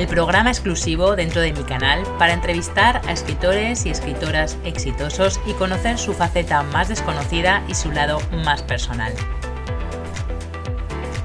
el 0.00 0.06
programa 0.06 0.48
exclusivo 0.48 1.14
dentro 1.14 1.42
de 1.42 1.52
mi 1.52 1.62
canal 1.62 2.02
para 2.18 2.32
entrevistar 2.32 3.02
a 3.06 3.12
escritores 3.12 3.84
y 3.84 3.90
escritoras 3.90 4.56
exitosos 4.64 5.38
y 5.46 5.52
conocer 5.52 5.98
su 5.98 6.14
faceta 6.14 6.62
más 6.62 6.88
desconocida 6.88 7.62
y 7.68 7.74
su 7.74 7.92
lado 7.92 8.18
más 8.42 8.62
personal. 8.62 9.12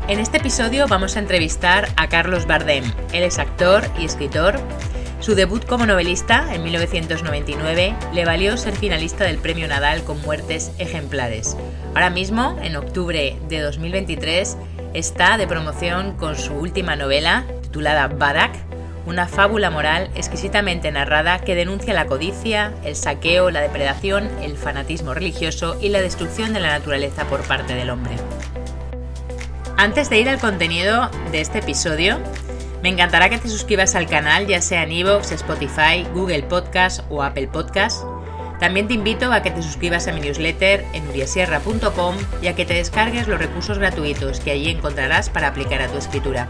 En 0.10 0.20
este 0.20 0.40
episodio 0.40 0.90
vamos 0.90 1.16
a 1.16 1.20
entrevistar 1.20 1.88
a 1.96 2.10
Carlos 2.10 2.48
Bardem. 2.48 2.84
Él 3.14 3.24
es 3.24 3.40
actor 3.40 3.82
y 3.98 4.04
escritor. 4.04 4.60
Su 5.22 5.36
debut 5.36 5.66
como 5.66 5.86
novelista 5.86 6.54
en 6.54 6.62
1999 6.64 7.96
le 8.14 8.26
valió 8.26 8.58
ser 8.58 8.76
finalista 8.76 9.24
del 9.24 9.38
Premio 9.38 9.70
Nadal 9.70 10.04
con 10.04 10.22
muertes 10.22 10.74
ejemplares. 10.80 11.56
Ahora 11.94 12.10
mismo, 12.10 12.58
en 12.62 12.76
octubre 12.76 13.38
de 13.48 13.62
2023, 13.62 14.58
está 14.94 15.38
de 15.38 15.48
promoción 15.48 16.18
con 16.18 16.36
su 16.36 16.54
última 16.54 16.98
novela, 16.98 17.46
titulada 17.62 18.08
Badak, 18.08 18.65
una 19.06 19.28
fábula 19.28 19.70
moral 19.70 20.10
exquisitamente 20.16 20.92
narrada 20.92 21.40
que 21.40 21.56
denuncia 21.56 21.94
la 21.94 22.06
codicia, 22.06 22.74
el 22.84 22.96
saqueo, 22.96 23.52
la 23.52 23.62
depredación, 23.62 24.30
el 24.42 24.58
fanatismo 24.58 25.14
religioso 25.14 25.78
y 25.82 25.90
la 25.90 26.02
destrucción 26.02 26.54
de 26.54 26.60
la 26.60 26.70
naturaleza 26.70 27.26
por 27.26 27.42
parte 27.42 27.76
del 27.76 27.90
hombre. 27.90 28.16
Antes 29.78 30.10
de 30.10 30.20
ir 30.20 30.30
al 30.30 30.40
contenido 30.40 31.10
de 31.32 31.42
este 31.42 31.60
episodio, 31.60 32.18
me 32.82 32.90
encantará 32.90 33.30
que 33.30 33.38
te 33.38 33.50
suscribas 33.50 33.96
al 33.96 34.08
canal, 34.08 34.48
ya 34.48 34.62
sea 34.62 34.84
en 34.84 34.92
iVoox, 34.92 35.32
Spotify, 35.32 36.06
Google 36.14 36.44
Podcast 36.44 37.02
o 37.10 37.24
Apple 37.24 37.48
Podcast. 37.48 38.04
También 38.60 38.88
te 38.88 38.94
invito 38.94 39.34
a 39.34 39.42
que 39.42 39.52
te 39.52 39.62
suscribas 39.62 40.08
a 40.08 40.14
mi 40.14 40.22
newsletter 40.22 40.86
en 40.94 41.08
uriasierra.com 41.10 42.16
y 42.42 42.48
a 42.48 42.56
que 42.56 42.66
te 42.66 42.76
descargues 42.76 43.28
los 43.28 43.40
recursos 43.40 43.80
gratuitos 43.80 44.40
que 44.40 44.52
allí 44.52 44.70
encontrarás 44.70 45.30
para 45.30 45.48
aplicar 45.48 45.82
a 45.82 45.88
tu 45.88 45.98
escritura. 45.98 46.48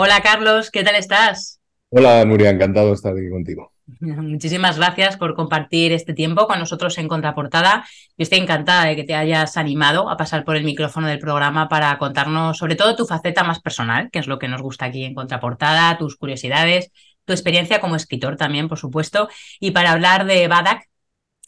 Hola 0.00 0.20
Carlos, 0.22 0.70
¿qué 0.70 0.84
tal 0.84 0.94
estás? 0.94 1.58
Hola 1.88 2.24
Nuria, 2.24 2.50
encantado 2.50 2.86
de 2.86 2.94
estar 2.94 3.16
aquí 3.16 3.28
contigo. 3.28 3.72
Muchísimas 4.00 4.76
gracias 4.76 5.16
por 5.16 5.34
compartir 5.34 5.90
este 5.90 6.14
tiempo 6.14 6.46
con 6.46 6.60
nosotros 6.60 6.96
en 6.98 7.08
Contraportada. 7.08 7.84
Yo 8.16 8.22
estoy 8.22 8.38
encantada 8.38 8.84
de 8.84 8.94
que 8.94 9.02
te 9.02 9.16
hayas 9.16 9.56
animado 9.56 10.08
a 10.08 10.16
pasar 10.16 10.44
por 10.44 10.54
el 10.54 10.62
micrófono 10.62 11.08
del 11.08 11.18
programa 11.18 11.68
para 11.68 11.98
contarnos 11.98 12.58
sobre 12.58 12.76
todo 12.76 12.94
tu 12.94 13.06
faceta 13.06 13.42
más 13.42 13.58
personal, 13.58 14.08
que 14.12 14.20
es 14.20 14.28
lo 14.28 14.38
que 14.38 14.46
nos 14.46 14.62
gusta 14.62 14.84
aquí 14.84 15.02
en 15.02 15.14
Contraportada, 15.16 15.98
tus 15.98 16.14
curiosidades, 16.14 16.92
tu 17.24 17.32
experiencia 17.32 17.80
como 17.80 17.96
escritor 17.96 18.36
también, 18.36 18.68
por 18.68 18.78
supuesto, 18.78 19.28
y 19.58 19.72
para 19.72 19.90
hablar 19.90 20.26
de 20.26 20.46
Badak, 20.46 20.88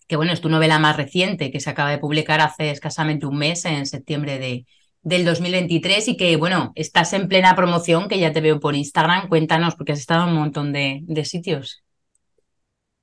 que 0.08 0.16
bueno, 0.16 0.32
es 0.32 0.40
tu 0.40 0.48
novela 0.48 0.80
más 0.80 0.96
reciente 0.96 1.52
que 1.52 1.60
se 1.60 1.70
acaba 1.70 1.90
de 1.90 1.98
publicar 1.98 2.40
hace 2.40 2.72
escasamente 2.72 3.26
un 3.26 3.38
mes, 3.38 3.64
en 3.64 3.86
septiembre 3.86 4.40
de, 4.40 4.66
del 5.02 5.24
2023 5.24 6.08
y 6.08 6.16
que, 6.16 6.36
bueno, 6.36 6.72
estás 6.74 7.12
en 7.12 7.28
plena 7.28 7.56
promoción, 7.56 8.08
que 8.08 8.18
ya 8.18 8.32
te 8.32 8.40
veo 8.40 8.60
por 8.60 8.74
Instagram. 8.74 9.28
Cuéntanos, 9.28 9.74
porque 9.76 9.92
has 9.92 10.00
estado 10.00 10.24
en 10.24 10.30
un 10.30 10.40
montón 10.40 10.72
de, 10.72 11.24
sitios. 11.24 11.82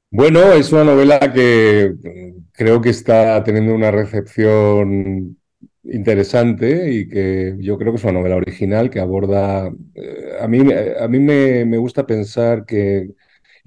Bueno, 0.10 0.54
es 0.54 0.72
una 0.72 0.84
novela 0.84 1.20
que 1.34 1.94
creo 2.54 2.82
que 2.82 2.90
está 2.90 3.44
teniendo 3.44 3.74
una 3.74 3.92
recepción 3.92 5.38
interesante 5.84 6.92
y 6.94 7.08
que 7.08 7.56
yo 7.60 7.78
creo 7.78 7.92
que 7.92 7.98
es 7.98 8.04
una 8.04 8.14
novela 8.14 8.36
original 8.38 8.90
que 8.90 9.00
aborda... 9.00 9.72
Eh, 9.96 10.38
a 10.40 10.48
mí, 10.48 10.60
a 11.00 11.08
mí 11.08 11.20
me, 11.20 11.66
me 11.66 11.78
gusta 11.78 12.06
pensar 12.06 12.66
que 12.66 13.10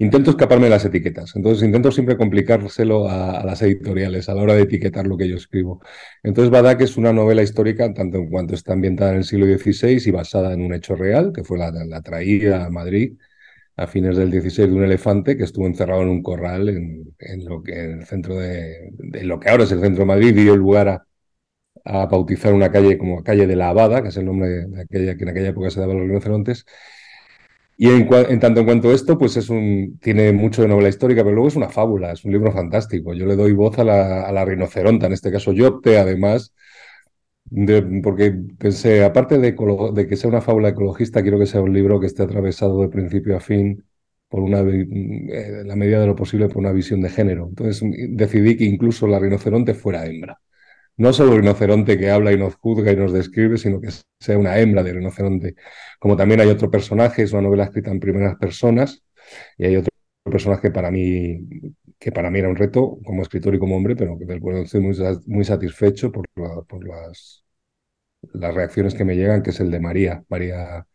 intento 0.01 0.31
escaparme 0.31 0.65
de 0.65 0.71
las 0.71 0.83
etiquetas. 0.85 1.35
Entonces 1.35 1.63
intento 1.63 1.91
siempre 1.91 2.17
complicárselo 2.17 3.07
a, 3.07 3.43
las 3.45 3.61
editoriales 3.61 4.29
a 4.29 4.33
la 4.33 4.41
hora 4.41 4.55
de 4.55 4.63
etiquetar 4.63 5.05
lo 5.05 5.15
que 5.15 5.29
yo 5.29 5.35
escribo. 5.35 5.81
Entonces 6.23 6.49
Badak 6.51 6.81
es 6.81 6.97
una 6.97 7.13
novela 7.13 7.43
histórica, 7.43 7.93
tanto 7.93 8.17
en 8.17 8.29
cuanto 8.29 8.55
está 8.55 8.73
ambientada 8.73 9.11
en 9.11 9.17
el 9.17 9.23
siglo 9.25 9.45
XVI 9.45 10.01
y 10.03 10.11
basada 10.11 10.53
en 10.53 10.61
un 10.63 10.73
hecho 10.73 10.95
real, 10.95 11.31
que 11.33 11.43
fue 11.43 11.59
la, 11.59 12.01
traída 12.01 12.65
a 12.65 12.69
Madrid 12.71 13.17
a 13.77 13.87
fines 13.87 14.17
del 14.17 14.31
XVI 14.31 14.67
de 14.67 14.73
un 14.73 14.83
elefante 14.83 15.37
que 15.37 15.43
estuvo 15.43 15.67
encerrado 15.67 16.01
en 16.01 16.09
un 16.09 16.23
corral 16.23 16.69
en, 16.69 17.45
lo 17.45 17.63
que 17.63 17.85
el 17.85 18.05
centro 18.05 18.35
de, 18.37 18.91
lo 19.23 19.39
que 19.39 19.49
ahora 19.49 19.63
es 19.65 19.71
el 19.71 19.81
centro 19.81 20.01
de 20.01 20.07
Madrid 20.07 20.33
dio 20.35 20.55
lugar 20.57 20.87
a, 20.89 21.07
a 21.85 22.05
bautizar 22.07 22.53
una 22.53 22.71
calle 22.71 22.97
como 22.97 23.23
calle 23.23 23.47
de 23.47 23.55
la 23.55 23.69
Abada, 23.69 24.01
que 24.01 24.09
es 24.09 24.17
el 24.17 24.25
nombre 24.25 24.49
de 24.49 24.81
aquella 24.81 25.15
que 25.15 25.23
en 25.23 25.29
aquella 25.29 25.49
época 25.49 25.69
se 25.69 25.79
daba 25.79 25.93
a 25.93 25.95
los 25.95 26.07
rinocerontes, 26.07 26.65
y 27.77 27.89
en, 27.89 28.39
tanto 28.39 28.59
en 28.59 28.65
cuanto 28.65 28.91
esto, 28.93 29.17
pues 29.17 29.37
es 29.37 29.49
un, 29.49 29.97
tiene 30.01 30.31
mucho 30.33 30.61
de 30.61 30.67
novela 30.67 30.89
histórica, 30.89 31.23
pero 31.23 31.35
luego 31.35 31.47
es 31.47 31.55
una 31.55 31.69
fábula, 31.69 32.11
es 32.11 32.23
un 32.25 32.31
libro 32.31 32.51
fantástico. 32.51 33.13
Yo 33.13 33.25
le 33.25 33.35
doy 33.35 33.53
voz 33.53 33.79
a 33.79 33.83
la, 33.83 34.21
a 34.23 34.45
rinoceronta, 34.45 35.07
en 35.07 35.13
este 35.13 35.31
caso 35.31 35.51
yo 35.51 35.67
opté 35.67 35.97
además, 35.97 36.53
porque 38.03 38.33
pensé, 38.57 39.03
aparte 39.03 39.37
de, 39.37 39.51
de, 39.93 40.07
que 40.07 40.15
sea 40.15 40.29
una 40.29 40.41
fábula 40.41 40.69
ecologista, 40.69 41.21
quiero 41.21 41.39
que 41.39 41.45
sea 41.45 41.61
un 41.61 41.73
libro 41.73 41.99
que 41.99 42.07
esté 42.07 42.23
atravesado 42.23 42.81
de 42.81 42.89
principio 42.89 43.35
a 43.35 43.39
fin 43.39 43.83
por 44.29 44.41
una, 44.41 44.61
eh, 44.61 44.87
en 45.61 45.67
la 45.67 45.75
medida 45.75 45.99
de 45.99 46.07
lo 46.07 46.15
posible 46.15 46.47
por 46.47 46.57
una 46.59 46.71
visión 46.71 47.01
de 47.01 47.09
género. 47.09 47.47
Entonces 47.49 47.81
decidí 48.09 48.57
que 48.57 48.65
incluso 48.65 49.07
la 49.07 49.19
rinoceronte 49.19 49.73
fuera 49.73 50.05
hembra 50.05 50.39
no 50.97 51.13
solo 51.13 51.37
rinoceronte 51.37 51.97
que 51.97 52.11
habla 52.11 52.31
y 52.31 52.37
nos 52.37 52.55
juzga 52.55 52.91
y 52.91 52.95
nos 52.95 53.13
describe, 53.13 53.57
sino 53.57 53.81
que 53.81 53.89
sea 54.19 54.37
una 54.37 54.59
hembra 54.59 54.83
de 54.83 54.93
rinoceronte. 54.93 55.55
Como 55.99 56.15
también 56.17 56.41
hay 56.41 56.49
otro 56.49 56.69
personaje, 56.71 57.23
es 57.23 57.33
una 57.33 57.43
novela 57.43 57.65
escrita 57.65 57.91
en 57.91 57.99
primeras 57.99 58.35
personas, 58.37 59.03
y 59.57 59.65
hay 59.65 59.75
otro 59.77 59.91
personaje 60.23 60.71
para 60.71 60.91
mí 60.91 61.47
que 61.99 62.11
para 62.11 62.31
mí 62.31 62.39
era 62.39 62.49
un 62.49 62.55
reto 62.55 62.97
como 63.05 63.21
escritor 63.21 63.53
y 63.55 63.59
como 63.59 63.75
hombre, 63.77 63.95
pero 63.95 64.17
del 64.19 64.39
cual 64.41 64.57
estoy 64.57 64.81
muy, 64.81 64.95
muy 65.27 65.45
satisfecho 65.45 66.11
por, 66.11 66.27
por 66.67 66.87
las, 66.87 67.45
las 68.33 68.53
reacciones 68.55 68.95
que 68.95 69.05
me 69.05 69.15
llegan, 69.15 69.43
que 69.43 69.51
es 69.51 69.59
el 69.59 69.71
de 69.71 69.79
María. 69.79 70.23
María 70.29 70.87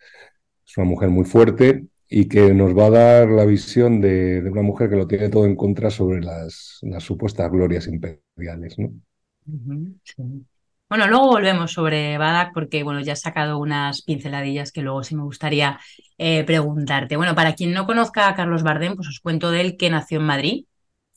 es 0.66 0.76
una 0.76 0.86
mujer 0.86 1.10
muy 1.10 1.24
fuerte 1.24 1.86
y 2.08 2.28
que 2.28 2.54
nos 2.54 2.76
va 2.76 2.86
a 2.86 2.90
dar 2.90 3.28
la 3.28 3.44
visión 3.44 4.00
de, 4.00 4.42
de 4.42 4.50
una 4.50 4.62
mujer 4.62 4.90
que 4.90 4.96
lo 4.96 5.06
tiene 5.06 5.28
todo 5.28 5.46
en 5.46 5.56
contra 5.56 5.90
sobre 5.90 6.22
las, 6.22 6.78
las 6.82 7.04
supuestas 7.04 7.50
glorias 7.50 7.86
imperiales. 7.88 8.78
¿no? 8.78 8.92
Bueno, 10.88 11.08
luego 11.08 11.26
volvemos 11.26 11.72
sobre 11.72 12.16
Badak 12.16 12.52
porque 12.54 12.84
bueno, 12.84 13.00
ya 13.00 13.14
he 13.14 13.16
sacado 13.16 13.58
unas 13.58 14.02
pinceladillas 14.02 14.70
que 14.70 14.82
luego 14.82 15.02
sí 15.02 15.16
me 15.16 15.24
gustaría 15.24 15.80
eh, 16.16 16.44
preguntarte. 16.44 17.16
Bueno, 17.16 17.34
para 17.34 17.54
quien 17.54 17.72
no 17.72 17.86
conozca 17.86 18.28
a 18.28 18.36
Carlos 18.36 18.62
Bardem, 18.62 18.94
pues 18.94 19.08
os 19.08 19.20
cuento 19.20 19.50
de 19.50 19.62
él 19.62 19.76
que 19.76 19.90
nació 19.90 20.18
en 20.18 20.26
Madrid 20.26 20.64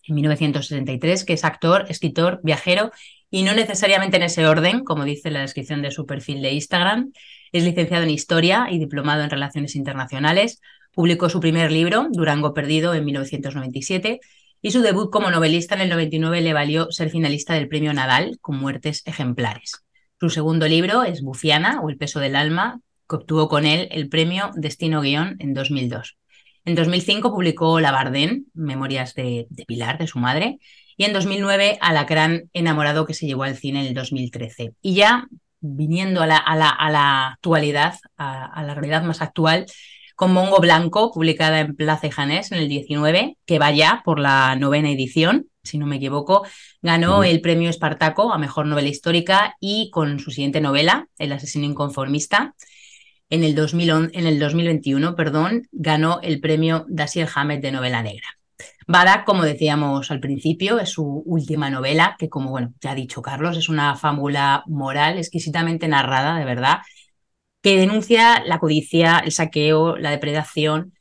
en 0.07 0.15
1963, 0.15 1.23
que 1.23 1.33
es 1.33 1.45
actor, 1.45 1.85
escritor, 1.89 2.39
viajero 2.43 2.91
y 3.29 3.43
no 3.43 3.53
necesariamente 3.53 4.17
en 4.17 4.23
ese 4.23 4.47
orden, 4.47 4.83
como 4.83 5.03
dice 5.05 5.29
la 5.29 5.41
descripción 5.41 5.83
de 5.83 5.91
su 5.91 6.07
perfil 6.07 6.41
de 6.41 6.51
Instagram. 6.53 7.11
Es 7.51 7.63
licenciado 7.63 8.03
en 8.03 8.09
Historia 8.09 8.67
y 8.71 8.79
diplomado 8.79 9.23
en 9.23 9.29
Relaciones 9.29 9.75
Internacionales. 9.75 10.61
Publicó 10.93 11.29
su 11.29 11.39
primer 11.39 11.71
libro, 11.71 12.07
Durango 12.11 12.55
Perdido, 12.55 12.95
en 12.95 13.05
1997 13.05 14.19
y 14.61 14.71
su 14.71 14.81
debut 14.81 15.09
como 15.09 15.31
novelista 15.31 15.75
en 15.75 15.81
el 15.81 15.89
99 15.89 16.41
le 16.41 16.53
valió 16.53 16.91
ser 16.91 17.09
finalista 17.09 17.53
del 17.53 17.67
premio 17.67 17.93
Nadal 17.93 18.37
con 18.41 18.57
muertes 18.57 19.03
ejemplares. 19.05 19.83
Su 20.19 20.29
segundo 20.29 20.67
libro 20.67 21.03
es 21.03 21.21
Bufiana 21.21 21.79
o 21.81 21.89
El 21.89 21.97
peso 21.97 22.19
del 22.19 22.35
alma, 22.35 22.81
que 23.07 23.15
obtuvo 23.15 23.47
con 23.47 23.65
él 23.65 23.87
el 23.91 24.09
premio 24.09 24.51
Destino 24.55 25.01
Guión 25.01 25.37
en 25.39 25.53
2002. 25.53 26.17
En 26.65 26.75
2005 26.75 27.31
publicó 27.31 27.79
La 27.79 27.91
Bardén, 27.91 28.47
Memorias 28.53 29.15
de, 29.15 29.47
Pilar, 29.65 29.97
de 29.97 30.07
su 30.07 30.19
madre, 30.19 30.59
y 30.97 31.05
en 31.05 31.13
2009 31.13 31.77
Alacrán 31.79 32.49
enamorado 32.51 33.05
que 33.05 33.13
se 33.13 33.25
llevó 33.25 33.43
al 33.43 33.55
cine 33.55 33.81
en 33.81 33.87
el 33.87 33.93
2013. 33.93 34.73
Y 34.81 34.95
ya 34.95 35.25
viniendo 35.61 36.21
a 36.21 36.27
la, 36.27 36.37
a 36.37 36.55
la, 36.55 37.27
actualidad, 37.27 37.95
a 38.17 38.63
la 38.63 38.75
realidad 38.75 39.03
más 39.03 39.21
actual, 39.21 39.65
con 40.19 40.33
Mongo 40.33 40.59
Blanco, 40.59 41.13
publicada 41.13 41.61
en 41.61 41.77
Plaza 41.77 42.07
y 42.07 42.11
Janés 42.11 42.51
en 42.51 42.57
el 42.57 42.67
19, 42.67 43.37
que 43.45 43.57
va 43.57 43.71
ya 43.71 44.01
por 44.03 44.19
la 44.19 44.57
novena 44.57 44.91
edición, 44.91 45.47
si 45.63 45.77
no 45.77 45.85
me 45.85 45.95
equivoco, 45.95 46.45
ganó 46.81 47.23
el 47.23 47.39
premio 47.39 47.69
Espartaco 47.69 48.33
a 48.33 48.37
Mejor 48.37 48.65
Novela 48.65 48.89
Histórica 48.89 49.55
y 49.61 49.89
con 49.91 50.19
su 50.19 50.31
siguiente 50.31 50.59
novela, 50.59 51.07
El 51.19 51.31
asesino 51.31 51.63
inconformista, 51.65 52.53
en 53.29 53.45
el, 53.45 53.55
2011, 53.55 54.19
en 54.19 54.27
el 54.27 54.39
2021 54.39 55.15
perdón, 55.15 55.69
ganó 55.71 56.19
el 56.21 56.41
premio 56.41 56.85
Daciel 56.89 57.29
Hamed 57.33 57.61
de 57.61 57.71
novela 57.71 58.03
negra. 58.03 58.27
Bada, 58.87 59.23
como 59.23 59.43
decíamos 59.43 60.11
al 60.11 60.19
principio, 60.19 60.81
es 60.81 60.89
su 60.89 61.23
última 61.25 61.69
novela, 61.69 62.17
que 62.19 62.27
como 62.27 62.49
bueno, 62.49 62.73
ya 62.81 62.91
ha 62.91 62.95
dicho 62.95 63.21
Carlos, 63.21 63.55
es 63.55 63.69
una 63.69 63.95
fábula 63.95 64.63
moral 64.67 65.17
exquisitamente 65.17 65.87
narrada, 65.87 66.37
de 66.37 66.43
verdad, 66.43 66.79
que 67.61 67.77
denuncia 67.77 68.43
la 68.45 68.59
codicia, 68.59 69.19
el 69.19 69.31
saqueo, 69.31 69.97
la 69.97 70.11
depredación 70.11 70.93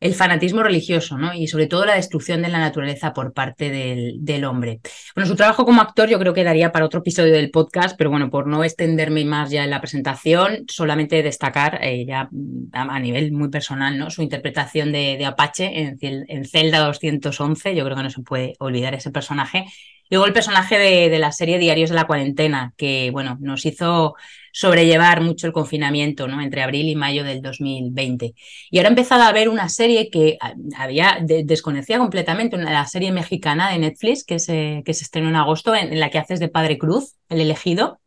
el 0.00 0.14
fanatismo 0.14 0.62
religioso, 0.62 1.18
¿no? 1.18 1.34
Y 1.34 1.48
sobre 1.48 1.66
todo 1.66 1.84
la 1.84 1.96
destrucción 1.96 2.42
de 2.42 2.48
la 2.48 2.58
naturaleza 2.58 3.12
por 3.12 3.32
parte 3.32 3.70
del, 3.70 4.44
hombre. 4.44 4.80
Bueno, 5.14 5.28
su 5.28 5.34
trabajo 5.34 5.64
como 5.64 5.80
actor 5.80 6.08
yo 6.08 6.18
creo 6.18 6.32
que 6.32 6.44
daría 6.44 6.70
para 6.70 6.84
otro 6.84 7.00
episodio 7.00 7.32
del 7.32 7.50
podcast, 7.50 7.96
pero 7.98 8.10
bueno, 8.10 8.30
por 8.30 8.46
no 8.46 8.62
extenderme 8.62 9.24
más 9.24 9.50
ya 9.50 9.64
en 9.64 9.70
la 9.70 9.80
presentación, 9.80 10.64
solamente 10.68 11.22
destacar 11.22 11.80
eh, 11.82 12.06
ya 12.06 12.28
a, 12.72 13.00
nivel 13.00 13.32
muy 13.32 13.48
personal, 13.48 13.98
¿no? 13.98 14.10
Su 14.10 14.22
interpretación 14.22 14.92
de, 14.92 15.16
de 15.18 15.26
Apache 15.26 15.80
en, 15.80 15.98
en, 16.00 16.44
Zelda 16.44 16.78
211, 16.78 17.74
yo 17.74 17.84
creo 17.84 17.96
que 17.96 18.02
no 18.04 18.10
se 18.10 18.22
puede 18.22 18.54
olvidar 18.60 18.94
ese 18.94 19.10
personaje. 19.10 19.64
Luego 20.10 20.26
el 20.26 20.32
personaje 20.32 20.78
de, 20.78 21.10
de 21.10 21.18
la 21.18 21.32
serie 21.32 21.58
Diarios 21.58 21.90
de 21.90 21.96
la 21.96 22.06
Cuarentena, 22.06 22.72
que 22.76 23.10
bueno, 23.10 23.36
nos 23.40 23.66
hizo 23.66 24.14
sobrellevar 24.58 25.20
mucho 25.20 25.46
el 25.46 25.52
confinamiento 25.52 26.26
¿no? 26.26 26.42
entre 26.42 26.62
abril 26.62 26.88
y 26.88 26.96
mayo 26.96 27.22
del 27.22 27.40
2020. 27.42 28.34
Y 28.72 28.78
ahora 28.78 28.88
he 28.88 28.90
empezado 28.90 29.22
a 29.22 29.32
ver 29.32 29.48
una 29.48 29.68
serie 29.68 30.10
que 30.10 30.36
había 30.76 31.18
desconocía 31.24 31.98
completamente, 31.98 32.56
una, 32.56 32.72
la 32.72 32.84
serie 32.86 33.12
mexicana 33.12 33.70
de 33.70 33.78
Netflix 33.78 34.24
que 34.24 34.40
se, 34.40 34.82
que 34.84 34.94
se 34.94 35.04
estrenó 35.04 35.28
en 35.28 35.36
agosto, 35.36 35.76
en, 35.76 36.00
la 36.00 36.10
que 36.10 36.18
haces 36.18 36.40
de 36.40 36.48
Padre 36.48 36.76
Cruz, 36.76 37.14
El 37.28 37.40
elegido. 37.40 38.00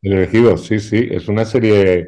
El 0.00 0.14
elegido, 0.14 0.56
sí, 0.56 0.80
sí, 0.80 1.08
es 1.10 1.28
una 1.28 1.44
serie 1.44 2.06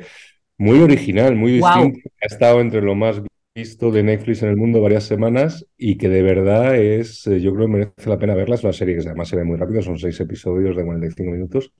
muy 0.56 0.78
original, 0.78 1.36
muy 1.36 1.52
distinta. 1.52 2.00
Ha 2.22 2.26
estado 2.26 2.62
entre 2.62 2.80
lo 2.80 2.94
más 2.94 3.20
visto 3.54 3.90
de 3.90 4.02
Netflix 4.02 4.42
en 4.42 4.48
el 4.48 4.56
mundo 4.56 4.80
varias 4.80 5.04
semanas 5.04 5.66
y 5.76 5.98
que 5.98 6.08
de 6.08 6.22
verdad 6.22 6.74
es, 6.74 7.26
eh, 7.26 7.38
yo 7.38 7.52
creo 7.52 7.66
que 7.66 7.72
merece 7.72 8.08
la 8.08 8.18
pena 8.18 8.34
verla. 8.34 8.54
Es 8.54 8.64
una 8.64 8.72
serie 8.72 8.96
que 8.96 9.06
además 9.06 9.28
se 9.28 9.36
ve 9.36 9.44
muy 9.44 9.58
rápido, 9.58 9.82
son 9.82 9.98
seis 9.98 10.18
episodios 10.20 10.74
de 10.74 10.86
45 10.86 11.30
minutos 11.30 11.74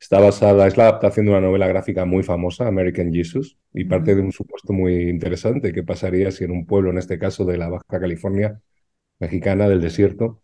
Está 0.00 0.20
basada, 0.20 0.66
es 0.66 0.76
la 0.76 0.84
adaptación 0.84 1.26
de 1.26 1.32
una 1.32 1.40
novela 1.40 1.66
gráfica 1.66 2.04
muy 2.04 2.22
famosa, 2.22 2.66
American 2.66 3.12
Jesus, 3.12 3.58
y 3.72 3.84
parte 3.84 4.14
de 4.14 4.20
un 4.22 4.32
supuesto 4.32 4.72
muy 4.72 5.08
interesante. 5.08 5.72
¿Qué 5.72 5.82
pasaría 5.82 6.30
si 6.30 6.44
en 6.44 6.50
un 6.50 6.66
pueblo, 6.66 6.90
en 6.90 6.98
este 6.98 7.18
caso 7.18 7.44
de 7.44 7.56
la 7.56 7.68
Baja 7.68 7.84
California 8.00 8.60
mexicana, 9.18 9.68
del 9.68 9.80
desierto, 9.80 10.42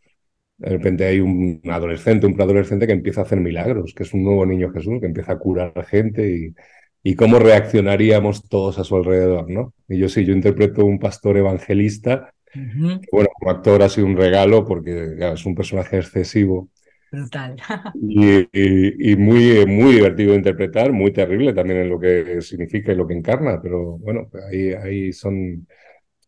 de 0.58 0.70
repente 0.70 1.06
hay 1.06 1.20
un 1.20 1.60
adolescente, 1.70 2.26
un 2.26 2.34
preadolescente 2.34 2.86
que 2.86 2.92
empieza 2.92 3.22
a 3.22 3.24
hacer 3.24 3.40
milagros, 3.40 3.94
que 3.94 4.02
es 4.04 4.14
un 4.14 4.24
nuevo 4.24 4.46
niño 4.46 4.70
Jesús, 4.72 5.00
que 5.00 5.06
empieza 5.06 5.32
a 5.32 5.38
curar 5.38 5.72
gente 5.86 6.30
y, 6.30 6.54
y 7.02 7.14
cómo 7.16 7.38
reaccionaríamos 7.38 8.48
todos 8.48 8.78
a 8.78 8.84
su 8.84 8.96
alrededor, 8.96 9.50
¿no? 9.50 9.74
Y 9.88 9.98
yo 9.98 10.08
sí, 10.08 10.24
yo 10.24 10.32
interpreto 10.34 10.84
un 10.84 10.98
pastor 10.98 11.36
evangelista, 11.38 12.34
bueno, 13.12 13.28
como 13.38 13.50
actor 13.50 13.82
ha 13.82 13.88
sido 13.88 14.06
un 14.06 14.16
regalo 14.16 14.64
porque 14.66 15.16
es 15.18 15.46
un 15.46 15.54
personaje 15.54 15.98
excesivo 15.98 16.68
Y, 18.52 19.16
muy, 19.16 19.66
muy 19.66 19.92
divertido 19.94 20.30
de 20.32 20.38
interpretar, 20.38 20.92
muy 20.92 21.12
terrible 21.12 21.52
también 21.52 21.80
en 21.80 21.88
lo 21.90 21.98
que 21.98 22.40
significa 22.40 22.92
y 22.92 22.96
lo 22.96 23.06
que 23.06 23.14
encarna, 23.14 23.60
pero 23.60 23.98
bueno, 23.98 24.30
ahí, 24.48 24.72
ahí 24.72 25.12
son, 25.12 25.66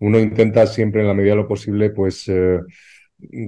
uno 0.00 0.19
intenta 0.19 0.67
siempre 0.67 1.02
en 1.02 1.08
la 1.08 1.14
medida 1.14 1.32
de 1.32 1.37
lo 1.37 1.49
posible, 1.49 1.90
pues 1.90 2.29
eh, 2.29 2.58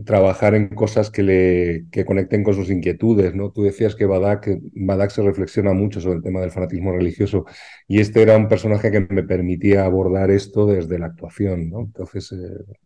trabajar 0.05 0.55
en 0.55 0.69
cosas 0.69 1.11
que 1.11 1.23
le 1.23 1.85
que 1.91 2.05
conecten 2.05 2.45
con 2.45 2.55
sus 2.55 2.71
inquietudes, 2.71 3.35
¿no? 3.35 3.51
Tú 3.51 3.63
decías 3.63 3.95
que 3.95 4.07
Badak, 4.07 4.49
Badak 4.75 5.11
se 5.11 5.23
reflexiona 5.23 5.73
mucho 5.73 6.01
sobre 6.01 6.17
el 6.17 6.23
tema 6.23 6.41
del 6.41 6.51
fanatismo 6.51 6.93
religioso 6.93 7.45
y 7.89 8.01
este 8.01 8.23
era 8.23 8.37
un 8.37 8.49
personaje 8.49 8.91
que 8.91 9.01
me 9.01 9.23
permitía 9.25 9.85
abordar 9.85 10.31
esto 10.31 10.67
desde 10.67 10.99
la 10.99 11.07
actuación, 11.07 11.71
¿no? 11.71 11.81
Entonces 11.81 12.33
eh, 12.33 12.37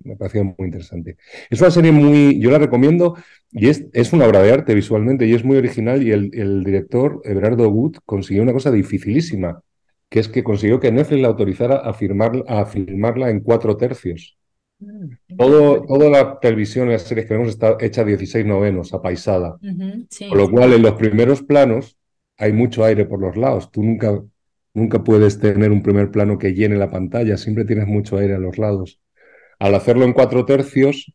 me 0.04 0.16
parecía 0.16 0.44
muy 0.44 0.54
interesante. 0.58 1.16
Es 1.50 1.60
una 1.60 1.70
serie 1.70 1.92
muy, 1.92 2.40
yo 2.40 2.50
la 2.50 2.58
recomiendo 2.58 3.16
y 3.50 3.68
es, 3.68 3.86
es 3.92 4.12
una 4.12 4.26
obra 4.26 4.42
de 4.42 4.52
arte 4.52 4.74
visualmente 4.74 5.26
y 5.26 5.34
es 5.34 5.44
muy 5.44 5.56
original 5.56 6.02
y 6.02 6.12
el, 6.12 6.30
el 6.34 6.64
director, 6.64 7.20
Everardo 7.24 7.68
Wood, 7.68 7.96
consiguió 8.06 8.42
una 8.42 8.52
cosa 8.52 8.70
dificilísima, 8.70 9.62
que 10.08 10.20
es 10.20 10.28
que 10.28 10.44
consiguió 10.44 10.80
que 10.80 10.92
Netflix 10.92 11.22
la 11.22 11.28
autorizara 11.28 11.76
a, 11.76 11.92
firmar, 11.92 12.44
a 12.48 12.64
filmarla 12.66 13.30
en 13.30 13.40
cuatro 13.40 13.76
tercios. 13.76 14.37
Todo, 15.36 15.84
toda 15.86 16.10
la 16.10 16.38
televisión 16.40 16.88
y 16.88 16.92
las 16.92 17.02
series 17.02 17.26
que 17.26 17.34
vemos 17.34 17.48
está 17.48 17.76
hecha 17.80 18.04
16 18.04 18.46
novenos, 18.46 18.94
apaisada. 18.94 19.58
Con 19.60 20.38
lo 20.38 20.50
cual, 20.50 20.72
en 20.72 20.82
los 20.82 20.94
primeros 20.94 21.42
planos 21.42 21.96
hay 22.36 22.52
mucho 22.52 22.84
aire 22.84 23.04
por 23.04 23.20
los 23.20 23.36
lados. 23.36 23.70
Tú 23.70 23.82
nunca, 23.82 24.22
nunca 24.74 25.02
puedes 25.02 25.40
tener 25.40 25.72
un 25.72 25.82
primer 25.82 26.10
plano 26.10 26.38
que 26.38 26.54
llene 26.54 26.76
la 26.76 26.90
pantalla, 26.90 27.36
siempre 27.36 27.64
tienes 27.64 27.86
mucho 27.86 28.16
aire 28.18 28.34
a 28.34 28.38
los 28.38 28.58
lados. 28.58 29.00
Al 29.58 29.74
hacerlo 29.74 30.04
en 30.04 30.12
cuatro 30.12 30.44
tercios, 30.44 31.12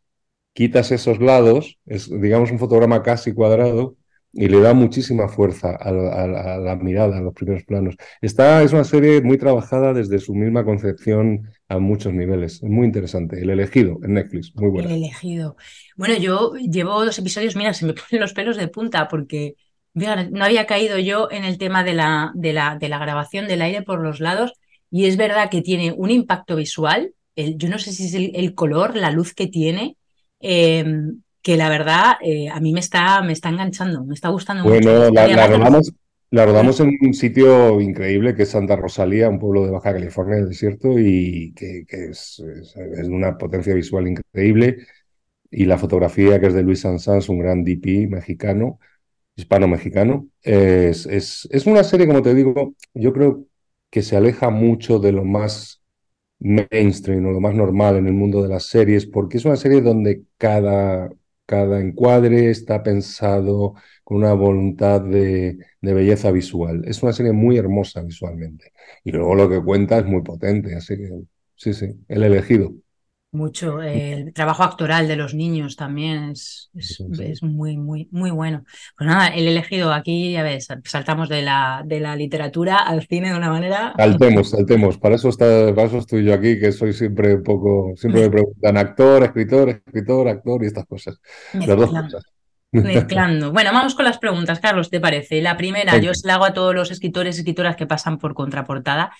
quitas 0.53 0.91
esos 0.91 1.19
lados, 1.19 1.79
es 1.85 2.09
digamos 2.21 2.51
un 2.51 2.59
fotograma 2.59 3.01
casi 3.01 3.33
cuadrado, 3.33 3.95
y 4.33 4.47
le 4.47 4.59
da 4.59 4.73
muchísima 4.73 5.27
fuerza 5.27 5.75
a, 5.75 5.91
la 5.91 6.75
mirada, 6.75 7.17
a 7.17 7.21
los 7.21 7.33
primeros 7.33 7.63
planos. 7.65 7.95
Esta 8.19 8.63
es 8.63 8.73
una 8.73 8.83
serie 8.83 9.21
muy 9.21 9.37
trabajada 9.37 9.93
desde 9.93 10.17
su 10.17 10.33
misma 10.33 10.65
concepción 10.65 11.51
a 11.69 11.77
muchos 11.77 12.13
niveles. 12.13 12.63
Muy 12.63 12.87
interesante. 12.87 13.39
El 13.39 13.51
elegido 13.51 13.99
en 14.03 14.15
Netflix, 14.15 14.55
muy 14.55 14.71
bueno. 14.71 14.89
El 14.89 14.95
elegido. 14.95 15.55
Bueno, 15.95 16.17
yo 16.17 16.53
llevo 16.55 17.05
dos 17.05 17.19
episodios, 17.19 17.55
mira, 17.55 17.75
se 17.75 17.85
me 17.85 17.93
ponen 18.09 18.21
los 18.21 18.33
pelos 18.33 18.57
de 18.57 18.67
punta 18.67 19.07
porque 19.07 19.55
no 19.93 20.43
había 20.43 20.65
caído 20.65 20.97
yo 20.97 21.29
en 21.29 21.43
el 21.43 21.59
tema 21.59 21.83
de 21.83 21.93
la, 21.93 22.31
de, 22.33 22.53
la, 22.53 22.77
de 22.79 22.89
la 22.89 22.97
grabación 22.97 23.47
del 23.47 23.61
aire 23.61 23.83
por 23.83 24.01
los 24.01 24.19
lados 24.19 24.53
y 24.89 25.05
es 25.05 25.15
verdad 25.17 25.51
que 25.51 25.61
tiene 25.61 25.91
un 25.91 26.09
impacto 26.09 26.55
visual. 26.55 27.13
yo 27.35 27.69
no 27.69 27.77
sé 27.77 27.91
si 27.91 28.05
es 28.05 28.13
el, 28.15 28.55
color, 28.55 28.95
la 28.95 29.11
luz 29.11 29.35
que 29.35 29.45
tiene. 29.47 29.97
Em, 30.39 31.21
que 31.43 31.57
la 31.57 31.69
verdad 31.69 32.15
eh, 32.21 32.49
a 32.49 32.59
mí 32.61 32.71
me 32.71 32.79
está, 32.79 33.21
me 33.21 33.33
está 33.33 33.49
enganchando, 33.49 34.03
me 34.05 34.15
está 34.15 34.29
gustando 34.29 34.63
mucho. 34.63 34.73
Bueno, 34.75 35.11
la, 35.11 35.47
rodamos, 35.47 35.93
la 36.31 36.45
rodamos 36.45 36.79
en 36.79 36.97
un 37.01 37.13
sitio 37.13 37.81
increíble 37.81 38.33
que 38.33 38.43
es 38.43 38.49
Santa 38.49 38.77
Rosalía, 38.77 39.27
un 39.27 39.39
pueblo 39.39 39.65
de 39.65 39.71
Baja 39.71 39.91
California 39.91 40.37
del 40.37 40.47
desierto 40.47 40.97
y 40.97 41.53
que, 41.53 41.85
es, 41.89 42.41
de 42.41 43.07
una 43.09 43.37
potencia 43.37 43.73
visual 43.73 44.07
increíble. 44.07 44.87
Y 45.51 45.65
la 45.65 45.77
fotografía 45.77 46.39
que 46.39 46.47
es 46.47 46.53
de 46.53 46.63
Luis 46.63 46.79
Sanz, 46.79 47.29
un 47.29 47.39
gran 47.39 47.63
DP 47.63 48.09
mexicano, 48.09 48.79
hispano-mexicano. 49.35 50.29
Es, 50.41 51.05
es, 51.05 51.47
es 51.51 51.65
una 51.65 51.83
serie, 51.83 52.07
como 52.07 52.21
te 52.21 52.33
digo, 52.33 52.73
yo 52.93 53.11
creo 53.11 53.45
que 53.89 54.01
se 54.01 54.15
aleja 54.15 54.49
mucho 54.49 54.97
de 54.97 55.11
lo 55.11 55.25
más 55.25 55.83
mainstream 56.39 57.25
o 57.25 57.31
lo 57.31 57.41
más 57.41 57.53
normal 57.53 57.97
en 57.97 58.07
el 58.07 58.13
mundo 58.13 58.41
de 58.41 58.49
las 58.49 58.65
series, 58.65 59.05
porque 59.05 59.37
es 59.37 59.45
una 59.45 59.57
serie 59.57 59.81
donde 59.81 60.23
cada 60.37 61.09
cada 61.45 61.79
encuadre 61.79 62.49
está 62.49 62.83
pensado 62.83 63.75
con 64.03 64.17
una 64.17 64.33
voluntad 64.33 65.01
de, 65.01 65.57
belleza 65.81 66.31
visual. 66.31 66.83
Es 66.85 67.03
una 67.03 67.13
serie 67.13 67.31
muy 67.33 67.57
hermosa 67.57 68.01
visualmente. 68.01 68.73
Y 69.03 69.11
luego 69.11 69.35
lo 69.35 69.49
que 69.49 69.63
cuenta 69.63 69.99
es 69.99 70.05
muy 70.05 70.21
potente, 70.21 70.75
así 70.75 70.97
que 70.97 71.09
sí, 71.55 71.73
sí, 71.73 71.87
el 72.07 72.23
elegido. 72.23 72.73
Mucho. 73.33 73.81
El 73.81 74.31
trabajo 74.31 74.61
actoral 74.61 75.07
de 75.07 75.15
los 75.15 75.33
niños 75.33 75.75
también 75.75 76.33
es, 76.33 76.69
es, 76.75 77.41
muy, 77.41 77.77
muy, 77.77 78.07
muy 78.11 78.29
bueno. 78.29 78.63
Pues 78.95 79.07
nada, 79.07 79.29
el 79.29 79.47
elegido 79.47 79.91
aquí, 79.91 80.33
ya 80.33 80.43
ves, 80.43 80.67
saltamos 80.85 81.29
de 81.29 81.41
la, 81.41 81.81
de 81.83 81.99
la 81.99 82.15
literatura 82.15 82.77
al 82.77 83.07
cine 83.07 83.31
de 83.31 83.37
una 83.37 83.49
manera. 83.49 83.95
Saltemos, 83.97 84.51
saltemos. 84.51 84.99
Para 84.99 85.15
eso, 85.15 85.29
está, 85.29 85.73
para 85.73 85.87
eso 85.87 85.97
estoy 85.97 86.25
yo 86.25 86.33
aquí, 86.35 86.59
que 86.59 86.71
soy 86.71 86.93
siempre 86.93 87.33
un 87.33 87.41
poco. 87.41 87.93
Siempre 87.95 88.21
me 88.21 88.29
preguntan 88.29 88.77
actor, 88.77 89.23
escritor, 89.23 89.69
escritor, 89.69 90.27
actor 90.27 90.63
y 90.63 90.67
estas 90.67 90.85
cosas. 90.85 91.19
Las 91.53 91.67
dos 91.67 91.89
cosas. 91.89 92.23
Mezclando. 92.71 93.51
Bueno, 93.51 93.71
vamos 93.71 93.93
con 93.93 94.05
las 94.05 94.17
preguntas, 94.17 94.59
Carlos, 94.59 94.89
¿te 94.89 94.99
parece? 94.99 95.41
La 95.41 95.57
primera, 95.57 95.97
yo 95.97 96.13
se 96.15 96.27
la 96.27 96.35
hago 96.35 96.45
a 96.45 96.53
todos 96.53 96.73
los 96.73 96.89
escritores 96.89 97.35
y 97.35 97.39
escritoras 97.41 97.75
que 97.75 97.85
pasan 97.85 98.17
por 98.17 98.33
contraportada. 98.33 99.11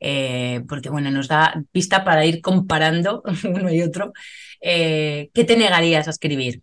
Eh, 0.00 0.62
porque 0.68 0.90
bueno, 0.90 1.10
nos 1.10 1.28
da 1.28 1.62
pista 1.72 2.04
para 2.04 2.24
ir 2.24 2.40
comparando 2.40 3.22
uno 3.44 3.72
y 3.72 3.82
otro. 3.82 4.12
Eh, 4.60 5.30
¿Qué 5.34 5.44
te 5.44 5.56
negarías 5.56 6.06
a 6.06 6.10
escribir? 6.10 6.62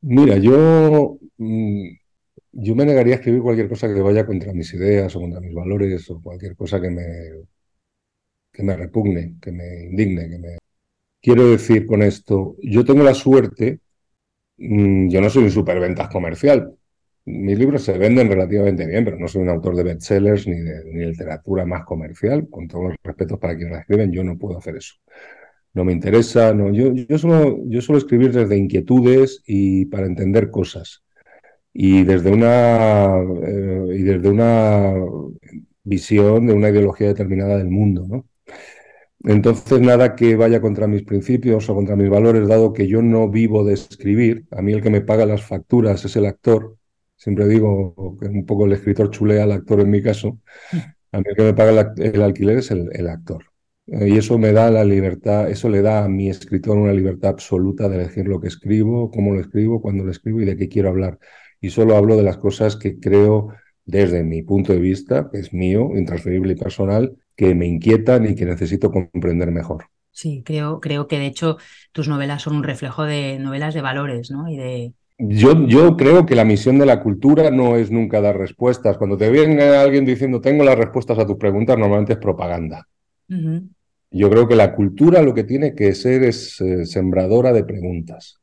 Mira, 0.00 0.36
yo, 0.38 1.18
mm, 1.38 1.88
yo 2.52 2.74
me 2.74 2.84
negaría 2.86 3.14
a 3.14 3.18
escribir 3.18 3.42
cualquier 3.42 3.68
cosa 3.68 3.92
que 3.92 4.00
vaya 4.00 4.26
contra 4.26 4.52
mis 4.52 4.72
ideas 4.74 5.14
o 5.16 5.20
contra 5.20 5.40
mis 5.40 5.54
valores 5.54 6.08
o 6.10 6.20
cualquier 6.22 6.56
cosa 6.56 6.80
que 6.80 6.90
me, 6.90 7.04
que 8.52 8.62
me 8.62 8.76
repugne, 8.76 9.36
que 9.40 9.52
me 9.52 9.84
indigne, 9.84 10.28
que 10.28 10.38
me... 10.38 10.58
Quiero 11.20 11.50
decir 11.50 11.86
con 11.86 12.02
esto, 12.02 12.56
yo 12.62 12.84
tengo 12.84 13.02
la 13.04 13.14
suerte, 13.14 13.80
mm, 14.58 15.08
yo 15.10 15.20
no 15.20 15.30
soy 15.30 15.44
un 15.44 15.50
superventas 15.50 16.08
comercial, 16.08 16.74
mis 17.28 17.58
libros 17.58 17.82
se 17.82 17.96
venden 17.98 18.28
relativamente 18.28 18.86
bien, 18.86 19.04
pero 19.04 19.18
no 19.18 19.28
soy 19.28 19.42
un 19.42 19.50
autor 19.50 19.76
de 19.76 19.82
bestsellers 19.84 20.46
ni 20.46 20.58
de, 20.60 20.84
ni 20.86 21.04
literatura 21.06 21.64
más 21.66 21.84
comercial. 21.84 22.48
Con 22.48 22.68
todos 22.68 22.84
los 22.84 22.96
respetos 23.02 23.38
para 23.38 23.56
quienes 23.56 23.72
la 23.72 23.80
escriben, 23.80 24.12
yo 24.12 24.24
no 24.24 24.38
puedo 24.38 24.58
hacer 24.58 24.76
eso. 24.76 24.94
No 25.74 25.84
me 25.84 25.92
interesa, 25.92 26.54
no. 26.54 26.72
Yo, 26.72 26.92
yo, 26.94 27.18
solo, 27.18 27.58
yo 27.66 27.80
suelo 27.82 27.98
escribir 27.98 28.32
desde 28.32 28.56
inquietudes 28.56 29.42
y 29.46 29.86
para 29.86 30.06
entender 30.06 30.50
cosas. 30.50 31.04
Y 31.72 32.04
desde 32.04 32.30
una, 32.32 33.18
eh, 33.42 33.86
y 33.94 34.02
desde 34.02 34.28
una 34.30 34.94
visión 35.84 36.46
de 36.46 36.54
una 36.54 36.70
ideología 36.70 37.08
determinada 37.08 37.58
del 37.58 37.70
mundo, 37.70 38.06
¿no? 38.08 38.26
Entonces, 39.24 39.80
nada 39.80 40.14
que 40.16 40.36
vaya 40.36 40.60
contra 40.60 40.86
mis 40.86 41.02
principios 41.02 41.68
o 41.68 41.74
contra 41.74 41.96
mis 41.96 42.08
valores, 42.08 42.48
dado 42.48 42.72
que 42.72 42.86
yo 42.86 43.02
no 43.02 43.28
vivo 43.28 43.64
de 43.64 43.74
escribir. 43.74 44.46
A 44.52 44.62
mí 44.62 44.72
el 44.72 44.82
que 44.82 44.90
me 44.90 45.00
paga 45.00 45.26
las 45.26 45.42
facturas 45.42 46.04
es 46.04 46.16
el 46.16 46.26
actor 46.26 46.77
Siempre 47.18 47.48
digo 47.48 48.16
que 48.18 48.26
un 48.26 48.46
poco 48.46 48.64
el 48.64 48.72
escritor 48.72 49.10
chulea 49.10 49.42
al 49.42 49.52
actor 49.52 49.80
en 49.80 49.90
mi 49.90 50.02
caso. 50.02 50.38
A 51.12 51.18
mí 51.18 51.24
el 51.26 51.36
que 51.36 51.42
me 51.42 51.54
paga 51.54 51.94
el, 51.96 52.22
alquiler 52.22 52.58
es 52.58 52.70
el, 52.70 53.08
actor. 53.08 53.44
Eh, 53.86 54.10
y 54.10 54.18
eso 54.18 54.38
me 54.38 54.52
da 54.52 54.70
la 54.70 54.84
libertad, 54.84 55.50
eso 55.50 55.70
le 55.70 55.80
da 55.80 56.04
a 56.04 56.08
mi 56.08 56.28
escritor 56.28 56.76
una 56.76 56.92
libertad 56.92 57.30
absoluta 57.30 57.88
de 57.88 57.96
elegir 57.96 58.26
lo 58.26 58.38
que 58.38 58.48
escribo, 58.48 59.10
cómo 59.10 59.32
lo 59.32 59.40
escribo, 59.40 59.80
cuándo 59.80 60.04
lo 60.04 60.10
escribo 60.10 60.42
y 60.42 60.44
de 60.44 60.58
qué 60.58 60.68
quiero 60.68 60.90
hablar. 60.90 61.18
Y 61.62 61.70
solo 61.70 61.96
hablo 61.96 62.14
de 62.14 62.24
las 62.24 62.36
cosas 62.36 62.76
que 62.76 63.00
creo 63.00 63.54
desde 63.86 64.22
mi 64.22 64.42
punto 64.42 64.74
de 64.74 64.80
vista, 64.80 65.30
que 65.32 65.38
es 65.38 65.54
mío, 65.54 65.92
intransferible 65.96 66.52
y 66.52 66.56
personal, 66.56 67.16
que 67.34 67.54
me 67.54 67.66
inquietan 67.66 68.28
y 68.28 68.34
que 68.34 68.44
necesito 68.44 68.90
comprender 68.90 69.50
mejor. 69.50 69.86
Sí, 70.10 70.42
creo, 70.44 70.78
creo 70.78 71.08
que 71.08 71.18
de 71.18 71.26
hecho 71.26 71.56
tus 71.92 72.06
novelas 72.06 72.42
son 72.42 72.56
un 72.56 72.64
reflejo 72.64 73.04
de 73.04 73.38
novelas 73.38 73.72
de 73.72 73.80
valores, 73.80 74.30
¿no? 74.30 74.46
Y 74.50 74.58
de, 74.58 74.92
yo, 75.18 75.66
yo, 75.66 75.96
creo 75.96 76.24
que 76.24 76.36
la 76.36 76.44
misión 76.44 76.78
de 76.78 76.86
la 76.86 77.02
cultura 77.02 77.50
no 77.50 77.76
es 77.76 77.90
nunca 77.90 78.20
dar 78.20 78.38
respuestas. 78.38 78.96
Cuando 78.98 79.16
te 79.16 79.30
viene 79.30 79.62
alguien 79.62 80.04
diciendo 80.04 80.40
tengo 80.40 80.64
las 80.64 80.78
respuestas 80.78 81.18
a 81.18 81.26
tus 81.26 81.36
preguntas, 81.36 81.76
normalmente 81.76 82.12
es 82.12 82.18
propaganda. 82.18 82.86
Yo 84.10 84.30
creo 84.30 84.48
que 84.48 84.56
la 84.56 84.74
cultura 84.74 85.20
lo 85.22 85.34
que 85.34 85.44
tiene 85.44 85.74
que 85.74 85.94
ser 85.94 86.22
es 86.22 86.60
eh, 86.60 86.86
sembradora 86.86 87.52
de 87.52 87.64
preguntas, 87.64 88.40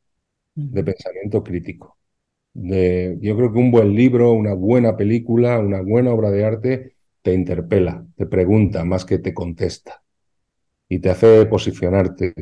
de 0.54 0.84
pensamiento 0.84 1.44
crítico. 1.44 1.98
De, 2.54 3.18
yo 3.20 3.36
creo 3.36 3.52
que 3.52 3.60
un 3.60 3.72
buen 3.72 3.96
libro, 3.96 4.34
una 4.34 4.54
buena 4.54 4.96
película, 4.96 5.60
una 5.60 5.82
buena 5.82 6.12
obra 6.12 6.30
de 6.30 6.46
arte 6.46 6.96
te 7.22 7.34
interpela, 7.34 8.06
te 8.16 8.28
pregunta 8.28 8.86
más 8.86 9.04
que 9.04 9.18
te 9.18 9.34
contesta 9.34 10.04
y 10.88 11.00
te 11.00 11.10
hace 11.10 11.46
posicionarte. 11.48 12.34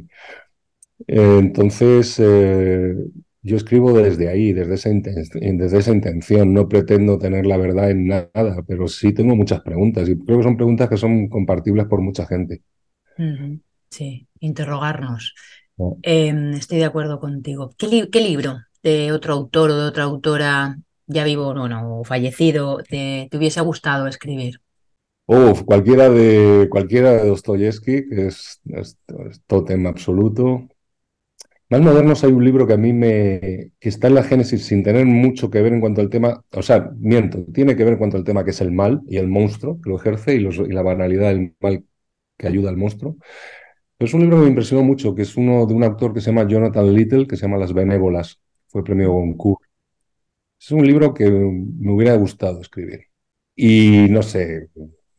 Eh, 1.07 1.37
entonces, 1.39 2.19
eh, 2.19 2.95
yo 3.43 3.57
escribo 3.57 3.91
desde 3.93 4.29
ahí, 4.29 4.53
desde 4.53 4.75
esa, 4.75 4.89
desde 4.89 5.77
esa 5.77 5.91
intención. 5.91 6.53
No 6.53 6.69
pretendo 6.69 7.19
tener 7.19 7.45
la 7.45 7.57
verdad 7.57 7.91
en 7.91 8.07
nada, 8.07 8.63
pero 8.65 8.87
sí 8.87 9.13
tengo 9.13 9.35
muchas 9.35 9.61
preguntas 9.61 10.07
y 10.07 10.17
creo 10.17 10.37
que 10.37 10.43
son 10.43 10.55
preguntas 10.55 10.89
que 10.89 10.97
son 10.97 11.27
compartibles 11.27 11.85
por 11.85 12.01
mucha 12.01 12.25
gente. 12.25 12.61
Sí, 13.89 14.27
interrogarnos. 14.39 15.35
Em, 16.01 16.53
estoy 16.53 16.79
de 16.79 16.85
acuerdo 16.85 17.19
contigo. 17.19 17.71
¿Qué, 17.77 18.21
libro 18.21 18.59
de 18.81 19.11
otro 19.11 19.33
autor 19.33 19.71
o 19.71 19.77
de 19.77 19.87
otra 19.87 20.03
autora, 20.03 20.77
ya 21.07 21.23
vivo 21.25 21.47
o 21.47 22.03
fallecido, 22.05 22.77
te, 22.77 23.29
hubiese 23.33 23.61
gustado 23.61 24.07
escribir? 24.07 24.61
Uf, 25.25 25.63
cualquiera 25.63 26.09
de, 26.09 26.67
cualquiera 26.69 27.13
de 27.13 27.27
Dostoyevsky, 27.27 28.09
que 28.09 28.27
es, 28.27 28.61
es, 28.65 28.97
tema 29.65 29.89
absoluto. 29.89 30.67
Más 31.69 31.81
modernos 31.81 32.23
hay 32.23 32.31
un 32.31 32.43
libro 32.43 32.67
que 32.67 32.73
a 32.73 32.77
mí 32.77 32.93
me. 32.93 33.71
que 33.79 33.89
está 33.89 34.07
en 34.07 34.15
la 34.15 34.23
Génesis 34.23 34.65
sin 34.65 34.83
tener 34.83 35.05
mucho 35.05 35.49
que 35.49 35.61
ver 35.61 35.73
en 35.73 35.81
cuanto 35.81 36.01
al 36.01 36.09
tema. 36.09 36.43
O 36.51 36.61
sea, 36.61 36.91
miento, 36.99 37.45
tiene 37.53 37.75
que 37.75 37.83
ver 37.83 37.93
en 37.93 37.99
cuanto 37.99 38.17
al 38.17 38.23
tema 38.23 38.43
que 38.43 38.51
es 38.51 38.61
el 38.61 38.71
mal 38.71 39.01
y 39.07 39.17
el 39.17 39.27
monstruo 39.27 39.79
que 39.81 39.89
lo 39.89 39.97
ejerce 39.97 40.35
y, 40.35 40.39
la 40.41 40.81
banalidad 40.81 41.29
del 41.29 41.55
mal 41.59 41.83
que 42.37 42.47
ayuda 42.47 42.69
al 42.69 42.77
monstruo. 42.77 43.17
Pero 43.97 44.07
es 44.07 44.13
un 44.13 44.21
libro 44.21 44.37
que 44.37 44.43
me 44.43 44.49
impresionó 44.49 44.83
mucho, 44.83 45.15
que 45.15 45.23
es 45.23 45.35
uno 45.37 45.65
de 45.65 45.73
un 45.73 45.83
autor 45.83 46.13
que 46.13 46.21
se 46.21 46.31
llama 46.31 46.47
Jonathan 46.47 46.93
Little, 46.93 47.27
que 47.27 47.35
se 47.37 47.43
llama 47.43 47.57
Las 47.57 47.73
Benévolas. 47.73 48.39
Fue 48.67 48.83
premio 48.83 49.11
Goncourt. 49.13 49.61
Es 50.59 50.71
un 50.71 50.85
libro 50.85 51.13
que 51.13 51.29
me 51.29 51.91
hubiera 51.91 52.15
gustado 52.15 52.61
escribir. 52.61 53.07
Y 53.55 54.07
no 54.09 54.23
sé, 54.23 54.69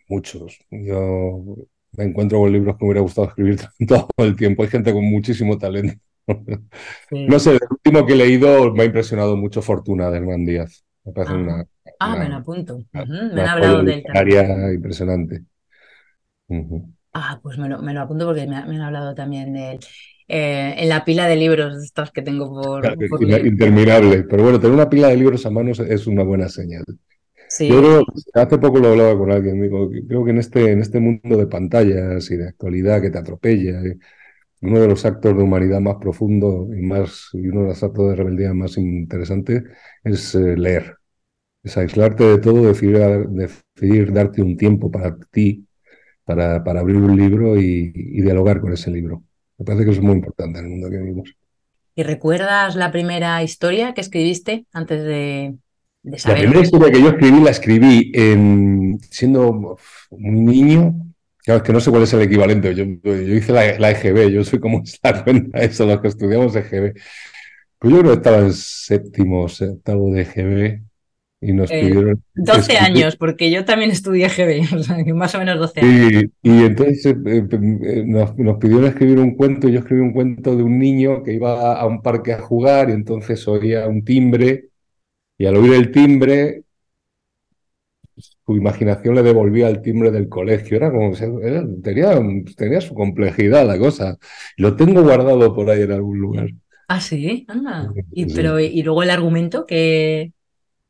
muchos. 0.09 0.59
Yo 0.71 1.57
me 1.93 2.05
encuentro 2.05 2.39
con 2.39 2.53
libros 2.53 2.77
que 2.77 2.85
me 2.85 2.91
hubiera 2.91 3.03
gustado 3.03 3.29
escribir 3.29 3.59
todo 3.89 4.09
el 4.19 4.37
tiempo. 4.37 4.63
Hay 4.63 4.69
gente 4.71 4.93
con 4.93 5.05
muchísimo 5.05 5.59
talento. 5.59 5.95
No 7.11 7.39
sé, 7.39 7.53
el 7.53 7.61
último 7.71 8.07
que 8.07 8.15
he 8.15 8.17
leído 8.17 8.73
me 8.73 8.83
ha 8.83 8.87
impresionado 8.87 9.37
mucho 9.37 9.63
Fortuna 9.63 10.11
de 10.11 10.19
Hernán 10.19 10.45
Díaz. 10.45 10.85
Me 11.05 11.13
parece 11.13 11.35
ah. 11.35 11.37
una, 11.37 11.67
Ah, 11.99 12.17
me 12.17 12.29
lo 12.29 12.37
apunto. 12.37 12.85
me 12.93 13.43
han 13.43 13.49
hablado 13.49 13.83
del 13.83 14.05
impresionante. 14.75 15.43
Ah, 17.13 17.39
pues 17.43 17.59
me 17.59 17.69
lo, 17.69 17.81
me 17.81 17.95
lo 17.95 18.01
apunto 18.03 18.27
porque 18.27 18.47
me, 18.47 18.57
han 18.57 18.81
hablado 18.81 19.15
también 19.15 19.53
de 19.53 19.73
él. 19.73 19.79
Eh, 20.27 20.75
en 20.79 20.89
la 20.89 21.05
pila 21.05 21.29
de 21.29 21.37
libros 21.37 21.83
estos 21.83 22.11
que 22.11 22.23
tengo 22.23 22.51
por, 22.51 22.85
Interminable. 23.47 24.25
Pero 24.25 24.43
bueno, 24.43 24.59
tener 24.59 24.75
una 24.75 24.89
pila 24.89 25.09
de 25.09 25.17
libros 25.17 25.45
a 25.47 25.51
mano 25.51 25.73
es 25.73 26.07
una 26.07 26.23
buena 26.23 26.49
señal. 26.49 26.85
Sí. 27.49 27.69
Yo 27.69 27.79
creo, 27.79 28.05
hace 28.35 28.59
poco 28.59 28.79
lo 28.79 28.89
hablaba 28.89 29.17
con 29.17 29.31
alguien, 29.31 29.63
digo, 29.63 29.89
creo 30.09 30.25
que 30.25 30.31
en 30.31 30.39
este, 30.39 30.73
en 30.73 30.81
este 30.81 30.99
mundo 30.99 31.37
de 31.37 31.47
pantallas 31.47 32.29
y 32.31 32.37
de 32.37 32.49
actualidad 32.49 33.01
que 33.01 33.11
te 33.11 33.19
atropella, 33.19 33.81
eh, 33.83 33.99
uno 34.65 34.81
de 34.81 34.89
los 34.89 35.05
actos 35.05 35.37
de 35.37 35.43
humanidad 35.43 35.81
más 35.81 35.97
profundo 35.97 36.69
y, 36.75 36.81
más, 36.83 37.29
y 37.35 37.47
uno 37.49 37.63
de 37.63 37.69
los 37.69 37.83
actos 37.83 38.11
de 38.11 38.17
rebeldía 38.17 38.55
más 38.55 38.79
interesantes 38.79 39.63
es 40.03 40.35
eh, 40.35 40.57
leer. 40.57 40.97
Es 41.63 41.77
aislarte 41.77 42.25
de 42.25 42.39
todo, 42.39 42.67
decidir, 42.67 42.99
decidir 43.29 44.13
darte 44.13 44.43
un 44.43 44.57
tiempo 44.57 44.91
para 44.91 45.17
ti 45.31 45.67
para, 46.25 46.65
para 46.65 46.81
abrir 46.81 46.97
un 46.97 47.17
libro 47.17 47.61
y, 47.61 47.93
dialogar 48.23 48.61
con 48.61 48.73
ese 48.73 48.91
libro. 48.91 49.23
Me 49.59 49.65
parece 49.65 49.85
que 49.85 49.91
es 49.91 50.01
muy 50.01 50.15
importante 50.15 50.59
en 50.59 50.65
el 50.65 50.71
mundo 50.71 50.91
que 50.91 50.99
vivimos. 50.99 51.35
¿Y 51.95 52.03
recuerdas 52.03 52.75
la 52.75 52.91
primera 52.91 53.43
historia 53.43 53.95
que 53.95 54.01
escribiste 54.01 54.67
antes 54.73 55.05
de, 55.05 55.57
de 56.03 56.19
saber? 56.19 56.39
La 56.39 56.43
primera 56.43 56.65
historia 56.65 56.93
que 56.93 57.01
yo 57.01 57.09
escribí 57.11 57.41
la 57.41 57.51
escribí 57.51 58.13
en, 58.15 58.99
siendo 59.11 59.77
un 60.11 60.45
niño. 60.45 60.95
Claro, 61.45 61.59
es 61.59 61.63
que 61.63 61.73
no 61.75 61.81
sé 61.81 61.91
cuál 61.91 62.05
es 62.05 62.13
el 62.15 62.23
equivalente. 62.23 62.75
Yo, 62.75 62.85
yo 62.85 63.35
hice 63.35 63.53
la, 63.53 63.79
la, 63.79 63.91
EGB, 63.91 64.31
yo 64.31 64.45
soy 64.45 64.59
como 64.61 64.83
esta 64.85 65.23
cuenta 65.23 65.59
eso, 65.61 65.87
los 65.87 66.01
que 66.01 66.09
estudiamos 66.09 66.57
EGB. 66.57 66.95
Pues 67.79 67.93
yo 67.93 68.01
creo 68.01 68.13
que 68.13 68.17
estaba 68.17 68.39
en 68.39 68.53
séptimo, 68.53 69.45
octavo 69.45 70.11
de 70.11 70.23
EGB 70.23 70.83
y 71.43 71.53
nos 71.53 71.71
eh, 71.71 71.81
pidieron... 71.83 72.23
12 72.35 72.79
años, 72.79 73.17
porque 73.17 73.51
yo 73.51 73.67
también 73.67 73.91
estudié 73.91 74.29
GB, 74.29 74.75
o 74.79 74.83
sea, 74.83 74.97
más 75.15 75.35
o 75.35 75.39
menos 75.39 75.59
12 75.59 75.81
años. 75.81 76.25
Y, 76.43 76.65
entonces 76.65 77.07
eh, 77.07 77.15
eh, 77.27 78.05
nos, 78.07 78.35
nos, 78.39 78.57
pidieron 78.57 78.87
escribir 78.87 79.19
un 79.19 79.37
cuento, 79.37 79.69
y 79.69 79.73
yo 79.73 79.81
escribí 79.81 80.01
un 80.01 80.15
cuento 80.15 80.57
de 80.57 80.63
un 80.63 80.79
niño 80.79 81.23
que 81.23 81.35
iba 81.35 81.79
a 81.79 81.87
un 81.87 82.01
parque 82.01 82.33
a 82.33 82.41
jugar 82.41 82.89
y 82.89 82.95
entonces 82.95 83.47
oía 83.47 83.87
un 83.87 84.03
timbre, 84.03 84.71
y 85.37 85.45
al 85.45 85.57
oír 85.57 85.75
el 85.75 85.91
timbre, 85.91 86.63
su 88.47 88.57
imaginación 88.57 89.15
le 89.15 89.23
devolvía 89.23 89.69
el 89.69 89.83
timbre 89.83 90.11
del 90.11 90.29
colegio. 90.29 90.77
Era 90.77 90.91
como 90.91 91.13
tenía, 91.83 92.21
tenía 92.57 92.81
su 92.81 92.95
complejidad 92.95 93.67
la 93.67 93.79
cosa. 93.79 94.19
Lo 94.57 94.77
tengo 94.77 95.03
guardado 95.03 95.55
por 95.55 95.71
ahí 95.71 95.83
en 95.83 95.93
algún 95.93 96.19
lugar. 96.19 96.49
Ah, 96.89 97.01
sí, 97.01 97.47
anda. 97.49 97.91
Y, 98.13 98.27
pero, 98.35 98.61
y 98.61 98.83
luego 98.83 99.03
el 99.03 99.11
argumento 99.11 99.67
que, 99.67 100.33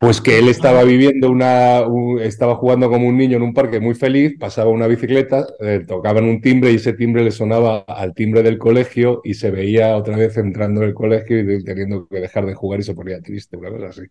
pues 0.04 0.20
que 0.20 0.38
él 0.38 0.48
estaba 0.48 0.84
viviendo 0.84 1.30
una, 1.30 1.82
estaba 2.20 2.56
jugando 2.56 2.90
como 2.90 3.08
un 3.08 3.16
niño 3.16 3.38
en 3.38 3.42
un 3.42 3.54
parque 3.54 3.80
muy 3.80 3.94
feliz, 3.94 4.36
pasaba 4.38 4.68
una 4.68 4.86
bicicleta, 4.86 5.46
eh, 5.60 5.82
tocaban 5.86 6.24
un 6.24 6.42
timbre 6.42 6.72
y 6.72 6.74
ese 6.74 6.92
timbre 6.92 7.24
le 7.24 7.30
sonaba 7.30 7.84
al 7.88 8.12
timbre 8.12 8.42
del 8.42 8.58
colegio 8.58 9.22
y 9.24 9.32
se 9.32 9.50
veía 9.50 9.96
otra 9.96 10.16
vez 10.18 10.36
entrando 10.36 10.82
en 10.82 10.88
el 10.88 10.94
colegio 10.94 11.40
y 11.40 11.64
teniendo 11.64 12.06
que 12.06 12.20
dejar 12.20 12.44
de 12.44 12.54
jugar 12.54 12.80
y 12.80 12.82
se 12.82 12.94
ponía 12.94 13.20
triste, 13.22 13.56
una 13.56 13.70
cosa 13.70 13.86
así. 13.86 14.02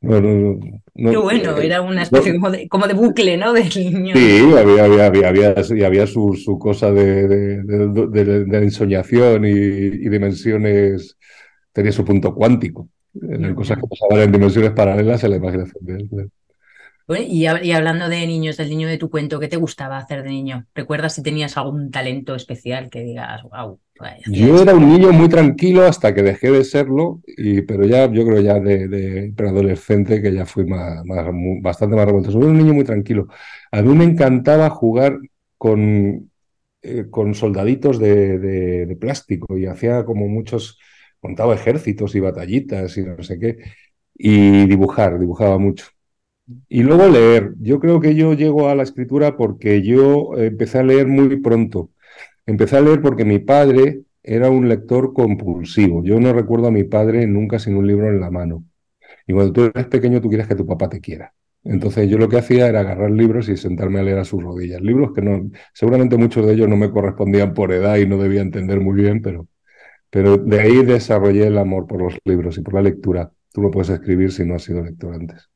No, 0.00 0.20
no, 0.20 1.10
Qué 1.10 1.16
bueno, 1.16 1.56
era 1.56 1.82
una 1.82 2.02
especie 2.02 2.32
como, 2.34 2.50
de, 2.50 2.68
como, 2.68 2.86
de, 2.86 2.94
bucle, 2.94 3.36
¿no? 3.36 3.52
Del 3.54 3.68
niño. 3.68 4.14
Sí, 4.14 4.40
había, 4.56 4.84
había, 4.84 5.06
había, 5.06 5.54
había, 5.86 6.06
su, 6.06 6.34
su, 6.34 6.58
cosa 6.58 6.92
de, 6.92 7.26
de, 7.26 8.58
ensoñación 8.58 9.44
y, 9.44 9.50
y 9.50 10.08
dimensiones, 10.08 11.16
tenía 11.72 11.90
su 11.90 12.04
punto 12.04 12.32
cuántico 12.32 12.88
en 13.22 13.54
cosas 13.54 13.78
que 13.78 13.86
pasaban 13.86 14.24
en 14.24 14.32
dimensiones 14.32 14.70
paralelas 14.72 15.24
en 15.24 15.30
la 15.30 15.36
imaginación 15.36 15.84
de 15.84 15.94
él. 15.94 16.30
Y, 17.16 17.46
hablando 17.46 18.08
de 18.08 18.26
niños, 18.26 18.56
del 18.56 18.68
niño 18.68 18.88
de 18.88 18.98
tu 18.98 19.08
cuento, 19.08 19.40
¿qué 19.40 19.48
te 19.48 19.56
gustaba 19.56 19.96
hacer 19.96 20.22
de 20.22 20.28
niño? 20.28 20.66
¿Recuerdas 20.74 21.14
si 21.14 21.22
tenías 21.22 21.56
algún 21.56 21.90
talento 21.90 22.34
especial 22.34 22.90
que 22.90 23.02
digas, 23.02 23.42
wow? 23.44 23.80
Yo 24.26 24.62
era 24.62 24.74
un 24.74 24.88
niño 24.88 25.12
muy 25.12 25.28
tranquilo 25.28 25.84
hasta 25.84 26.14
que 26.14 26.22
dejé 26.22 26.50
de 26.50 26.64
serlo, 26.64 27.20
y, 27.26 27.62
pero 27.62 27.84
ya 27.84 28.10
yo 28.12 28.26
creo 28.26 28.40
ya 28.40 28.60
de, 28.60 29.32
preadolescente 29.34 30.20
que 30.20 30.32
ya 30.32 30.46
fui 30.46 30.66
más, 30.66 31.02
bastante 31.62 31.96
más 31.96 32.06
revuelto. 32.06 32.30
Soy 32.30 32.44
un 32.44 32.58
niño 32.58 32.74
muy 32.74 32.84
tranquilo. 32.84 33.28
A 33.72 33.82
mí 33.82 33.94
me 33.94 34.04
encantaba 34.04 34.70
jugar 34.70 35.18
con, 35.56 36.30
eh, 36.82 37.06
con 37.10 37.34
soldaditos 37.34 37.98
de, 37.98 38.38
de 38.38 38.96
plástico 38.96 39.56
y 39.56 39.66
hacía 39.66 40.04
como 40.04 40.28
muchos 40.28 40.78
contaba 41.20 41.54
ejércitos 41.54 42.14
y 42.14 42.20
batallitas 42.20 42.96
y 42.96 43.02
no 43.02 43.22
sé 43.22 43.38
qué, 43.38 43.58
y 44.14 44.66
dibujar, 44.66 45.18
dibujaba 45.18 45.58
mucho. 45.58 45.86
Y 46.68 46.82
luego 46.82 47.08
leer. 47.08 47.54
Yo 47.60 47.80
creo 47.80 48.00
que 48.00 48.14
yo 48.14 48.34
llego 48.34 48.68
a 48.68 48.74
la 48.74 48.82
escritura 48.82 49.36
porque 49.36 49.82
yo 49.82 50.36
empecé 50.36 50.78
a 50.78 50.82
leer 50.82 51.06
muy 51.06 51.36
pronto. 51.40 51.90
Empecé 52.46 52.78
a 52.78 52.80
leer 52.80 53.02
porque 53.02 53.24
mi 53.24 53.38
padre 53.38 54.02
era 54.22 54.50
un 54.50 54.68
lector 54.68 55.12
compulsivo. 55.12 56.02
Yo 56.04 56.20
no 56.20 56.32
recuerdo 56.32 56.68
a 56.68 56.70
mi 56.70 56.84
padre 56.84 57.26
nunca 57.26 57.58
sin 57.58 57.76
un 57.76 57.86
libro 57.86 58.08
en 58.08 58.20
la 58.20 58.30
mano. 58.30 58.64
Y 59.26 59.32
cuando 59.34 59.52
tú 59.52 59.64
eres 59.64 59.86
pequeño, 59.86 60.20
tú 60.20 60.28
quieres 60.28 60.48
que 60.48 60.54
tu 60.54 60.66
papá 60.66 60.88
te 60.88 61.00
quiera. 61.00 61.34
Entonces 61.64 62.08
yo 62.08 62.18
lo 62.18 62.28
que 62.28 62.38
hacía 62.38 62.68
era 62.68 62.80
agarrar 62.80 63.10
libros 63.10 63.48
y 63.48 63.56
sentarme 63.56 64.00
a 64.00 64.02
leer 64.02 64.18
a 64.18 64.24
sus 64.24 64.42
rodillas. 64.42 64.80
Libros 64.80 65.12
que 65.14 65.22
no, 65.22 65.50
seguramente 65.74 66.16
muchos 66.16 66.46
de 66.46 66.54
ellos 66.54 66.68
no 66.68 66.76
me 66.76 66.90
correspondían 66.90 67.52
por 67.54 67.72
edad 67.72 67.96
y 67.96 68.06
no 68.06 68.16
debía 68.16 68.40
entender 68.40 68.80
muy 68.80 69.00
bien, 69.00 69.20
pero, 69.22 69.48
pero 70.10 70.38
de 70.38 70.60
ahí 70.60 70.84
desarrollé 70.84 71.48
el 71.48 71.58
amor 71.58 71.86
por 71.86 72.00
los 72.02 72.16
libros 72.24 72.58
y 72.58 72.62
por 72.62 72.74
la 72.74 72.82
lectura. 72.82 73.32
Tú 73.52 73.62
no 73.62 73.70
puedes 73.70 73.90
escribir 73.90 74.32
si 74.32 74.44
no 74.44 74.54
has 74.54 74.62
sido 74.62 74.82
lector 74.82 75.14
antes. 75.14 75.50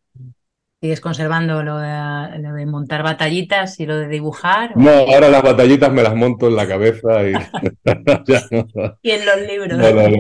¿Sigues 0.83 1.01
conservando 1.01 1.63
lo 1.63 1.79
de, 1.79 2.67
montar 2.67 3.05
batallitas 3.05 3.79
y 3.79 3.87
lo 3.87 3.99
de 3.99 4.09
dibujar? 4.09 4.77
No, 4.77 4.91
ahora 4.91 5.29
las 5.29 5.45
batallitas 5.45 5.93
me 5.93 6.03
las 6.03 6.17
monto 6.17 6.49
en 6.49 6.57
la 6.57 6.67
cabeza 6.67 7.23
y, 7.23 7.35
y 9.03 9.11
en 9.13 9.25
los 9.25 9.41
libros. 9.47 9.79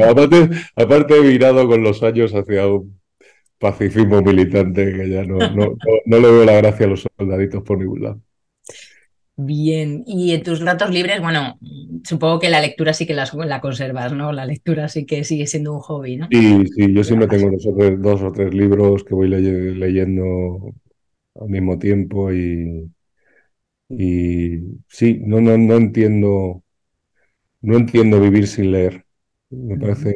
aparte, 0.09 0.51
aparte, 0.77 1.17
he 1.17 1.21
virado 1.21 1.67
con 1.67 1.83
los 1.83 2.05
años 2.05 2.33
hacia 2.33 2.69
un 2.69 2.97
pacifismo 3.59 4.23
militante 4.23 4.93
que 4.93 5.11
ya 5.11 5.25
no, 5.25 5.39
no, 5.51 5.75
no 6.07 6.21
le 6.21 6.31
veo 6.31 6.45
la 6.45 6.53
gracia 6.53 6.87
a 6.87 6.91
los 6.91 7.09
soldaditos 7.19 7.65
por 7.65 7.79
ningún 7.79 8.03
lado. 8.05 8.21
Bien, 9.45 10.05
y 10.07 10.33
en 10.33 10.43
tus 10.43 10.61
ratos 10.61 10.91
libres, 10.91 11.21
bueno, 11.21 11.59
supongo 12.05 12.39
que 12.39 12.51
la 12.51 12.61
lectura 12.61 12.93
sí 12.93 13.07
que 13.07 13.15
la, 13.15 13.29
la, 13.47 13.61
conservas, 13.61 14.13
¿no? 14.13 14.33
La 14.33 14.47
lectura 14.47 14.89
sí 14.89 15.05
que 15.05 15.25
sigue 15.25 15.47
siendo 15.47 15.73
un 15.73 15.81
hobby, 15.81 16.17
¿no? 16.17 16.29
Sí, 16.31 16.67
sí, 16.67 16.95
yo 16.95 17.05
siempre 17.05 17.29
tengo 17.29 17.51
dos 17.99 18.23
o 18.23 18.33
tres 18.33 18.55
libros 18.55 19.05
que 19.05 19.15
voy 19.15 19.29
leyendo 19.29 20.75
al 21.41 21.49
mismo 21.49 21.79
tiempo 21.79 22.33
y, 22.33 22.91
y 23.89 24.59
sí, 24.89 25.21
no, 25.25 25.41
no, 25.41 25.59
no 25.59 25.77
entiendo, 25.77 26.63
no 27.61 27.77
entiendo 27.77 28.21
vivir 28.21 28.47
sin 28.47 28.73
leer. 28.73 29.05
Me 29.51 29.77
parece, 29.79 30.15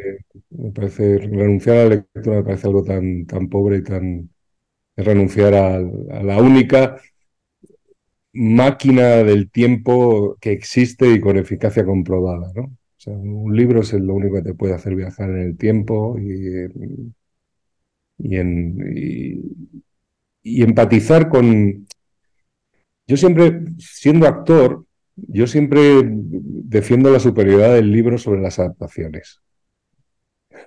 me 0.50 0.71
parece 0.73 1.18
renunciar 1.18 1.76
a 1.76 1.85
la 1.85 1.88
lectura 1.97 2.37
me 2.37 2.45
parece 2.45 2.66
algo 2.66 2.83
tan, 2.85 3.26
tan 3.26 3.49
pobre 3.49 3.78
y 3.78 3.83
tan 3.83 4.30
renunciar 4.97 5.54
a 5.54 5.80
la 5.80 6.38
única 6.38 6.99
máquina 8.37 9.25
del 9.25 9.50
tiempo 9.50 10.37
que 10.40 10.52
existe 10.52 11.09
y 11.11 11.21
con 11.21 11.38
eficacia 11.38 11.85
comprobada, 11.85 12.52
¿no? 12.55 12.76
Un 13.07 13.55
libro 13.57 13.81
es 13.81 13.93
lo 13.93 14.14
único 14.14 14.37
que 14.37 14.43
te 14.43 14.55
puede 14.55 14.75
hacer 14.75 14.95
viajar 14.95 15.31
en 15.31 15.38
el 15.38 15.57
tiempo 15.57 16.19
y, 16.19 16.66
y, 18.19 19.40
y, 20.43 20.62
empatizar 20.62 21.28
con... 21.28 21.87
Yo 23.07 23.16
siempre, 23.16 23.62
siendo 23.78 24.26
actor, 24.26 24.85
yo 25.14 25.47
siempre 25.47 26.02
defiendo 26.05 27.11
la 27.11 27.21
superioridad 27.21 27.75
del 27.75 27.93
libro 27.93 28.19
sobre 28.19 28.40
las 28.40 28.59
adaptaciones. 28.59 29.40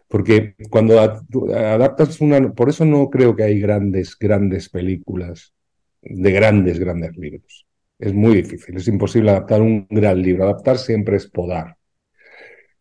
Porque 0.07 0.55
cuando 0.69 0.99
adaptas 0.99 2.21
una... 2.21 2.53
Por 2.53 2.69
eso 2.69 2.85
no 2.85 3.09
creo 3.09 3.35
que 3.35 3.43
hay 3.43 3.59
grandes, 3.59 4.17
grandes 4.17 4.69
películas 4.69 5.53
de 6.01 6.31
grandes, 6.31 6.79
grandes 6.79 7.15
libros. 7.17 7.65
Es 7.97 8.13
muy 8.13 8.35
difícil, 8.35 8.77
es 8.77 8.87
imposible 8.87 9.31
adaptar 9.31 9.61
un 9.61 9.85
gran 9.89 10.21
libro. 10.21 10.45
Adaptar 10.45 10.77
siempre 10.77 11.17
es 11.17 11.27
podar. 11.27 11.75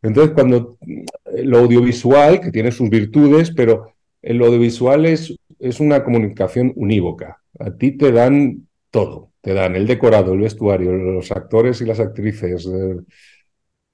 Entonces, 0.03 0.33
cuando 0.33 0.79
eh, 0.81 1.43
lo 1.45 1.59
audiovisual, 1.59 2.41
que 2.41 2.53
tiene 2.53 2.71
sus 2.71 2.89
virtudes, 2.89 3.51
pero 3.51 3.95
el 4.23 4.41
audiovisual 4.43 5.07
es, 5.07 5.35
es 5.59 5.81
una 5.81 6.05
comunicación 6.05 6.73
unívoca. 6.77 7.43
A 7.59 7.73
ti 7.77 7.93
te 7.93 8.13
dan 8.13 8.69
todo, 8.91 9.33
te 9.41 9.55
dan 9.55 9.75
el 9.75 9.87
decorado, 9.87 10.35
el 10.35 10.41
vestuario, 10.41 10.93
los 10.93 11.33
actores 11.33 11.81
y 11.81 11.85
las 11.85 11.99
actrices. 11.99 12.67
Eh. 12.67 12.97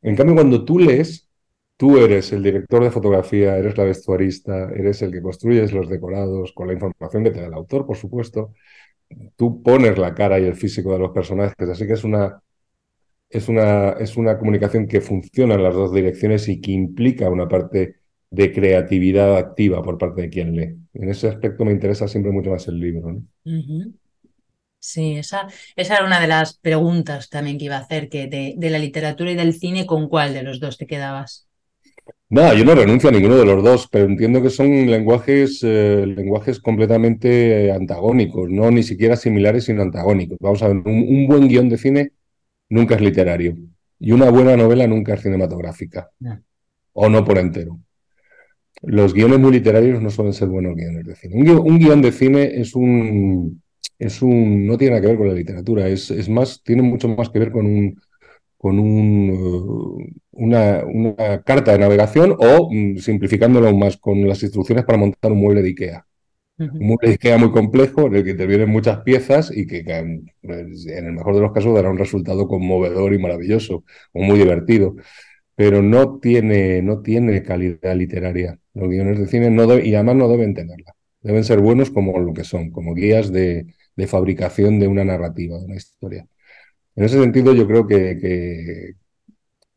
En 0.02 0.16
cambio, 0.16 0.34
cuando 0.34 0.64
tú 0.64 0.78
lees, 0.78 1.28
tú 1.78 1.96
eres 1.96 2.32
el 2.32 2.42
director 2.42 2.84
de 2.84 2.90
fotografía, 2.90 3.56
eres 3.56 3.76
la 3.78 3.84
vestuarista, 3.84 4.70
eres 4.74 5.00
el 5.00 5.10
que 5.10 5.22
construyes 5.22 5.72
los 5.72 5.88
decorados 5.88 6.52
con 6.52 6.66
la 6.66 6.74
información 6.74 7.24
que 7.24 7.30
te 7.30 7.40
da 7.40 7.46
el 7.46 7.54
autor, 7.54 7.86
por 7.86 7.96
supuesto 7.96 8.52
tú 9.36 9.62
pones 9.62 9.98
la 9.98 10.14
cara 10.14 10.38
y 10.40 10.44
el 10.44 10.54
físico 10.56 10.92
de 10.92 10.98
los 11.00 11.12
personajes, 11.12 11.68
así 11.68 11.86
que 11.86 11.94
es 11.94 12.04
una, 12.04 12.40
es 13.30 13.48
una, 13.48 13.90
es 13.92 14.16
una 14.16 14.38
comunicación 14.38 14.86
que 14.88 15.00
funciona 15.00 15.54
en 15.54 15.62
las 15.64 15.74
dos 15.74 15.92
direcciones 15.94 16.48
y 16.48 16.60
que 16.60 16.72
implica 16.72 17.30
una 17.30 17.48
parte 17.48 17.96
de 18.30 18.52
creatividad 18.52 19.36
activa 19.36 19.82
por 19.82 19.98
parte 19.98 20.22
de 20.22 20.30
quien 20.30 20.56
lee. 20.56 20.76
En 20.94 21.08
ese 21.10 21.28
aspecto 21.28 21.64
me 21.64 21.72
interesa 21.72 22.08
siempre 22.08 22.32
mucho 22.32 22.50
más 22.50 22.68
el 22.68 22.80
libro. 22.80 23.22
Sí, 24.78 25.16
esa, 25.16 25.48
esa 25.76 25.94
era 25.96 26.04
una 26.04 26.20
de 26.20 26.26
las 26.28 26.58
preguntas 26.58 27.28
también 27.30 27.58
que 27.58 27.64
iba 27.64 27.76
a 27.76 27.80
hacer, 27.80 28.08
que 28.10 28.26
de, 28.28 28.54
de 28.56 28.70
la 28.70 28.78
literatura 28.78 29.30
y 29.30 29.34
del 29.34 29.54
cine, 29.54 29.86
¿con 29.86 30.08
cuál 30.08 30.34
de 30.34 30.42
los 30.42 30.60
dos 30.60 30.76
te 30.78 30.86
quedabas? 30.86 31.48
No, 32.30 32.52
yo 32.52 32.64
no 32.64 32.74
renuncio 32.74 33.08
a 33.08 33.12
ninguno 33.12 33.36
de 33.36 33.44
los 33.44 33.62
dos, 33.62 33.86
pero 33.86 34.06
entiendo 34.06 34.42
que 34.42 34.50
son 34.50 34.68
lenguajes, 34.90 35.60
eh, 35.62 36.04
lenguajes 36.04 36.58
completamente 36.58 37.70
antagónicos, 37.70 38.50
no 38.50 38.70
ni 38.70 38.82
siquiera 38.82 39.14
similares, 39.14 39.64
sino 39.64 39.82
antagónicos. 39.82 40.38
Vamos 40.40 40.62
a 40.62 40.68
ver, 40.68 40.78
un, 40.78 41.26
buen 41.28 41.46
guion 41.48 41.68
de 41.68 41.78
cine 41.78 42.12
nunca 42.68 42.96
es 42.96 43.02
literario 43.02 43.56
y 44.00 44.12
una 44.12 44.30
buena 44.30 44.56
novela 44.56 44.86
nunca 44.86 45.14
es 45.14 45.22
cinematográfica, 45.22 46.10
o 46.92 47.08
no 47.08 47.24
por 47.24 47.38
entero. 47.38 47.78
Los 48.82 49.14
guiones 49.14 49.38
muy 49.38 49.52
literarios 49.52 50.02
no 50.02 50.10
suelen 50.10 50.32
ser 50.32 50.48
buenos 50.48 50.74
guiones 50.74 51.06
de 51.06 51.14
cine. 51.14 51.36
Un, 51.36 51.78
guion 51.78 52.02
de 52.02 52.10
cine 52.10 52.60
es 52.60 52.74
un, 52.74 53.62
es 53.98 54.22
un, 54.22 54.66
no 54.66 54.76
tiene 54.76 54.92
nada 54.92 55.02
que 55.02 55.08
ver 55.08 55.18
con 55.18 55.28
la 55.28 55.34
literatura, 55.34 55.88
es, 55.88 56.10
es 56.10 56.28
más, 56.28 56.62
tiene 56.64 56.82
mucho 56.82 57.08
más 57.08 57.30
que 57.30 57.38
ver 57.38 57.52
con 57.52 57.66
un, 57.66 58.00
con 58.64 58.78
un, 58.78 60.14
una, 60.32 60.84
una, 60.86 61.42
carta 61.42 61.72
de 61.72 61.78
navegación 61.78 62.34
o, 62.38 62.70
mm, 62.72 62.96
simplificándolo 62.96 63.68
aún 63.68 63.78
más, 63.78 63.98
con 63.98 64.26
las 64.26 64.42
instrucciones 64.42 64.86
para 64.86 64.96
montar 64.96 65.32
un 65.32 65.38
mueble 65.38 65.60
de 65.60 65.68
IKEA. 65.68 66.06
Un 66.56 66.86
mueble 66.86 67.08
de 67.08 67.12
IKEA 67.16 67.36
muy 67.36 67.50
complejo, 67.50 68.06
en 68.06 68.16
el 68.16 68.24
que 68.24 68.32
te 68.32 68.46
vienen 68.46 68.70
muchas 68.70 69.00
piezas 69.02 69.54
y 69.54 69.66
que, 69.66 69.84
pues, 70.40 70.86
en 70.86 71.04
el 71.04 71.12
mejor 71.12 71.34
de 71.34 71.42
los 71.42 71.52
casos 71.52 71.74
dará 71.74 71.90
un 71.90 71.98
resultado 71.98 72.48
conmovedor 72.48 73.12
y 73.12 73.18
maravilloso 73.18 73.84
o 74.14 74.22
muy 74.22 74.38
divertido. 74.38 74.96
Pero 75.54 75.82
no 75.82 76.18
tiene, 76.18 76.80
no 76.80 77.02
tiene 77.02 77.42
calidad 77.42 77.94
literaria. 77.94 78.58
Los 78.72 78.88
guiones 78.88 79.18
de 79.18 79.26
cine 79.26 79.50
no 79.50 79.78
y 79.78 79.94
además 79.94 80.16
no 80.16 80.28
deben 80.28 80.54
tenerla. 80.54 80.94
Deben 81.20 81.44
ser 81.44 81.60
buenos 81.60 81.90
como 81.90 82.18
lo 82.18 82.32
que 82.32 82.44
son, 82.44 82.70
como 82.70 82.94
guías 82.94 83.30
de, 83.30 83.66
de 83.94 84.06
fabricación 84.06 84.78
de 84.80 84.88
una 84.88 85.04
narrativa, 85.04 85.58
de 85.58 85.66
una 85.66 85.76
historia. 85.76 86.26
En 86.96 87.04
ese 87.04 87.20
sentido, 87.20 87.52
yo 87.54 87.66
creo 87.66 87.86
que, 87.86 88.94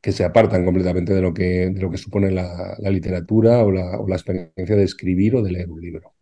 que, 0.02 0.12
se 0.12 0.24
apartan 0.24 0.64
completamente 0.64 1.14
de 1.14 1.22
lo 1.22 1.34
que, 1.34 1.70
de 1.70 1.82
lo 1.82 1.92
que 1.92 1.98
supone 1.98 2.32
la, 2.32 2.78
literatura 2.90 3.64
o 3.64 3.72
la, 3.72 4.00
o 4.00 4.08
la, 4.08 4.16
experiencia 4.16 4.76
de 4.76 4.84
escribir 4.84 5.36
o 5.36 5.42
de 5.42 5.52
leer 5.52 5.70
un 5.70 5.82
libro. 5.82 6.14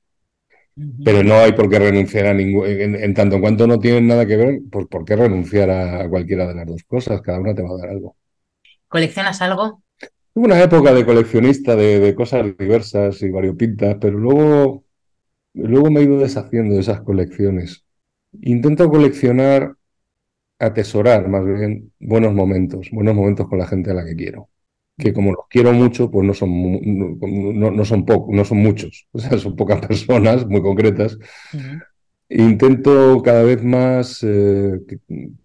Pero 1.04 1.24
no 1.24 1.36
hay 1.36 1.54
por 1.54 1.70
qué 1.70 1.80
renunciar 1.80 2.26
a 2.26 2.34
ningún. 2.34 2.66
En, 2.68 3.14
tanto 3.14 3.36
en 3.36 3.42
cuanto 3.42 3.68
no 3.68 3.80
tienen 3.80 4.08
nada 4.08 4.26
que 4.26 4.36
ver, 4.36 4.60
pues 4.72 4.88
por 4.88 5.06
qué 5.06 5.16
renunciar 5.16 5.70
a 5.70 6.10
cualquiera 6.10 6.48
de 6.48 6.56
las 6.56 6.66
dos 6.66 6.84
cosas. 6.84 7.22
Cada 7.22 7.40
una 7.40 7.54
te 7.54 7.62
va 7.62 7.70
a 7.70 7.78
dar 7.78 7.90
algo. 7.90 8.16
¿Coleccionas 8.88 9.42
algo? 9.42 9.84
Tuve 10.34 10.46
una 10.46 10.62
época 10.62 10.94
de 10.94 11.06
coleccionista 11.06 11.76
de, 11.76 12.00
de, 12.00 12.16
cosas 12.16 12.58
diversas 12.58 13.22
y 13.22 13.30
variopintas, 13.30 13.96
pero 14.02 14.18
luego, 14.18 14.84
luego 15.54 15.90
me 15.92 16.02
he 16.02 16.04
ido 16.04 16.20
deshaciendo 16.20 16.76
de 16.76 16.82
esas 16.82 17.02
colecciones. 17.02 17.86
Intento 18.42 18.90
coleccionar 18.90 19.76
atesorar 20.60 21.28
más 21.28 21.46
bien 21.46 21.92
buenos 22.00 22.34
momentos, 22.34 22.90
buenos 22.92 23.16
momentos 23.16 23.48
con 23.48 23.60
la 23.60 23.68
gente 23.68 23.92
a 23.92 23.94
la 23.94 24.06
que 24.06 24.16
quiero. 24.16 24.50
Que 24.98 25.12
como 25.12 25.32
los 25.32 25.46
quiero 25.50 25.74
mucho, 25.74 26.10
pues 26.10 26.26
no 26.26 26.34
son, 26.34 26.50
no, 27.20 27.72
no 27.72 27.86
son, 27.86 28.06
no 28.30 28.46
son 28.46 28.58
muchos, 28.60 29.08
o 29.12 29.20
sea, 29.20 29.38
son 29.38 29.56
pocas 29.56 29.86
personas 29.86 30.48
muy 30.48 30.62
concretas. 30.62 31.18
Intento 32.30 33.22
cada 33.22 33.44
vez 33.44 33.62
más 33.64 34.24
eh, 34.24 34.80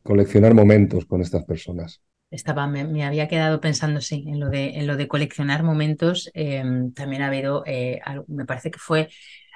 coleccionar 0.02 0.54
momentos 0.54 1.04
con 1.04 1.20
estas 1.20 1.44
personas. 1.44 2.00
Estaba, 2.30 2.68
me, 2.68 3.04
había 3.04 3.26
quedado 3.26 3.60
pensando, 3.60 4.00
sí, 4.00 4.24
en 4.28 4.38
lo 4.38 4.50
de, 4.50 4.78
en 4.78 4.86
lo 4.86 4.96
de 4.96 5.08
coleccionar 5.08 5.64
momentos. 5.64 6.30
Em, 6.32 6.92
también 6.92 7.22
ha 7.22 7.26
habido, 7.26 7.64
eh, 7.66 8.00
me 8.28 8.46
parece 8.46 8.70
que 8.70 8.78
fue 8.78 9.08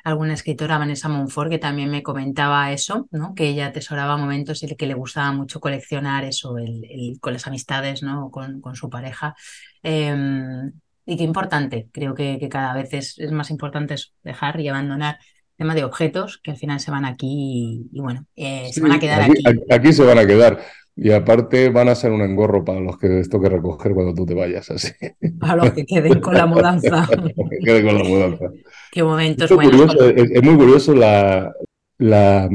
alguna 0.05 0.35
escritora, 0.35 0.77
Vanessa 0.77 1.09
Monfort, 1.09 1.51
que 1.51 1.59
también 1.59 1.91
me 1.91 2.03
comentaba 2.03 2.71
eso, 2.73 3.09
¿no? 3.11 3.35
que 3.35 3.49
ella 3.49 3.67
atesoraba 3.67 4.19
momentos 4.19 4.63
y 4.63 4.77
que 4.77 4.87
le 4.87 4.93
gustaba 4.93 5.33
mucho 5.33 5.61
coleccionar 5.61 6.25
eso, 6.25 6.59
el, 6.59 7.19
con 7.21 7.33
las 7.33 7.47
amistades, 7.47 8.03
¿no? 8.03 8.31
con, 8.31 8.61
con 8.61 8.77
su 8.77 8.91
pareja. 8.91 9.35
Em, 9.83 10.73
y 11.07 11.17
qué 11.17 11.25
importante, 11.25 11.89
creo 11.91 12.15
que, 12.15 12.39
que 12.39 12.51
cada 12.51 12.75
vez 12.75 12.93
es, 12.93 13.19
es, 13.19 13.33
más 13.33 13.51
importante 13.51 13.95
dejar 14.23 14.61
y 14.61 14.69
abandonar 14.69 15.19
el 15.23 15.57
tema 15.57 15.75
de 15.75 15.85
objetos 15.85 16.39
que 16.43 16.51
al 16.51 16.59
final 16.59 16.81
se 16.81 16.91
van 16.91 17.07
aquí 17.07 17.89
y, 17.91 18.01
bueno, 18.01 18.27
eh, 18.37 18.71
se 18.73 18.83
van 18.83 18.93
a 18.93 18.99
quedar 18.99 19.23
aquí, 19.23 19.43
aquí. 19.47 19.59
Aquí 19.71 19.93
se 19.93 20.05
van 20.05 20.19
a 20.19 20.27
quedar. 20.27 20.63
Y 20.97 21.11
aparte 21.11 21.71
van 21.71 21.89
a 21.89 21.95
ser 21.95 22.13
un 22.13 22.21
engorro 22.21 22.65
para 22.65 22.81
los 22.81 22.99
que 22.99 23.09
les 23.09 23.29
toque 23.29 23.49
recoger 23.49 23.95
cuando 23.95 24.15
tú 24.15 24.25
te 24.25 24.35
vayas 24.35 24.71
así. 24.71 24.93
Para 25.41 25.57
los 25.57 25.73
que 25.73 25.85
queden 25.85 26.21
con 26.21 26.35
la 26.35 26.47
mudanza. 26.47 27.09
que 27.51 27.59
queden 27.65 27.87
con 27.87 27.99
la 27.99 28.05
mudanza. 28.05 28.51
Qué 28.93 29.03
momentos 29.03 29.51
es, 29.51 30.31
es, 30.31 30.43
muy 30.43 30.57
curioso 30.57 30.95
la, 30.95 31.53
la... 31.99 32.49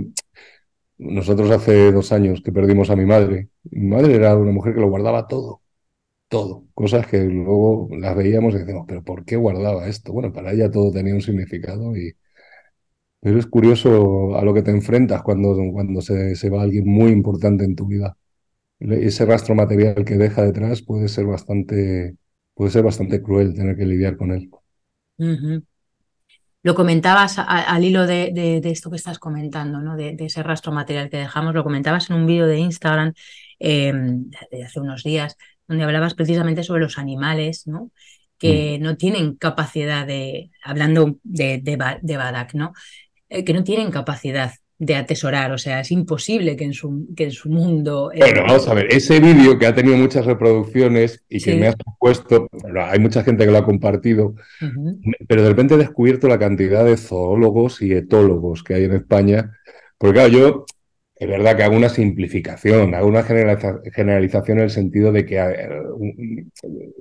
Nosotros 0.97 1.52
hace 1.52 1.91
dos 1.91 2.13
años 2.13 2.41
que 2.41 2.54
perdimos 2.54 2.89
a 2.89 2.95
mi 2.95 3.06
madre. 3.06 3.49
Mi 3.71 3.88
madre 3.88 4.15
era 4.15 4.38
una 4.38 4.52
mujer 4.52 4.73
que 4.73 4.82
lo 4.82 4.89
guardaba 4.89 5.28
todo. 5.28 5.62
Todo. 6.30 6.63
Cosas 6.73 7.08
que 7.08 7.21
luego 7.23 7.89
las 7.91 8.15
veíamos 8.15 8.56
y 8.56 8.60
decíamos, 8.60 8.86
pero 8.88 9.04
¿por 9.04 9.25
qué 9.25 9.36
guardaba 9.36 9.88
esto? 9.88 10.13
Bueno, 10.13 10.32
para 10.32 10.54
ella 10.54 10.71
todo 10.71 10.91
tenía 10.91 11.13
un 11.13 11.21
significado 11.21 11.95
y... 11.97 12.13
Pero 13.21 13.38
es 13.38 13.47
curioso 13.47 14.38
a 14.38 14.45
lo 14.45 14.54
que 14.54 14.62
te 14.62 14.71
enfrentas 14.71 15.21
cuando, 15.23 15.58
cuando 15.73 15.99
se, 15.99 16.36
se 16.36 16.49
va 16.49 16.62
alguien 16.62 16.88
muy 16.88 17.12
importante 17.12 17.65
en 17.65 17.75
tu 17.75 17.86
vida 17.86 18.15
ese 18.80 19.26
rastro 19.26 19.56
material 19.56 20.06
que 20.06 20.15
deja 20.15 20.44
detrás 20.44 20.82
puede 20.82 21.08
ser 21.08 21.26
bastante, 21.26 22.15
puede 22.54 22.72
ser 22.72 22.84
bastante 22.84 23.22
cruel 23.22 23.54
tener 23.54 23.76
que 23.78 23.86
lidiar 23.86 24.18
con 24.18 24.32
él. 24.32 24.50
Lo 26.62 26.76
comentabas 26.76 27.38
al 27.39 27.84
hilo 27.84 28.06
de, 28.06 28.62
esto 28.63 28.89
que 28.89 28.98
estás 28.98 29.20
comentando, 29.20 29.80
¿no? 29.80 29.96
De, 29.96 30.15
ese 30.20 30.44
rastro 30.44 30.72
material 30.72 31.10
que 31.10 31.18
dejamos, 31.18 31.54
lo 31.54 31.63
comentabas 31.63 32.10
en 32.10 32.18
un 32.18 32.26
vídeo 32.26 32.48
de 32.48 32.60
Instagram 32.60 33.13
em, 33.60 34.30
de 34.52 34.63
hace 34.63 34.80
unos 34.80 35.04
días, 35.04 35.38
donde 35.68 35.84
hablabas 35.84 36.15
precisamente 36.15 36.63
sobre 36.63 36.82
los 36.82 36.98
animales, 36.98 37.68
¿no? 37.68 37.92
que 38.39 38.80
mm. 38.80 38.84
no 38.84 38.98
tienen 38.98 39.36
capacidad 39.36 40.08
de, 40.08 40.50
hablando 40.63 41.18
de, 41.24 41.60
de, 41.62 42.18
Badak, 42.18 42.56
¿no? 42.56 42.74
Eh, 43.28 43.44
que 43.44 43.54
no 43.54 43.63
tienen 43.63 43.92
capacidad 43.92 44.54
de 44.80 44.96
atesorar, 44.96 45.52
o 45.52 45.58
sea, 45.58 45.82
es 45.82 45.92
imposible 45.92 46.56
que 46.56 46.63
en 46.63 46.74
su, 46.74 47.08
que 47.13 47.26
en 47.26 47.32
su 47.32 47.50
mundo... 47.50 48.12
Eh, 48.13 48.20
bueno, 48.20 48.44
vamos 48.48 48.65
a 48.70 48.74
ver, 48.74 48.88
ese 48.89 49.20
vídeo 49.20 49.60
que 49.60 49.68
ha 49.68 49.76
tenido 49.76 49.98
muchas 49.98 50.26
reproducciones 50.26 51.22
y 51.28 51.42
que 51.42 51.56
me 51.56 51.68
has 51.68 51.76
puesto, 52.00 52.48
hay 52.76 53.00
mucha 53.00 53.22
gente 53.24 53.46
que 53.46 53.52
lo 53.52 53.58
ha 53.58 53.65
compartido, 53.65 54.36
pero 55.28 55.44
de 55.44 55.50
repente 55.50 55.76
he 55.76 55.78
descubierto 55.78 56.30
la 56.30 56.39
cantidad 56.39 56.86
de 56.86 56.96
zoólogos 56.96 57.82
y 57.82 57.92
etólogos 57.92 58.63
que 58.63 58.76
hay 58.76 58.86
en 58.86 58.94
España, 58.94 59.52
porque 59.98 60.13
claro, 60.13 60.30
yo 60.30 60.65
es 61.20 61.28
verdad 61.28 61.58
que 61.58 61.63
hago 61.63 61.76
una 61.76 61.89
simplificación, 61.89 62.96
hago 62.96 63.08
una 63.08 63.24
generalización 63.24 64.60
en 64.60 64.63
el 64.63 64.70
sentido 64.70 65.12
de 65.12 65.26
que 65.26 65.68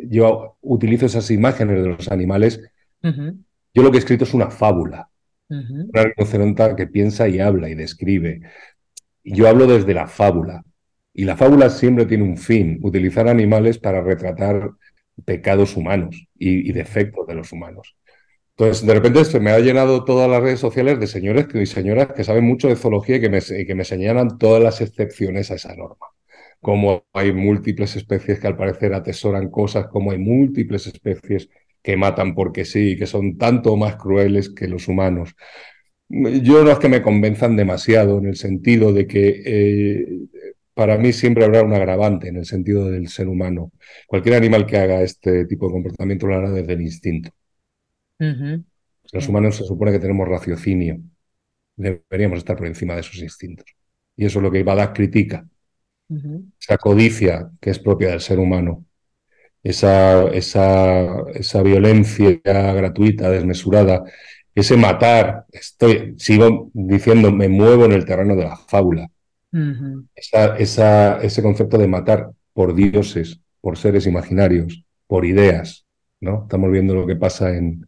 yo 0.09 0.57
utilizo 0.63 1.07
esas 1.07 1.31
imágenes 1.31 1.81
de 1.81 1.89
los 1.91 2.11
animales. 2.11 2.61
Yo 3.01 3.83
lo 3.85 3.93
que 3.93 3.99
he 3.99 4.01
escrito 4.01 4.25
es 4.25 4.35
una 4.35 4.51
fábula. 4.51 5.09
Una 5.49 6.05
rinoceronta 6.05 6.77
que 6.77 6.87
piensa 6.87 7.29
y 7.29 7.41
habla 7.41 7.69
y 7.69 7.75
describe. 7.75 8.41
Yo 9.25 9.49
hablo 9.49 9.67
desde 9.67 9.95
la 9.95 10.07
fábula. 10.07 10.65
Y 11.15 11.25
la 11.25 11.37
fábula 11.37 11.71
siempre 11.71 12.07
tiene 12.07 12.25
un 12.25 12.37
fin, 12.37 12.79
utilizar 12.83 13.29
animales 13.29 13.79
para 13.79 14.03
retratar 14.03 14.71
pecados 15.25 15.77
humanos 15.77 16.29
y 16.39 16.71
defectos 16.73 17.27
de 17.27 17.35
los 17.35 17.53
humanos. 17.53 17.97
Entonces, 18.59 18.85
de 18.85 18.93
repente 18.93 19.25
se 19.25 19.39
me 19.39 19.53
ha 19.53 19.61
llenado 19.61 20.05
todas 20.05 20.29
las 20.29 20.43
redes 20.43 20.59
sociales 20.59 20.99
de 20.99 21.07
señores 21.07 21.47
y 21.55 21.65
señoras 21.67 22.09
que 22.09 22.25
saben 22.25 22.45
mucho 22.45 22.67
de 22.67 22.75
zoología 22.75 23.17
y 23.17 23.21
que 23.21 23.31
me, 23.31 23.41
que 23.41 23.75
me 23.77 23.85
señalan 23.85 24.37
todas 24.37 24.61
las 24.61 24.81
excepciones 24.81 25.53
a 25.53 25.55
esa 25.55 25.77
norma. 25.77 26.07
Como 26.61 27.05
hay 27.13 27.33
múltiples 27.33 27.95
especies 27.95 28.41
que 28.41 28.49
al 28.49 28.57
parecer 28.57 28.95
atesoran 28.95 29.49
cosas, 29.49 29.87
como 29.87 30.11
hay 30.11 30.19
múltiples 30.19 30.89
especies 30.89 31.49
que 31.83 31.97
matan 31.97 32.35
porque 32.35 32.65
sí, 32.65 32.97
que 32.97 33.07
son 33.07 33.39
tanto 33.39 33.77
más 33.77 33.97
crueles 33.97 34.51
que 34.51 34.69
los 34.69 34.89
humanos. 34.89 35.35
Yo 36.09 36.65
no 36.65 36.71
es 36.71 36.79
que 36.79 36.89
me 36.89 37.03
convenzan 37.03 37.57
demasiado 37.57 38.19
en 38.19 38.27
el 38.27 38.37
sentido 38.37 38.93
de 38.93 39.07
que 39.07 39.43
eh, 39.45 40.07
para 40.75 40.97
mí 40.97 41.13
siempre 41.13 41.45
habrá 41.45 41.63
un 41.63 41.75
agravante 41.75 42.29
en 42.29 42.37
el 42.37 42.47
sentido 42.47 42.91
del 42.91 43.09
ser 43.09 43.29
humano. 43.29 43.73
Cualquier 44.07 44.37
animal 44.37 44.65
que 44.67 44.79
haga 44.79 45.03
este 45.03 45.45
tipo 45.47 45.67
de 45.67 45.73
comportamiento 45.73 46.27
lo 46.27 46.37
hará 46.37 46.51
desde 46.51 46.73
el 46.73 46.83
instinto. 46.83 47.31
Los 49.13 49.29
humanos 49.29 49.57
se 49.57 49.65
supone 49.65 49.93
que 49.93 49.99
tenemos 49.99 50.29
raciocinio. 50.29 51.01
Deberíamos 51.77 52.39
estar 52.39 52.57
por 52.57 52.67
encima 52.67 52.95
de 52.95 53.01
esos 53.01 53.19
instintos. 53.19 53.67
Y 54.17 54.27
eso 54.27 54.39
es 54.39 54.43
lo 54.43 54.51
que 54.51 54.63
Badak 54.63 54.95
critica. 54.95 55.47
Esa 56.61 56.79
codicia 56.79 57.51
que 57.61 57.71
es 57.71 57.79
propia 57.79 58.11
del 58.11 58.21
ser 58.21 58.39
humano. 58.39 58.85
Esa, 59.63 60.29
esa, 60.29 61.23
esa 61.35 61.63
violencia 61.63 62.41
gratuita, 62.45 63.31
desmesurada, 63.31 64.05
ese 64.55 64.77
matar, 64.77 65.45
estoy, 65.53 66.15
sigo 66.19 66.71
diciendo, 66.73 67.31
me 67.33 67.49
muevo 67.49 67.85
en 67.85 67.93
el 67.93 68.05
terreno 68.05 68.35
de 68.37 68.45
la 68.45 68.57
fábula. 68.57 69.09
esa, 70.15 71.21
ese 71.23 71.43
concepto 71.43 71.79
de 71.79 71.87
matar 71.87 72.31
por 72.53 72.75
dioses, 72.75 73.41
por 73.61 73.77
seres 73.77 74.07
imaginarios, 74.07 74.85
por 75.07 75.25
ideas, 75.25 75.87
¿no? 76.21 76.43
Estamos 76.43 76.71
viendo 76.71 76.95
lo 76.95 77.07
que 77.07 77.17
pasa 77.17 77.57
en, 77.57 77.87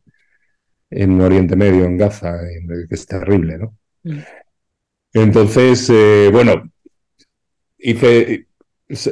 en 0.91 1.21
Oriente 1.21 1.57
Medio, 1.57 1.85
en 1.85 1.97
Gaza, 1.97 2.39
que 2.89 2.95
es 2.95 3.07
terrible, 3.07 3.59
¿no? 3.59 3.77
Mm. 4.05 4.19
Entonces, 5.13 5.91
eh, 5.91 6.31
bueno, 6.33 6.71
hice, 7.79 8.47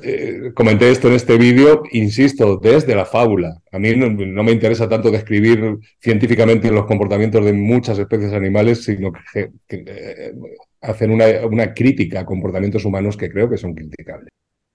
eh, 0.03 0.53
comenté 0.55 0.91
esto 0.91 1.09
en 1.09 1.15
este 1.15 1.37
vídeo, 1.39 1.83
insisto, 1.93 2.57
desde 2.57 2.95
la 2.95 3.05
fábula. 3.05 3.61
A 3.71 3.79
mí 3.79 3.95
no, 3.95 4.43
me 4.43 4.53
interesa 4.53 4.89
tanto 4.89 5.11
describir 5.11 5.79
científicamente 6.01 6.71
los 6.71 6.87
comportamientos 6.87 7.45
de 7.45 7.53
muchas 7.53 7.99
especies 7.99 8.33
animales, 8.33 8.85
sino 8.85 9.13
que, 9.13 9.51
eh, 9.69 10.33
hacer 10.81 11.11
una, 11.11 11.27
una 11.47 11.73
crítica 11.75 12.21
a 12.21 12.27
comportamientos 12.27 12.85
humanos 12.85 13.17
que 13.17 13.31
creo 13.31 13.49
que 13.49 13.57
son 13.57 13.75
criticables 13.75 14.31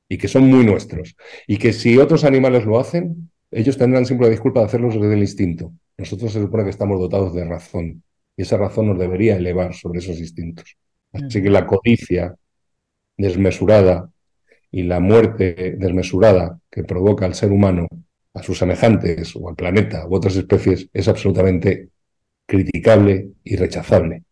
y 0.08 0.18
que 0.18 0.28
son 0.28 0.48
muy 0.48 0.66
nuestros. 0.66 1.16
Y 1.48 1.58
que 1.58 1.74
si 1.74 1.98
otros 1.98 2.24
animales 2.24 2.66
lo 2.66 2.80
hacen, 2.80 3.30
ellos 3.52 3.78
tendrán 3.78 4.06
siempre 4.06 4.28
la 4.28 4.32
disculpa 4.32 4.62
de 4.62 4.68
hacerlo 4.68 4.90
desde 4.90 5.14
el 5.14 5.20
instinto. 5.20 5.74
Nosotros 5.98 6.32
se 6.32 6.40
supone 6.40 6.64
que 6.64 6.70
estamos 6.70 7.00
dotados 7.00 7.34
de 7.34 7.46
razón 7.46 8.04
y 8.36 8.42
esa 8.42 8.58
razón 8.58 8.88
nos 8.88 8.98
debería 8.98 9.36
elevar 9.36 9.74
sobre 9.74 10.00
esos 10.00 10.18
instintos. 10.20 10.76
Así 11.12 11.42
que 11.42 11.50
la 11.50 11.68
codicia 11.68 12.36
desmesurada 13.18 14.10
y 14.74 14.82
la 14.82 15.00
muerte 15.00 15.76
desmesurada 15.78 16.60
que 16.70 16.84
provoca 16.84 17.28
al 17.28 17.36
ser 17.36 17.52
humano, 17.52 17.88
a 18.34 18.42
sus 18.42 18.58
semejantes 18.58 19.36
o 19.36 19.48
al 19.48 19.56
planeta 19.56 20.08
u 20.08 20.16
otras 20.16 20.36
especies 20.36 20.90
es 20.92 21.08
absolutamente 21.08 21.90
criticable 22.48 23.28
y 23.44 23.56
rechazable. 23.56 24.24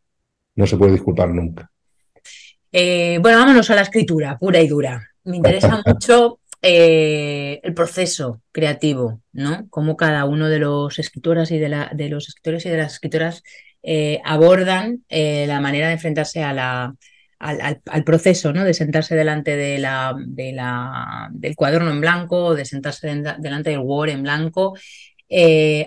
No 0.56 0.66
se 0.66 0.78
puede 0.78 0.94
disculpar 0.94 1.30
nunca. 1.30 1.70
Eh, 2.72 3.20
bueno, 3.22 3.38
vámonos 3.38 3.70
a 3.70 3.76
la 3.76 3.82
escritura 3.84 4.40
pura 4.40 4.60
y 4.60 4.68
dura. 4.68 5.08
Me 5.26 5.38
interesa 5.38 5.80
mucho 5.86 6.40
eh, 6.60 7.60
el 7.62 7.76
proceso 7.76 8.42
creativo, 8.52 9.22
¿no? 9.34 9.68
Cómo 9.70 9.96
cada 9.96 10.26
uno 10.26 10.50
de 10.50 10.58
los 10.58 10.98
escritoras 10.98 11.52
y 11.52 11.60
de, 11.60 11.70
la, 11.70 11.92
de 11.94 12.10
los 12.10 12.28
escritores 12.30 12.66
y 12.66 12.70
de 12.70 12.78
las 12.78 12.94
escritoras 12.94 13.44
eh, 13.84 14.20
abordan 14.26 15.04
la 15.08 15.60
manera 15.60 15.88
de 15.88 15.94
enfrentarse 15.94 16.42
a 16.42 16.52
la, 16.52 16.96
al, 17.42 18.04
proceso, 18.04 18.54
¿no? 18.54 18.64
De 18.64 18.74
sentarse 18.74 19.16
delante 19.16 19.56
de 19.56 19.80
la, 19.80 20.16
de 20.26 20.54
la, 20.54 21.30
del 21.32 21.56
cuaderno 21.56 21.92
en 21.92 22.02
blanco, 22.02 22.56
de 22.56 22.66
sentarse 22.66 23.08
delante 23.40 23.72
del 23.72 23.80
Word 23.80 24.10
en 24.10 24.24
blanco, 24.24 24.76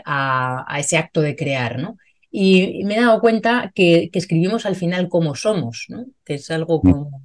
a, 0.04 0.76
ese 0.78 0.96
acto 0.96 1.20
de 1.20 1.36
crear, 1.36 1.78
¿no? 1.78 1.96
Y, 2.30 2.82
me 2.84 2.96
he 2.96 3.00
dado 3.00 3.20
cuenta 3.20 3.72
que, 3.74 4.10
que, 4.12 4.18
escribimos 4.18 4.66
al 4.66 4.74
final 4.74 5.08
como 5.08 5.34
somos, 5.34 5.86
¿no? 5.88 6.06
Que 6.24 6.34
es 6.34 6.50
algo 6.50 6.80
mm. 6.82 6.90
como 6.90 7.22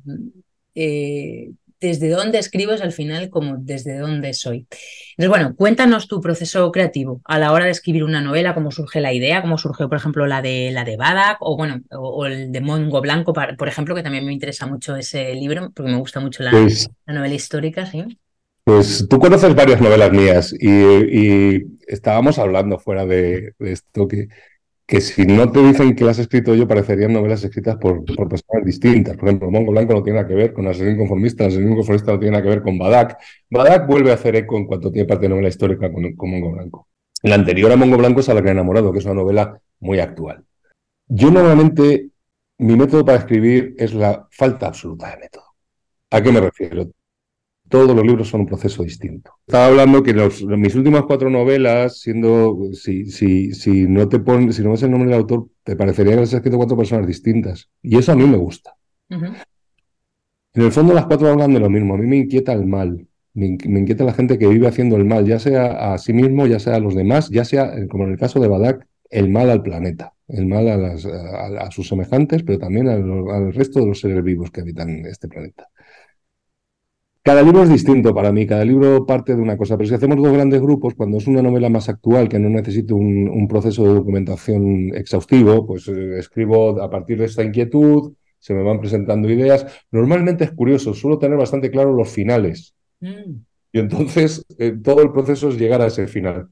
desde 1.80 2.10
dónde 2.10 2.40
escribes 2.40 2.82
al 2.82 2.92
final 2.92 3.30
como 3.30 3.58
desde 3.58 3.98
dónde 3.98 4.34
soy. 4.34 4.68
Entonces, 5.12 5.30
bueno, 5.30 5.56
cuéntanos 5.56 6.08
tu 6.08 6.22
proceso 6.22 6.72
creativo 6.72 7.22
a 7.26 7.40
la 7.40 7.52
hora 7.52 7.66
de 7.66 7.72
escribir 7.72 8.04
una 8.04 8.22
novela, 8.22 8.54
cómo 8.54 8.72
surge 8.72 9.02
la 9.02 9.14
idea, 9.14 9.42
cómo 9.42 9.58
surgió, 9.58 9.90
por 9.90 9.98
ejemplo, 9.98 10.26
la 10.28 10.42
de 10.42 10.72
la 10.72 10.84
de 10.84 10.98
Badak 10.98 11.38
o 11.42 11.58
bueno, 11.58 11.82
o, 11.92 12.26
el 12.26 12.52
de 12.52 12.62
Mongo 12.62 13.02
Blanco, 13.02 13.34
por 13.34 13.68
ejemplo, 13.68 13.96
que 13.96 14.04
también 14.04 14.26
me 14.26 14.34
interesa 14.34 14.66
mucho 14.68 14.96
ese 14.96 15.34
libro, 15.36 15.72
porque 15.74 15.92
me 15.92 15.98
gusta 15.98 16.20
mucho 16.20 16.44
la, 16.44 16.52
pues 16.52 16.90
novela 17.06 17.34
histórica, 17.34 17.86
¿sí? 17.86 18.20
Pues 18.64 19.08
tú 19.10 19.18
conoces 19.18 19.56
varias 19.56 19.82
novelas 19.82 20.12
mías 20.12 20.54
y, 20.54 21.80
estábamos 21.88 22.38
hablando 22.38 22.78
fuera 22.78 23.06
de, 23.08 23.54
de 23.58 23.72
esto 23.72 24.08
que 24.08 24.28
que 24.90 25.02
si 25.02 25.24
no 25.24 25.52
te 25.52 25.62
dicen 25.62 25.96
que 25.96 26.04
las 26.04 26.18
he 26.18 26.24
escrito 26.24 26.56
yo, 26.56 26.68
parecerían 26.68 27.14
novelas 27.14 27.44
escritas 27.44 27.78
por, 27.78 28.04
personas 28.04 28.66
distintas. 28.66 29.16
Por 29.18 29.30
ejemplo, 29.30 29.52
Mongo 29.52 29.72
Blanco 29.72 29.94
no 29.94 30.02
tiene 30.02 30.18
nada 30.18 30.28
que 30.28 30.34
ver 30.34 30.52
con 30.52 30.66
Asesino 30.66 30.98
Conformista, 30.98 31.46
Asesino 31.46 31.76
Conformista 31.76 32.12
no 32.12 32.18
tiene 32.18 32.32
nada 32.32 32.42
que 32.42 32.50
ver 32.50 32.64
con 32.64 32.80
Badak. 32.80 33.20
Badak 33.52 33.86
vuelve 33.86 34.10
a 34.10 34.16
hacer 34.16 34.36
eco 34.36 34.58
en 34.58 34.66
cuanto 34.66 34.92
tiene 34.92 35.08
parte 35.08 35.26
de 35.26 35.30
novela 35.30 35.48
histórica 35.48 35.94
con, 35.94 36.16
Mongo 36.18 36.54
Blanco. 36.54 36.88
La 37.22 37.36
anterior 37.36 37.72
a 37.72 37.76
Mongo 37.76 37.98
Blanco 37.98 38.22
es 38.22 38.30
A 38.30 38.34
la 38.34 38.42
que 38.42 38.48
he 38.48 38.52
enamorado, 38.52 38.92
que 38.92 38.98
es 38.98 39.06
una 39.06 39.14
novela 39.14 39.62
muy 39.80 40.00
actual. 40.00 40.44
Yo 41.08 41.30
normalmente, 41.30 42.10
mi 42.58 42.76
método 42.76 43.06
para 43.06 43.20
escribir 43.20 43.76
es 43.78 43.94
la 43.94 44.28
falta 44.32 44.66
absoluta 44.66 45.12
de 45.12 45.18
método. 45.18 45.46
¿A 46.10 46.20
qué 46.20 46.32
me 46.32 46.42
refiero? 46.42 46.90
Todos 47.70 47.96
los 47.96 48.06
libros 48.06 48.28
son 48.28 48.42
un 48.42 48.48
proceso 48.48 48.84
distinto. 48.84 49.32
Estaba 49.46 49.68
hablando 49.68 50.02
que 50.04 50.14
los, 50.14 50.44
mis 50.44 50.76
últimas 50.76 51.04
cuatro 51.04 51.30
novelas, 51.30 52.00
siendo, 52.00 52.58
si, 52.74 53.06
si, 53.06 53.54
si 53.54 53.88
no 53.88 54.10
te 54.10 54.20
pones, 54.20 54.56
si 54.56 54.64
no 54.64 54.72
ves 54.72 54.84
el 54.84 54.92
nombre 54.92 55.10
del 55.10 55.20
autor, 55.20 55.48
te 55.64 55.76
parecería 55.76 56.16
que 56.16 56.24
has 56.24 56.34
escrito 56.34 56.58
cuatro 56.58 56.76
personas 56.76 57.08
distintas. 57.08 57.70
Y 57.82 57.98
eso 57.98 58.12
a 58.12 58.16
mí 58.16 58.26
me 58.26 58.38
gusta. 58.38 58.76
En 59.10 60.64
el 60.64 60.72
fondo 60.72 60.94
las 60.94 61.06
cuatro 61.06 61.30
hablan 61.30 61.54
de 61.54 61.60
lo 61.60 61.70
mismo. 61.70 61.94
A 61.94 61.98
mí 61.98 62.08
me 62.08 62.18
inquieta 62.18 62.54
el 62.54 62.66
mal. 62.66 63.08
Me, 63.34 63.46
inquieta 63.46 64.04
la 64.04 64.14
gente 64.14 64.38
que 64.38 64.48
vive 64.48 64.68
haciendo 64.68 64.98
el 64.98 65.06
mal, 65.06 65.26
ya 65.26 65.40
sea 65.40 65.94
a 65.94 65.98
sí 66.00 66.12
mismo, 66.12 66.48
ya 66.48 66.60
sea 66.60 66.76
a 66.76 66.80
los 66.80 66.96
demás, 66.96 67.30
ya 67.30 67.46
sea, 67.46 67.72
como 67.88 68.06
en 68.06 68.12
el 68.12 68.18
caso 68.18 68.40
de 68.40 68.48
Badak, 68.48 68.86
el 69.12 69.30
mal 69.30 69.50
al 69.50 69.62
planeta, 69.62 70.14
el 70.28 70.48
mal 70.48 70.68
a, 70.68 70.76
las, 70.76 71.06
a, 71.06 71.72
sus 71.72 71.88
semejantes, 71.88 72.44
pero 72.44 72.58
también 72.60 72.90
al 72.90 73.54
resto 73.54 73.80
de 73.80 73.86
los 73.86 74.00
seres 74.02 74.24
vivos 74.24 74.52
que 74.52 74.62
habitan 74.62 75.06
este 75.06 75.28
planeta. 75.28 75.70
Cada 77.22 77.44
libro 77.44 77.64
es 77.64 77.70
distinto 77.70 78.14
para 78.14 78.32
mí, 78.32 78.48
cada 78.48 78.64
libro 78.64 79.06
parte 79.06 79.36
de 79.36 79.42
una 79.42 79.58
cosa, 79.58 79.78
pero 79.78 79.90
si 79.90 79.96
hacemos 79.96 80.18
dos 80.18 80.32
grandes 80.32 80.62
grupos, 80.62 80.96
cuando 80.96 81.18
es 81.18 81.28
una 81.28 81.42
novela 81.42 81.70
más 81.70 81.90
actual 81.90 82.30
que 82.30 82.40
no 82.40 82.50
necesite 82.50 82.94
un, 82.94 83.48
proceso 83.48 83.84
de 83.84 83.94
documentación 83.94 84.96
exhaustivo, 84.96 85.66
pues 85.66 85.88
eh, 85.90 86.18
escribo 86.18 86.82
a 86.82 86.90
partir 86.90 87.20
de 87.20 87.26
esta 87.26 87.44
inquietud, 87.44 88.14
se 88.40 88.54
me 88.54 88.64
van 88.64 88.80
presentando 88.80 89.30
ideas. 89.30 89.66
Normalmente 89.92 90.46
es 90.46 90.52
curioso, 90.52 90.94
suelo 90.94 91.20
tener 91.20 91.38
bastante 91.38 91.70
claro 91.70 91.94
los 91.94 92.10
finales. 92.10 92.74
Mm. 93.02 93.42
Y 93.74 93.80
entonces 93.80 94.46
eh, 94.58 94.78
todo 94.82 95.02
el 95.02 95.12
proceso 95.12 95.50
es 95.50 95.58
llegar 95.58 95.82
a 95.82 95.88
ese 95.88 96.08
final. 96.08 96.48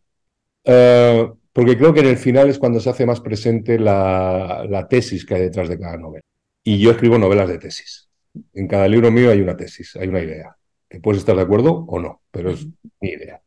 Eh, 0.65 1.32
porque 1.53 1.77
creo 1.77 1.93
que 1.93 2.01
en 2.01 2.08
el 2.08 2.17
final 2.17 2.49
es 2.49 2.60
cuando 2.60 2.80
se 2.80 2.89
hace 2.89 3.06
más 3.06 3.21
presente 3.21 3.80
la, 3.80 4.65
la 4.69 4.88
tesis 4.88 5.25
que 5.25 5.36
hay 5.36 5.41
detrás 5.43 5.69
de 5.69 5.80
cada 5.80 5.97
novela. 5.97 6.21
Y 6.63 6.77
yo 6.80 6.91
escribo 6.91 7.17
novelas 7.17 7.47
de 7.47 7.58
tesis. 7.58 8.10
En 8.53 8.67
cada 8.67 8.88
libro 8.88 9.10
mío 9.10 9.32
hay 9.32 9.41
una 9.41 9.56
tesis, 9.56 9.95
hay 9.95 10.10
una 10.10 10.21
idea, 10.21 10.57
que 10.89 11.00
puedes 11.00 11.19
estar 11.19 11.36
de 11.36 11.41
acuerdo 11.41 11.86
o 11.88 12.00
no, 12.00 12.21
pero 12.32 12.52
es 12.52 12.65
mi 13.02 13.10
idea. 13.10 13.41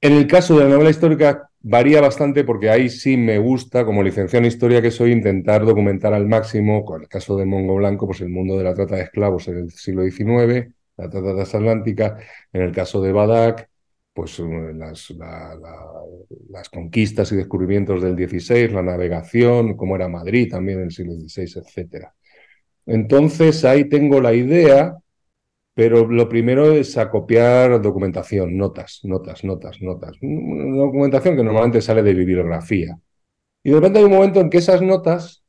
En 0.00 0.12
el 0.12 0.26
caso 0.26 0.58
de 0.58 0.64
la 0.64 0.70
novela 0.70 0.90
histórica 0.90 1.48
varía 1.60 2.00
bastante 2.00 2.44
porque 2.44 2.68
ahí 2.68 2.90
sí 2.90 3.16
me 3.16 3.38
gusta, 3.38 3.86
como 3.86 4.02
licenciado 4.02 4.44
en 4.44 4.48
historia 4.48 4.82
que 4.82 4.90
soy, 4.90 5.12
intentar 5.12 5.64
documentar 5.64 6.12
al 6.12 6.26
máximo, 6.26 6.84
con 6.84 7.02
el 7.02 7.08
caso 7.08 7.36
de 7.38 7.46
Mongo 7.46 7.76
Blanco, 7.76 8.06
pues 8.06 8.20
el 8.20 8.28
mundo 8.28 8.58
de 8.58 8.64
la 8.64 8.74
trata 8.74 8.96
de 8.96 9.02
esclavos 9.02 9.48
en 9.48 9.58
el 9.58 9.70
siglo 9.70 10.02
XIX, 10.04 10.74
la 10.98 11.08
trata 11.08 11.34
transatlántica, 11.34 12.18
en 12.52 12.62
el 12.62 12.72
caso 12.72 13.00
de 13.00 13.12
Badak, 13.12 13.70
pues 14.12 14.38
eh, 14.38 14.72
las, 14.74 15.10
las, 16.50 16.68
conquistas 16.68 17.32
y 17.32 17.36
descubrimientos 17.36 18.02
del 18.02 18.14
XVI, 18.14 18.68
la 18.68 18.82
navegación, 18.82 19.76
cómo 19.76 19.96
era 19.96 20.08
Madrid 20.08 20.50
también 20.50 20.78
en 20.78 20.84
el 20.84 20.92
siglo 20.92 21.14
XVI, 21.14 21.62
etc. 21.62 22.08
Entonces 22.86 23.64
ahí 23.64 23.88
tengo 23.88 24.20
la 24.20 24.34
idea 24.34 24.96
pero 25.74 26.06
lo 26.06 26.28
primero 26.28 26.72
es 26.72 26.96
acopiar 26.96 27.82
documentación, 27.82 28.56
notas, 28.56 29.00
notas, 29.04 29.44
notas, 29.44 29.82
notas. 29.82 30.16
Una 30.22 30.76
documentación 30.84 31.36
que 31.36 31.42
normalmente 31.44 31.82
sale 31.82 32.02
de 32.02 32.14
bibliografía. 32.14 32.98
Y 33.62 33.70
de 33.70 33.76
repente 33.76 33.98
hay 33.98 34.04
un 34.04 34.12
momento 34.12 34.40
en 34.40 34.50
que 34.50 34.58
esas 34.58 34.82
notas 34.82 35.44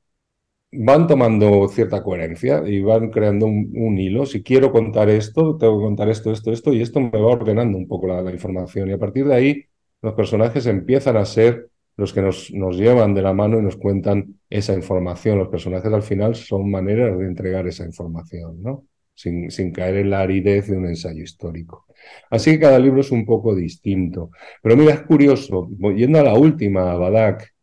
van 0.72 1.08
tomando 1.08 1.68
cierta 1.70 2.04
coherencia 2.04 2.64
y 2.68 2.82
van 2.82 3.10
creando 3.12 3.46
un, 3.48 3.98
hilo. 3.98 4.26
Si 4.26 4.44
quiero 4.44 4.72
contar 4.72 5.10
esto, 5.10 5.58
tengo 5.58 5.80
que 5.80 5.86
contar 5.86 6.10
esto, 6.10 6.32
esto, 6.32 6.52
esto, 6.52 6.74
y 6.74 6.82
esto 6.82 7.00
me 7.00 7.10
va 7.12 7.28
ordenando 7.28 7.78
un 7.78 7.88
poco 7.88 8.08
la, 8.08 8.32
información. 8.32 8.90
Y 8.90 8.94
a 8.94 8.98
partir 9.00 9.26
de 9.28 9.36
ahí, 9.36 9.66
los 10.02 10.14
personajes 10.14 10.66
empiezan 10.66 11.18
a 11.18 11.26
ser 11.26 11.70
los 11.98 12.14
que 12.14 12.22
nos, 12.22 12.52
nos 12.52 12.78
llevan 12.78 13.14
de 13.14 13.22
la 13.22 13.34
mano 13.34 13.60
y 13.60 13.62
nos 13.62 13.78
cuentan 13.78 14.40
esa 14.50 14.74
información. 14.74 15.38
Los 15.40 15.50
personajes 15.50 15.92
al 15.94 16.04
final 16.04 16.36
son 16.36 16.70
maneras 16.70 17.18
de 17.18 17.26
entregar 17.26 17.68
esa 17.68 17.86
información, 17.86 18.62
¿no? 18.62 18.86
Sin, 19.16 19.72
caer 19.72 19.98
en 19.98 20.10
la 20.10 20.22
aridez 20.22 20.68
de 20.68 20.78
un 20.78 20.88
ensayo 20.88 21.24
histórico. 21.24 21.86
Así 22.30 22.52
que 22.52 22.60
cada 22.60 22.80
libro 22.80 23.02
es 23.02 23.12
un 23.12 23.26
poco 23.26 23.56
distinto. 23.56 24.32
Pero 24.62 24.76
mira, 24.76 24.94
es 24.94 25.02
curioso, 25.04 25.70
yendo 25.96 26.20
a 26.20 26.24
la 26.24 26.34
última, 26.36 26.96
Badak. 26.96 27.54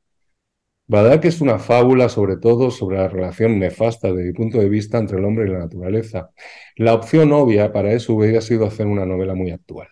Badak 0.88 1.24
es 1.26 1.40
una 1.40 1.58
fábula 1.58 2.08
sobre 2.08 2.36
todo 2.36 2.70
sobre 2.70 2.98
la 2.98 3.08
relación 3.08 3.58
nefasta 3.58 4.08
desde 4.12 4.26
mi 4.26 4.32
punto 4.32 4.58
de 4.58 4.68
vista 4.68 4.98
entre 4.98 5.18
el 5.18 5.24
hombre 5.24 5.46
y 5.46 5.52
la 5.52 5.60
naturaleza. 5.60 6.30
La 6.76 6.94
opción 6.94 7.32
obvia 7.32 7.72
para 7.72 7.92
eso 7.92 8.14
hubiera 8.14 8.40
sido 8.40 8.66
hacer 8.66 8.86
una 8.86 9.06
novela 9.06 9.34
muy 9.34 9.50
actual. 9.50 9.88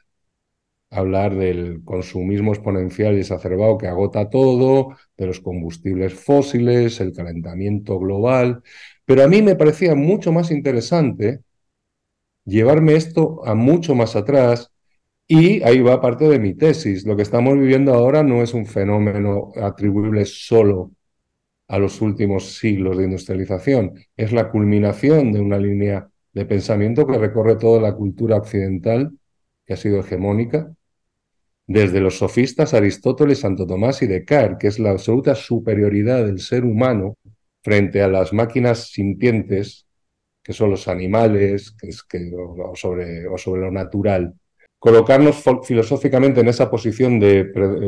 Hablar 0.90 1.36
del 1.36 1.84
consumismo 1.84 2.52
exponencial 2.52 3.14
y 3.14 3.20
exacerbado 3.20 3.78
que 3.78 3.86
agota 3.86 4.28
todo, 4.28 4.96
de 5.16 5.26
los 5.26 5.40
combustibles 5.40 6.14
fósiles, 6.14 7.00
el 7.00 7.12
calentamiento 7.12 7.98
global. 7.98 8.62
Pero 9.04 9.22
a 9.22 9.28
mí 9.28 9.40
me 9.42 9.54
parecía 9.56 9.94
mucho 9.94 10.32
más 10.32 10.50
interesante 10.50 11.40
llevarme 12.50 12.94
esto 12.96 13.42
a 13.46 13.54
mucho 13.54 13.94
más 13.94 14.16
atrás 14.16 14.70
y 15.26 15.62
ahí 15.62 15.80
va 15.80 16.00
parte 16.00 16.28
de 16.28 16.38
mi 16.40 16.54
tesis. 16.54 17.06
Lo 17.06 17.16
que 17.16 17.22
estamos 17.22 17.54
viviendo 17.58 17.94
ahora 17.94 18.22
no 18.22 18.42
es 18.42 18.52
un 18.52 18.66
fenómeno 18.66 19.52
atribuible 19.56 20.24
solo 20.24 20.90
a 21.68 21.78
los 21.78 22.00
últimos 22.02 22.56
siglos 22.56 22.98
de 22.98 23.04
industrialización, 23.04 23.94
es 24.16 24.32
la 24.32 24.50
culminación 24.50 25.32
de 25.32 25.40
una 25.40 25.56
línea 25.56 26.08
de 26.32 26.44
pensamiento 26.44 27.06
que 27.06 27.16
recorre 27.16 27.54
toda 27.56 27.80
la 27.80 27.94
cultura 27.94 28.36
occidental, 28.36 29.12
que 29.64 29.74
ha 29.74 29.76
sido 29.76 30.00
hegemónica, 30.00 30.74
desde 31.68 32.00
los 32.00 32.18
sofistas 32.18 32.74
Aristóteles, 32.74 33.38
Santo 33.38 33.68
Tomás 33.68 34.02
y 34.02 34.08
Descartes, 34.08 34.58
que 34.58 34.66
es 34.66 34.80
la 34.80 34.90
absoluta 34.90 35.36
superioridad 35.36 36.26
del 36.26 36.40
ser 36.40 36.64
humano 36.64 37.16
frente 37.62 38.02
a 38.02 38.08
las 38.08 38.32
máquinas 38.32 38.90
sintientes 38.90 39.86
que 40.50 40.54
son 40.54 40.70
los 40.70 40.88
animales, 40.88 41.70
que 41.78 41.90
es 41.90 42.02
que, 42.02 42.28
o, 42.34 42.74
sobre, 42.74 43.24
o 43.28 43.38
sobre 43.38 43.60
lo 43.60 43.70
natural. 43.70 44.34
Colocarnos 44.80 45.44
filosóficamente 45.62 46.40
en 46.40 46.48
esa 46.48 46.68
posición 46.68 47.20
de 47.20 47.44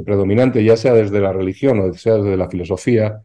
predominante, 0.06 0.62
ya 0.62 0.76
sea 0.76 0.94
desde 0.94 1.18
la 1.18 1.32
religión 1.32 1.80
o 1.80 1.92
sea 1.92 2.18
desde 2.18 2.36
la 2.36 2.48
filosofía, 2.48 3.20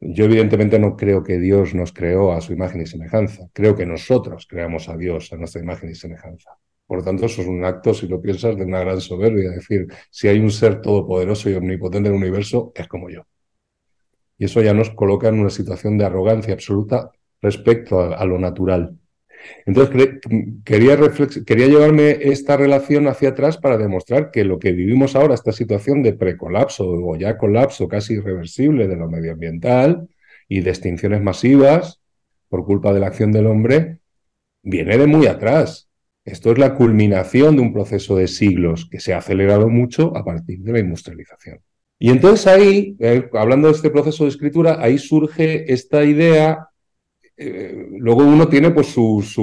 yo 0.00 0.26
evidentemente 0.26 0.78
no 0.78 0.96
creo 0.96 1.22
que 1.22 1.38
Dios 1.38 1.74
nos 1.74 1.94
creó 1.94 2.32
a 2.34 2.42
su 2.42 2.52
imagen 2.52 2.82
y 2.82 2.86
semejanza. 2.86 3.48
Creo 3.54 3.74
que 3.74 3.86
nosotros 3.86 4.46
creamos 4.46 4.90
a 4.90 4.98
Dios 4.98 5.32
a 5.32 5.38
nuestra 5.38 5.62
imagen 5.62 5.88
y 5.88 5.94
semejanza. 5.94 6.50
Por 6.86 6.98
lo 6.98 7.04
tanto, 7.04 7.24
eso 7.24 7.40
es 7.40 7.48
un 7.48 7.64
acto, 7.64 7.94
si 7.94 8.06
lo 8.06 8.20
piensas, 8.20 8.54
de 8.58 8.64
una 8.66 8.80
gran 8.80 9.00
soberbia. 9.00 9.48
Es 9.48 9.56
decir, 9.60 9.86
si 10.10 10.28
hay 10.28 10.40
un 10.40 10.50
ser 10.50 10.82
todopoderoso 10.82 11.48
y 11.48 11.54
omnipotente 11.54 12.10
en 12.10 12.16
el 12.16 12.20
universo, 12.20 12.70
es 12.74 12.86
como 12.86 13.08
yo. 13.08 13.22
Y 14.36 14.44
eso 14.44 14.60
ya 14.60 14.74
nos 14.74 14.90
coloca 14.90 15.28
en 15.28 15.40
una 15.40 15.48
situación 15.48 15.96
de 15.96 16.04
arrogancia 16.04 16.52
absoluta 16.52 17.10
respecto 17.44 18.00
a, 18.00 18.24
lo 18.24 18.38
natural. 18.38 18.98
Entonces, 19.66 20.20
quería, 20.64 20.96
quería 21.44 21.66
llevarme 21.66 22.10
esta 22.22 22.56
relación 22.56 23.06
hacia 23.06 23.30
atrás 23.30 23.58
para 23.58 23.76
demostrar 23.76 24.30
que 24.30 24.44
lo 24.44 24.58
que 24.58 24.72
vivimos 24.72 25.14
ahora, 25.14 25.34
esta 25.34 25.52
situación 25.52 26.02
de 26.02 26.14
precolapso 26.14 26.88
o 26.88 27.16
ya 27.16 27.36
colapso 27.36 27.86
casi 27.86 28.14
irreversible 28.14 28.88
de 28.88 28.96
lo 28.96 29.10
medioambiental 29.10 30.08
y 30.48 30.60
de 30.60 30.70
extinciones 30.70 31.22
masivas 31.22 32.00
por 32.48 32.64
culpa 32.64 32.94
de 32.94 33.00
la 33.00 33.08
acción 33.08 33.30
del 33.30 33.46
hombre, 33.46 33.98
viene 34.62 34.96
de 34.96 35.06
muy 35.06 35.26
atrás. 35.26 35.90
Esto 36.24 36.52
es 36.52 36.58
la 36.58 36.74
culminación 36.74 37.56
de 37.56 37.62
un 37.62 37.74
proceso 37.74 38.16
de 38.16 38.28
siglos 38.28 38.88
que 38.90 39.00
se 39.00 39.12
ha 39.12 39.18
acelerado 39.18 39.68
mucho 39.68 40.16
a 40.16 40.24
partir 40.24 40.60
de 40.60 40.72
la 40.72 40.78
industrialización. 40.78 41.60
Y 41.98 42.08
entonces 42.08 42.46
ahí, 42.46 42.96
eh, 43.00 43.28
hablando 43.34 43.68
de 43.68 43.74
este 43.74 43.90
proceso 43.90 44.24
de 44.24 44.30
escritura, 44.30 44.78
ahí 44.80 44.96
surge 44.96 45.70
esta 45.70 46.04
idea 46.04 46.68
eh, 47.36 47.88
luego 47.98 48.22
uno 48.24 48.48
tiene 48.48 48.70
pues 48.70 48.88
sus, 48.88 49.36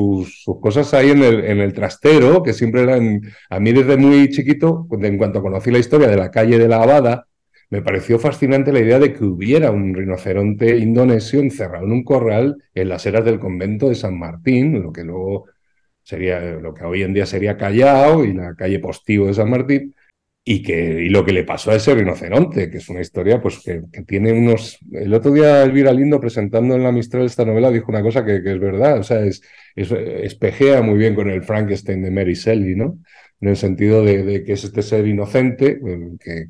cosas 0.61 0.93
ahí 0.93 1.11
en 1.11 1.23
el, 1.23 1.43
en 1.43 1.59
el, 1.59 1.73
trastero, 1.73 2.41
que 2.41 2.53
siempre 2.53 2.83
eran, 2.83 3.21
a 3.49 3.59
mí 3.59 3.73
desde 3.73 3.97
muy 3.97 4.29
chiquito, 4.29 4.87
en 4.91 5.17
cuanto 5.17 5.41
conocí 5.41 5.71
la 5.71 5.79
historia 5.79 6.07
de 6.07 6.17
la 6.17 6.31
calle 6.31 6.57
de 6.57 6.67
la 6.67 6.81
Abada, 6.83 7.27
me 7.69 7.81
pareció 7.81 8.19
fascinante 8.19 8.73
la 8.73 8.81
idea 8.81 8.99
de 8.99 9.13
que 9.13 9.23
hubiera 9.23 9.71
un 9.71 9.93
rinoceronte 9.93 10.77
indonesio 10.77 11.39
encerrado 11.39 11.85
en 11.85 11.93
un 11.93 12.03
corral 12.03 12.57
en 12.73 12.89
las 12.89 13.05
eras 13.05 13.25
del 13.25 13.39
convento 13.39 13.89
de 13.89 13.95
San 13.95 14.19
Martín, 14.19 14.81
lo 14.81 14.91
que 14.91 15.03
luego 15.03 15.45
sería, 16.03 16.39
lo 16.41 16.73
que 16.73 16.83
hoy 16.83 17.03
en 17.03 17.13
día 17.13 17.25
sería 17.25 17.57
Callao 17.57 18.25
y 18.25 18.33
la 18.33 18.55
calle 18.55 18.79
Postigo 18.79 19.27
de 19.27 19.33
San 19.33 19.49
Martín, 19.49 19.95
y, 20.43 20.63
que, 20.63 21.03
y 21.03 21.09
lo 21.09 21.23
que 21.23 21.33
le 21.33 21.43
pasó 21.43 21.71
a 21.71 21.75
ese 21.75 21.93
rinoceronte, 21.93 22.69
que 22.69 22.77
es 22.77 22.89
una 22.89 23.01
historia 23.01 23.41
pues 23.41 23.59
que, 23.59 23.81
tiene 24.07 24.33
unos... 24.33 24.79
El 24.91 25.13
otro 25.13 25.31
día 25.31 25.63
Elvira 25.63 25.93
Lindo 25.93 26.19
presentando 26.19 26.75
en 26.75 26.83
la 26.83 26.91
Mistral 26.91 27.25
esta 27.25 27.45
novela 27.45 27.69
dijo 27.69 27.91
una 27.91 28.01
cosa 28.01 28.25
que, 28.25 28.37
es 28.37 28.59
verdad, 28.59 28.99
o 28.99 29.03
sea, 29.03 29.23
es, 29.23 29.41
espejea 29.75 30.81
muy 30.81 30.97
bien 30.97 31.13
con 31.15 31.29
el 31.29 31.43
Frankenstein 31.43 32.01
de 32.01 32.11
Mary 32.11 32.33
Shelley, 32.33 32.75
¿no? 32.75 32.99
En 33.39 33.49
el 33.49 33.57
sentido 33.57 34.03
de, 34.03 34.43
que 34.43 34.53
es 34.53 34.63
este 34.63 34.81
ser 34.81 35.07
inocente 35.07 35.79
que, 36.19 36.47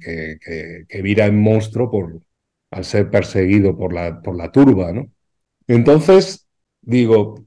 que, 0.87 1.01
vira 1.01 1.25
en 1.25 1.39
monstruo 1.39 1.89
por, 1.89 2.21
al 2.71 2.85
ser 2.85 3.09
perseguido 3.09 3.77
por 3.77 3.93
la, 3.93 4.21
por 4.21 4.35
la 4.37 4.51
turba, 4.51 4.91
¿no? 4.93 5.09
Entonces, 5.67 6.47
digo, 6.81 7.45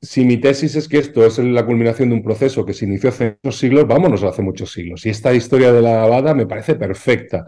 si 0.00 0.24
mi 0.24 0.36
tesis 0.38 0.76
es 0.76 0.88
que 0.88 0.98
esto 0.98 1.24
es 1.24 1.38
la 1.38 1.64
culminación 1.64 2.10
de 2.10 2.16
un 2.16 2.22
proceso 2.22 2.64
que 2.64 2.74
se 2.74 2.84
inició 2.84 3.10
hace 3.10 3.38
muchos 3.42 3.58
siglos, 3.58 3.86
vámonos 3.86 4.22
hace 4.22 4.42
muchos 4.42 4.72
siglos. 4.72 5.06
Y 5.06 5.10
esta 5.10 5.32
historia 5.34 5.72
de 5.72 5.82
la 5.82 6.02
abada 6.02 6.34
me 6.34 6.46
parece 6.46 6.74
perfecta. 6.74 7.46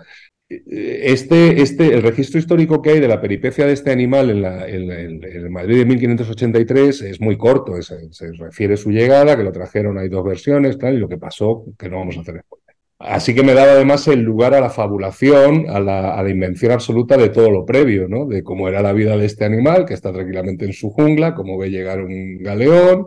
Este, 0.49 1.61
este, 1.61 1.93
el 1.93 2.03
registro 2.03 2.39
histórico 2.39 2.81
que 2.81 2.91
hay 2.91 3.01
de 3.01 3.09
la 3.09 3.21
peripecia 3.21 3.67
de 3.67 3.75
este 3.75 3.93
animal 3.93 4.31
en, 4.31 4.41
la, 4.41 4.67
en, 4.67 5.53
Madrid 5.53 5.79
de 5.79 5.85
1583 5.85 7.03
es 7.03 7.21
muy 7.21 7.37
corto. 7.37 7.81
Se, 7.83 8.33
refiere 8.39 8.75
a 8.75 8.79
su 8.79 8.91
llegada, 8.91 9.37
que 9.37 9.45
lo 9.45 9.53
trajeron, 9.53 9.99
hay 9.99 10.09
dos 10.09 10.25
versiones, 10.25 10.79
tal, 10.79 10.95
y 10.95 10.99
lo 10.99 11.09
que 11.09 11.19
pasó, 11.19 11.65
que 11.79 11.91
no 11.91 11.99
vamos 11.99 12.17
a 12.17 12.21
hacer 12.21 12.37
después. 12.37 12.58
Así 13.01 13.33
que 13.33 13.45
me 13.45 13.55
daba 13.55 13.73
además 13.73 14.09
el 14.09 14.23
lugar 14.23 14.55
a 14.55 14.61
la 14.61 14.71
fabulación, 14.71 15.67
a 15.69 15.79
la, 15.79 16.29
invención 16.29 16.73
absoluta 16.73 17.17
de 17.17 17.29
todo 17.29 17.51
lo 17.51 17.65
previo, 17.65 18.09
¿no? 18.09 18.27
De 18.27 18.43
cómo 18.43 18.69
era 18.69 18.83
la 18.83 18.93
vida 18.93 19.17
de 19.17 19.25
este 19.27 19.45
animal, 19.45 19.85
que 19.87 19.95
está 19.95 20.13
tranquilamente 20.13 20.65
en 20.65 20.73
su 20.73 20.91
jungla, 20.91 21.35
cómo 21.35 21.57
ve 21.59 21.71
llegar 21.71 22.01
un 22.01 22.39
galeón, 22.39 23.07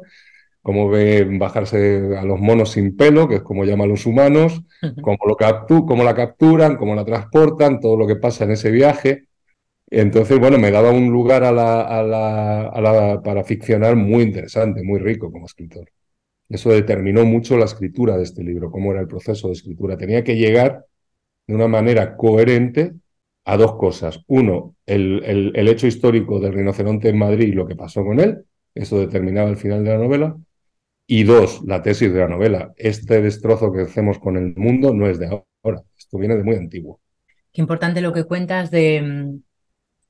cómo 0.61 0.89
ve 0.89 1.25
bajarse 1.37 2.17
a 2.17 2.23
los 2.23 2.39
monos 2.39 2.71
sin 2.71 2.95
pelo, 2.95 3.27
que 3.27 3.35
es 3.35 3.41
como 3.41 3.65
llaman 3.65 3.89
los 3.89 4.05
humanos, 4.05 4.61
cómo, 5.01 5.17
lo 5.27 5.35
cómo 5.85 6.03
la 6.05 6.15
capturan, 6.15 6.77
cómo 6.77 6.95
la 6.95 7.03
transportan, 7.03 7.81
todo 7.81 7.97
lo 7.97 8.07
que 8.07 8.15
pasa 8.15 8.45
en 8.45 8.51
ese 8.51 8.71
viaje. 8.71 9.27
Entonces, 9.89 10.39
bueno, 10.39 10.57
me 10.57 10.71
daba 10.71 10.91
un 10.91 11.09
lugar 11.11 11.43
a 11.43 11.51
la, 11.51 11.81
a 11.81 12.01
la, 12.81 13.21
para 13.23 13.43
ficcionar 13.43 13.97
muy 13.97 14.23
interesante, 14.23 14.83
muy 14.83 14.99
rico 14.99 15.31
como 15.31 15.47
escritor. 15.47 15.85
Eso 16.51 16.69
determinó 16.71 17.25
mucho 17.25 17.57
la 17.57 17.65
escritura 17.65 18.17
de 18.17 18.23
este 18.23 18.43
libro, 18.43 18.71
cómo 18.71 18.91
era 18.91 19.01
el 19.01 19.07
proceso 19.07 19.47
de 19.47 19.53
escritura. 19.53 19.97
Tenía 19.97 20.23
que 20.23 20.35
llegar 20.35 20.85
de 21.47 21.55
una 21.55 21.67
manera 21.67 22.17
coherente 22.17 22.93
a 23.45 23.57
dos 23.57 23.75
cosas. 23.75 24.23
Uno, 24.27 24.75
el, 24.85 25.53
el, 25.55 25.67
hecho 25.67 25.87
histórico 25.87 26.39
del 26.39 26.53
rinoceronte 26.53 27.09
en 27.09 27.17
Madrid 27.17 27.47
y 27.47 27.53
lo 27.53 27.67
que 27.67 27.75
pasó 27.75 28.03
con 28.03 28.19
él. 28.19 28.43
Eso 28.75 28.99
determinaba 28.99 29.49
el 29.49 29.57
final 29.57 29.83
de 29.83 29.89
la 29.91 29.97
novela. 29.97 30.37
Y 31.07 31.23
dos, 31.23 31.61
la 31.65 31.81
tesis 31.81 32.13
de 32.13 32.19
la 32.19 32.27
novela. 32.27 32.73
Este 32.75 33.21
destrozo 33.21 33.71
que 33.71 33.81
hacemos 33.81 34.19
con 34.19 34.37
el 34.37 34.53
mundo 34.55 34.93
no 34.93 35.07
es 35.07 35.19
de 35.19 35.27
ahora. 35.27 35.83
Esto 35.97 36.17
viene 36.17 36.35
de 36.35 36.43
muy 36.43 36.55
antiguo. 36.55 36.99
Qué 37.51 37.61
importante 37.61 38.01
lo 38.01 38.13
que 38.13 38.25
cuentas 38.25 38.71
de, 38.71 39.39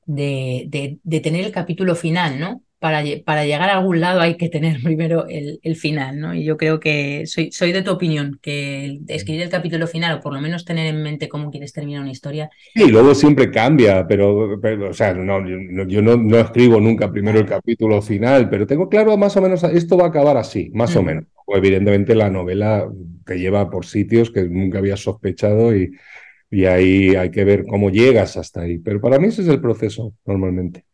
de, 0.05 0.99
de, 1.03 1.19
tener 1.19 1.45
el 1.45 1.51
capítulo 1.51 1.95
final, 1.95 2.39
¿no? 2.39 2.63
Para, 2.81 3.03
para, 3.23 3.45
llegar 3.45 3.69
a 3.69 3.77
algún 3.77 3.99
lado 3.99 4.21
hay 4.21 4.37
que 4.37 4.49
tener 4.49 4.81
primero 4.83 5.27
el, 5.27 5.59
el, 5.61 5.75
final, 5.75 6.19
¿no? 6.19 6.33
Y 6.33 6.43
yo 6.43 6.57
creo 6.57 6.79
que 6.79 7.27
soy, 7.27 7.51
soy 7.51 7.71
de 7.71 7.83
tu 7.83 7.91
opinión, 7.91 8.39
que 8.41 8.99
escribir 9.07 9.43
el 9.43 9.49
capítulo 9.49 9.85
final 9.85 10.17
o 10.17 10.19
por 10.19 10.33
lo 10.33 10.41
menos 10.41 10.65
tener 10.65 10.87
en 10.87 11.03
mente 11.03 11.29
cómo 11.29 11.51
quieres 11.51 11.73
terminar 11.73 12.01
una 12.01 12.09
historia. 12.09 12.49
Sí, 12.73 12.89
luego 12.89 13.13
siempre 13.13 13.51
cambia, 13.51 14.07
pero, 14.07 14.59
pero 14.59 14.89
o 14.89 14.93
sea, 14.93 15.13
no, 15.13 15.47
yo, 15.87 16.01
no, 16.01 16.17
no, 16.17 16.39
escribo 16.39 16.79
nunca 16.79 17.11
primero 17.11 17.39
el 17.39 17.45
capítulo 17.45 18.01
final, 18.01 18.49
pero 18.49 18.65
tengo 18.65 18.89
claro 18.89 19.15
más 19.15 19.37
o 19.37 19.41
menos, 19.43 19.63
esto 19.63 19.95
va 19.95 20.05
a 20.05 20.09
acabar 20.09 20.37
así, 20.37 20.71
más 20.73 20.95
o 20.95 21.03
menos. 21.03 21.25
O 21.45 21.55
evidentemente 21.55 22.15
la 22.15 22.31
novela 22.31 22.89
te 23.25 23.37
lleva 23.37 23.69
por 23.69 23.85
sitios 23.85 24.31
que 24.31 24.41
nunca 24.49 24.79
habías 24.79 25.01
sospechado 25.01 25.75
y, 25.75 25.91
y 26.49 26.65
ahí 26.65 27.15
hay 27.15 27.29
que 27.29 27.43
ver 27.43 27.63
cómo 27.65 27.91
llegas 27.91 28.37
hasta 28.37 28.61
ahí. 28.61 28.79
Pero 28.79 28.99
para 28.99 29.19
mí 29.19 29.27
ese 29.27 29.43
es 29.43 29.47
el 29.47 29.61
proceso 29.61 30.13
normalmente. 30.25 30.85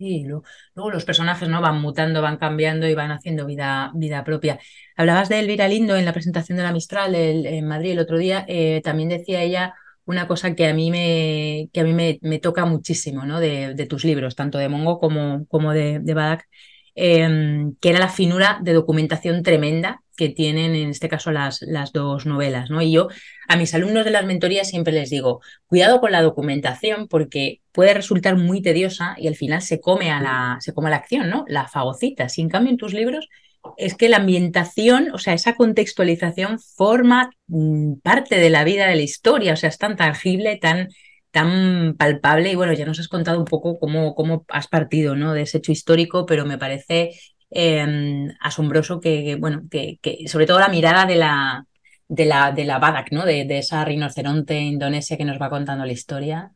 Sí, 0.00 0.24
luego, 0.24 0.90
los 0.90 1.04
personajes 1.04 1.46
no 1.46 1.60
van 1.60 1.78
mutando, 1.78 2.22
van 2.22 2.38
cambiando 2.38 2.88
y 2.88 2.94
van 2.94 3.10
haciendo 3.10 3.44
vida, 3.44 3.92
vida 3.94 4.24
propia. 4.24 4.58
Hablabas 4.96 5.28
de 5.28 5.40
Elvira 5.40 5.68
Lindo 5.68 5.94
en 5.94 6.06
la 6.06 6.14
presentación 6.14 6.56
de 6.56 6.64
la 6.64 6.72
Mistral 6.72 7.14
en 7.14 7.68
Madrid 7.68 7.92
el 7.92 7.98
otro 7.98 8.16
día. 8.16 8.46
Eh, 8.48 8.80
también 8.82 9.10
decía 9.10 9.42
ella 9.42 9.74
una 10.06 10.26
cosa 10.26 10.54
que 10.54 10.66
a 10.66 10.72
mí 10.72 10.90
me, 10.90 11.68
que 11.74 11.80
a 11.80 11.84
mí 11.84 11.92
me, 11.92 12.18
me 12.22 12.38
toca 12.38 12.64
muchísimo 12.64 13.26
¿no? 13.26 13.40
de, 13.40 13.74
de, 13.74 13.86
tus 13.86 14.04
libros, 14.04 14.36
tanto 14.36 14.56
de 14.56 14.70
Mongo 14.70 14.98
como, 14.98 15.44
como 15.48 15.74
de, 15.74 15.98
de 16.00 16.14
Badak, 16.14 16.48
Em, 16.94 17.76
que 17.76 17.90
era 17.90 17.98
la 17.98 18.08
finura 18.08 18.58
de 18.62 18.72
documentación 18.72 19.42
tremenda 19.42 20.02
que 20.16 20.28
tienen 20.28 20.74
en 20.74 20.90
este 20.90 21.08
caso 21.08 21.30
las, 21.30 21.62
las 21.62 21.92
dos 21.92 22.26
novelas. 22.26 22.68
¿no? 22.68 22.82
Y 22.82 22.92
yo 22.92 23.08
a 23.50 23.56
mis 23.56 23.74
alumnos 23.74 24.04
de 24.04 24.12
las 24.12 24.24
mentorías 24.24 24.68
siempre 24.68 24.92
les 24.92 25.10
digo, 25.10 25.40
cuidado 25.66 26.00
con 26.00 26.12
la 26.12 26.22
documentación 26.22 27.08
porque 27.08 27.62
puede 27.72 27.94
resultar 27.94 28.36
muy 28.36 28.62
tediosa 28.62 29.16
y 29.18 29.26
al 29.26 29.34
final 29.34 29.60
se 29.60 29.80
come 29.80 30.12
a 30.12 30.20
la, 30.20 30.58
se 30.60 30.72
come 30.72 30.88
la 30.88 30.96
acción, 30.96 31.28
¿no? 31.28 31.44
La 31.48 31.66
fagocita. 31.66 32.28
Si 32.28 32.42
en 32.42 32.48
cambio 32.48 32.70
en 32.70 32.76
tus 32.76 32.94
libros 32.94 33.28
es 33.76 33.96
que 33.96 34.08
la 34.08 34.18
ambientación, 34.18 35.10
o 35.12 35.18
sea, 35.18 35.34
esa 35.34 35.56
contextualización 35.56 36.60
forma 36.60 37.30
mm, 37.48 37.94
parte 38.04 38.36
de 38.36 38.50
la 38.50 38.62
vida 38.62 38.86
de 38.86 38.94
la 38.94 39.02
historia, 39.02 39.54
o 39.54 39.56
sea, 39.56 39.68
es 39.68 39.78
tan 39.78 39.96
tangible, 39.96 40.56
tan 40.56 40.88
tan 41.32 41.96
palpable 41.98 42.52
y 42.52 42.54
bueno, 42.56 42.72
ya 42.72 42.86
nos 42.86 43.00
has 43.00 43.08
contado 43.08 43.38
un 43.40 43.44
poco 43.46 43.78
cómo, 43.80 44.14
cómo 44.14 44.44
has 44.48 44.68
partido 44.68 45.16
¿no? 45.16 45.32
de 45.32 45.42
ese 45.42 45.58
hecho 45.58 45.72
histórico, 45.72 46.26
pero 46.26 46.44
me 46.44 46.58
parece 46.58 47.10
em, 47.50 48.28
asombroso 48.40 49.00
que, 49.00 49.36
bueno, 49.36 49.62
que, 49.70 49.98
que, 50.02 50.28
sobre 50.28 50.46
todo 50.46 50.60
la 50.60 50.68
mirada 50.68 51.06
de 51.06 51.16
la, 51.16 51.66
de 52.10 52.24
la, 52.26 52.50
de 52.50 52.64
la 52.64 52.78
Badak, 52.78 53.12
¿no? 53.12 53.24
De, 53.24 53.44
de, 53.44 53.58
esa 53.58 53.84
rinoceronte 53.84 54.58
indonesia 54.58 55.16
que 55.16 55.24
nos 55.24 55.40
va 55.40 55.48
contando 55.48 55.86
la 55.86 55.92
historia. 55.92 56.52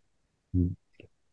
Mm. 0.52 0.70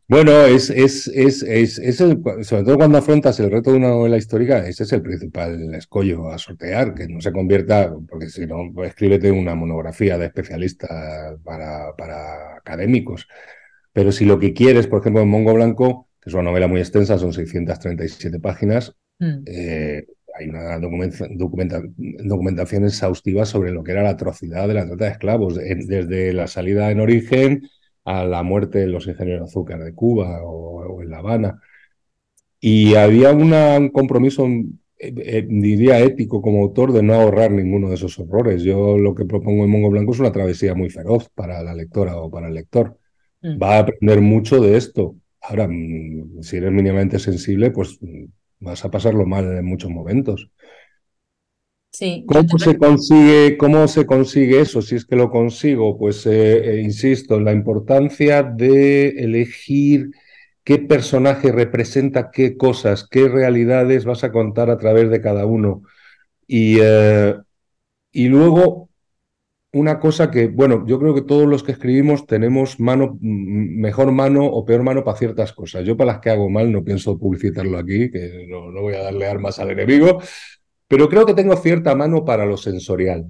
Bueno, 0.07 0.45
es, 0.45 0.69
es, 0.69 1.07
es, 1.07 1.41
es, 1.41 1.79
es 1.79 2.01
el, 2.01 2.21
sobre 2.43 2.63
todo 2.65 2.75
cuando 2.75 2.97
afrontas 2.97 3.39
el 3.39 3.49
reto 3.49 3.71
de 3.71 3.77
una 3.77 3.87
novela 3.87 4.17
histórica, 4.17 4.67
ese 4.67 4.83
es 4.83 4.91
el 4.91 5.01
principal 5.01 5.73
escollo 5.73 6.29
a 6.29 6.37
sortear, 6.37 6.93
que 6.93 7.07
no 7.07 7.21
se 7.21 7.31
convierta, 7.31 7.95
porque 8.09 8.27
si 8.27 8.45
no, 8.45 8.83
escríbete 8.83 9.31
una 9.31 9.55
monografía 9.55 10.17
de 10.17 10.25
especialista 10.25 11.37
para, 11.43 11.95
para 11.95 12.57
académicos. 12.57 13.27
Pero 13.93 14.11
si 14.11 14.25
lo 14.25 14.37
que 14.37 14.53
quieres, 14.53 14.85
por 14.87 14.99
ejemplo, 14.99 15.21
en 15.21 15.29
Mongo 15.29 15.53
Blanco, 15.53 16.09
que 16.21 16.29
es 16.29 16.33
una 16.33 16.43
novela 16.43 16.67
muy 16.67 16.81
extensa, 16.81 17.17
son 17.17 17.31
637 17.31 18.39
páginas, 18.39 18.93
mm. 19.17 19.43
eh, 19.45 20.05
hay 20.41 20.49
una 20.49 20.79
documenta, 20.79 21.27
documenta, 21.31 21.81
documentación 21.97 22.85
exhaustiva 22.85 23.45
sobre 23.45 23.71
lo 23.71 23.83
que 23.83 23.91
era 23.91 24.03
la 24.03 24.11
atrocidad 24.11 24.67
de 24.67 24.73
la 24.73 24.85
trata 24.85 25.05
de 25.05 25.11
esclavos, 25.11 25.55
desde 25.55 26.33
la 26.33 26.47
salida 26.47 26.91
en 26.91 26.99
origen 26.99 27.63
a 28.03 28.25
la 28.25 28.43
muerte 28.43 28.79
de 28.79 28.87
los 28.87 29.07
ingenieros 29.07 29.41
de 29.41 29.45
azúcar 29.47 29.83
de 29.83 29.93
Cuba 29.93 30.43
o, 30.43 31.01
en 31.01 31.09
La 31.09 31.19
Habana. 31.19 31.61
Y 32.59 32.95
había 32.95 33.31
un 33.31 33.89
compromiso, 33.89 34.45
eh, 34.45 34.71
eh, 34.97 35.45
diría 35.47 35.99
ético 35.99 36.41
como 36.41 36.63
autor, 36.63 36.93
de 36.93 37.03
no 37.03 37.13
ahorrar 37.15 37.51
ninguno 37.51 37.89
de 37.89 37.95
esos 37.95 38.19
horrores. 38.19 38.63
Yo 38.63 38.97
lo 38.97 39.15
que 39.15 39.25
propongo 39.25 39.63
en 39.63 39.69
Mongo 39.71 39.89
Blanco 39.89 40.13
es 40.13 40.19
una 40.19 40.31
travesía 40.31 40.75
muy 40.75 40.89
feroz 40.89 41.29
para 41.29 41.63
la 41.63 41.73
lectora 41.73 42.17
o 42.17 42.29
para 42.29 42.47
el 42.47 42.53
lector. 42.53 42.97
Mm. 43.41 43.61
Va 43.61 43.77
a 43.77 43.79
aprender 43.79 44.21
mucho 44.21 44.61
de 44.61 44.77
esto. 44.77 45.15
Ahora, 45.41 45.67
mm, 45.67 46.41
si 46.41 46.57
eres 46.57 46.71
mínimamente 46.71 47.17
sensible, 47.19 47.71
pues 47.71 47.97
mm, 48.01 48.25
vas 48.61 48.85
a 48.85 48.91
pasarlo 48.91 49.25
mal 49.25 49.45
en 49.57 49.65
muchos 49.65 49.91
momentos. 49.91 50.49
¿Cómo 52.25 52.57
se, 52.57 52.77
consigue, 52.77 53.57
¿Cómo 53.57 53.87
se 53.87 54.05
consigue 54.05 54.61
eso? 54.61 54.81
Si 54.81 54.95
es 54.95 55.05
que 55.05 55.17
lo 55.17 55.29
consigo, 55.29 55.97
pues 55.97 56.25
eh, 56.25 56.75
eh, 56.75 56.81
insisto 56.81 57.35
en 57.35 57.43
la 57.43 57.51
importancia 57.51 58.43
de 58.43 59.09
elegir 59.09 60.11
qué 60.63 60.77
personaje 60.79 61.51
representa 61.51 62.31
qué 62.31 62.55
cosas, 62.55 63.05
qué 63.09 63.27
realidades 63.27 64.05
vas 64.05 64.23
a 64.23 64.31
contar 64.31 64.69
a 64.69 64.77
través 64.77 65.09
de 65.09 65.21
cada 65.21 65.45
uno. 65.45 65.83
Y, 66.47 66.77
eh, 66.81 67.35
y 68.11 68.27
luego, 68.29 68.89
una 69.73 69.99
cosa 69.99 70.29
que, 70.31 70.47
bueno, 70.47 70.85
yo 70.85 70.99
creo 70.99 71.15
que 71.15 71.21
todos 71.21 71.47
los 71.47 71.63
que 71.63 71.71
escribimos 71.71 72.25
tenemos 72.25 72.79
mano, 72.79 73.17
mejor 73.21 74.11
mano 74.11 74.45
o 74.45 74.65
peor 74.65 74.83
mano 74.83 75.03
para 75.03 75.17
ciertas 75.17 75.53
cosas. 75.53 75.85
Yo 75.85 75.95
para 75.95 76.13
las 76.13 76.21
que 76.21 76.29
hago 76.29 76.49
mal 76.49 76.71
no 76.71 76.83
pienso 76.83 77.17
publicitarlo 77.17 77.77
aquí, 77.77 78.11
que 78.11 78.47
no, 78.49 78.69
no 78.71 78.81
voy 78.81 78.95
a 78.95 79.03
darle 79.03 79.27
armas 79.27 79.59
al 79.59 79.71
enemigo, 79.71 80.21
pero 80.87 81.07
creo 81.07 81.25
que 81.25 81.33
tengo 81.33 81.55
cierta 81.55 81.95
mano 81.95 82.25
para 82.25 82.45
lo 82.45 82.57
sensorial. 82.57 83.27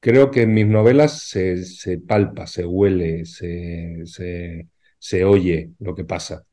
Creo 0.00 0.30
que 0.30 0.42
en 0.42 0.54
mis 0.54 0.66
novelas 0.66 1.28
se, 1.28 1.98
palpa, 2.06 2.46
se 2.46 2.64
huele, 2.64 3.26
se, 3.26 4.02
se, 4.06 4.68
se, 4.98 5.24
oye 5.24 5.72
lo 5.78 5.94
que 5.94 6.04
pasa. 6.04 6.44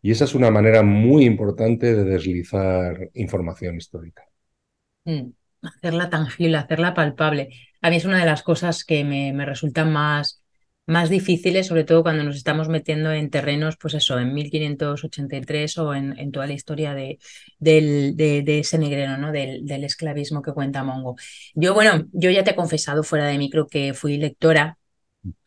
Y 0.00 0.10
esa 0.10 0.24
es 0.24 0.34
una 0.34 0.50
manera 0.50 0.82
muy 0.82 1.24
importante 1.24 1.94
de 1.94 2.04
deslizar 2.04 3.10
información 3.14 3.76
histórica. 3.76 4.22
Mm, 5.04 5.30
hacerla 5.62 6.08
tangible, 6.08 6.56
hacerla 6.56 6.94
palpable. 6.94 7.50
A 7.84 7.90
mí 7.90 7.96
es 7.96 8.06
una 8.06 8.18
de 8.18 8.24
las 8.24 8.42
cosas 8.42 8.82
que 8.82 9.04
me, 9.04 9.34
me 9.34 9.44
resultan 9.44 9.92
más, 9.92 10.42
más 10.86 11.10
difíciles, 11.10 11.66
sobre 11.66 11.84
todo 11.84 12.02
cuando 12.02 12.24
nos 12.24 12.34
estamos 12.34 12.70
metiendo 12.70 13.12
en 13.12 13.28
terrenos, 13.28 13.76
pues 13.76 13.92
eso, 13.92 14.18
en 14.18 14.32
1583 14.32 15.76
o 15.76 15.94
en, 15.94 16.32
toda 16.32 16.46
la 16.46 16.54
historia 16.54 16.94
de, 16.94 17.18
del, 17.58 18.16
de, 18.16 18.58
ese 18.58 18.78
negrero, 18.78 19.18
¿no? 19.18 19.32
Del, 19.32 19.66
del, 19.66 19.84
esclavismo 19.84 20.40
que 20.40 20.54
cuenta 20.54 20.82
Mongo. 20.82 21.16
Yo, 21.54 21.74
bueno, 21.74 22.06
yo 22.12 22.30
ya 22.30 22.42
te 22.42 22.52
he 22.52 22.56
confesado 22.56 23.02
fuera 23.02 23.26
de 23.26 23.36
micro 23.36 23.66
que 23.66 23.92
fui 23.92 24.16
lectora 24.16 24.78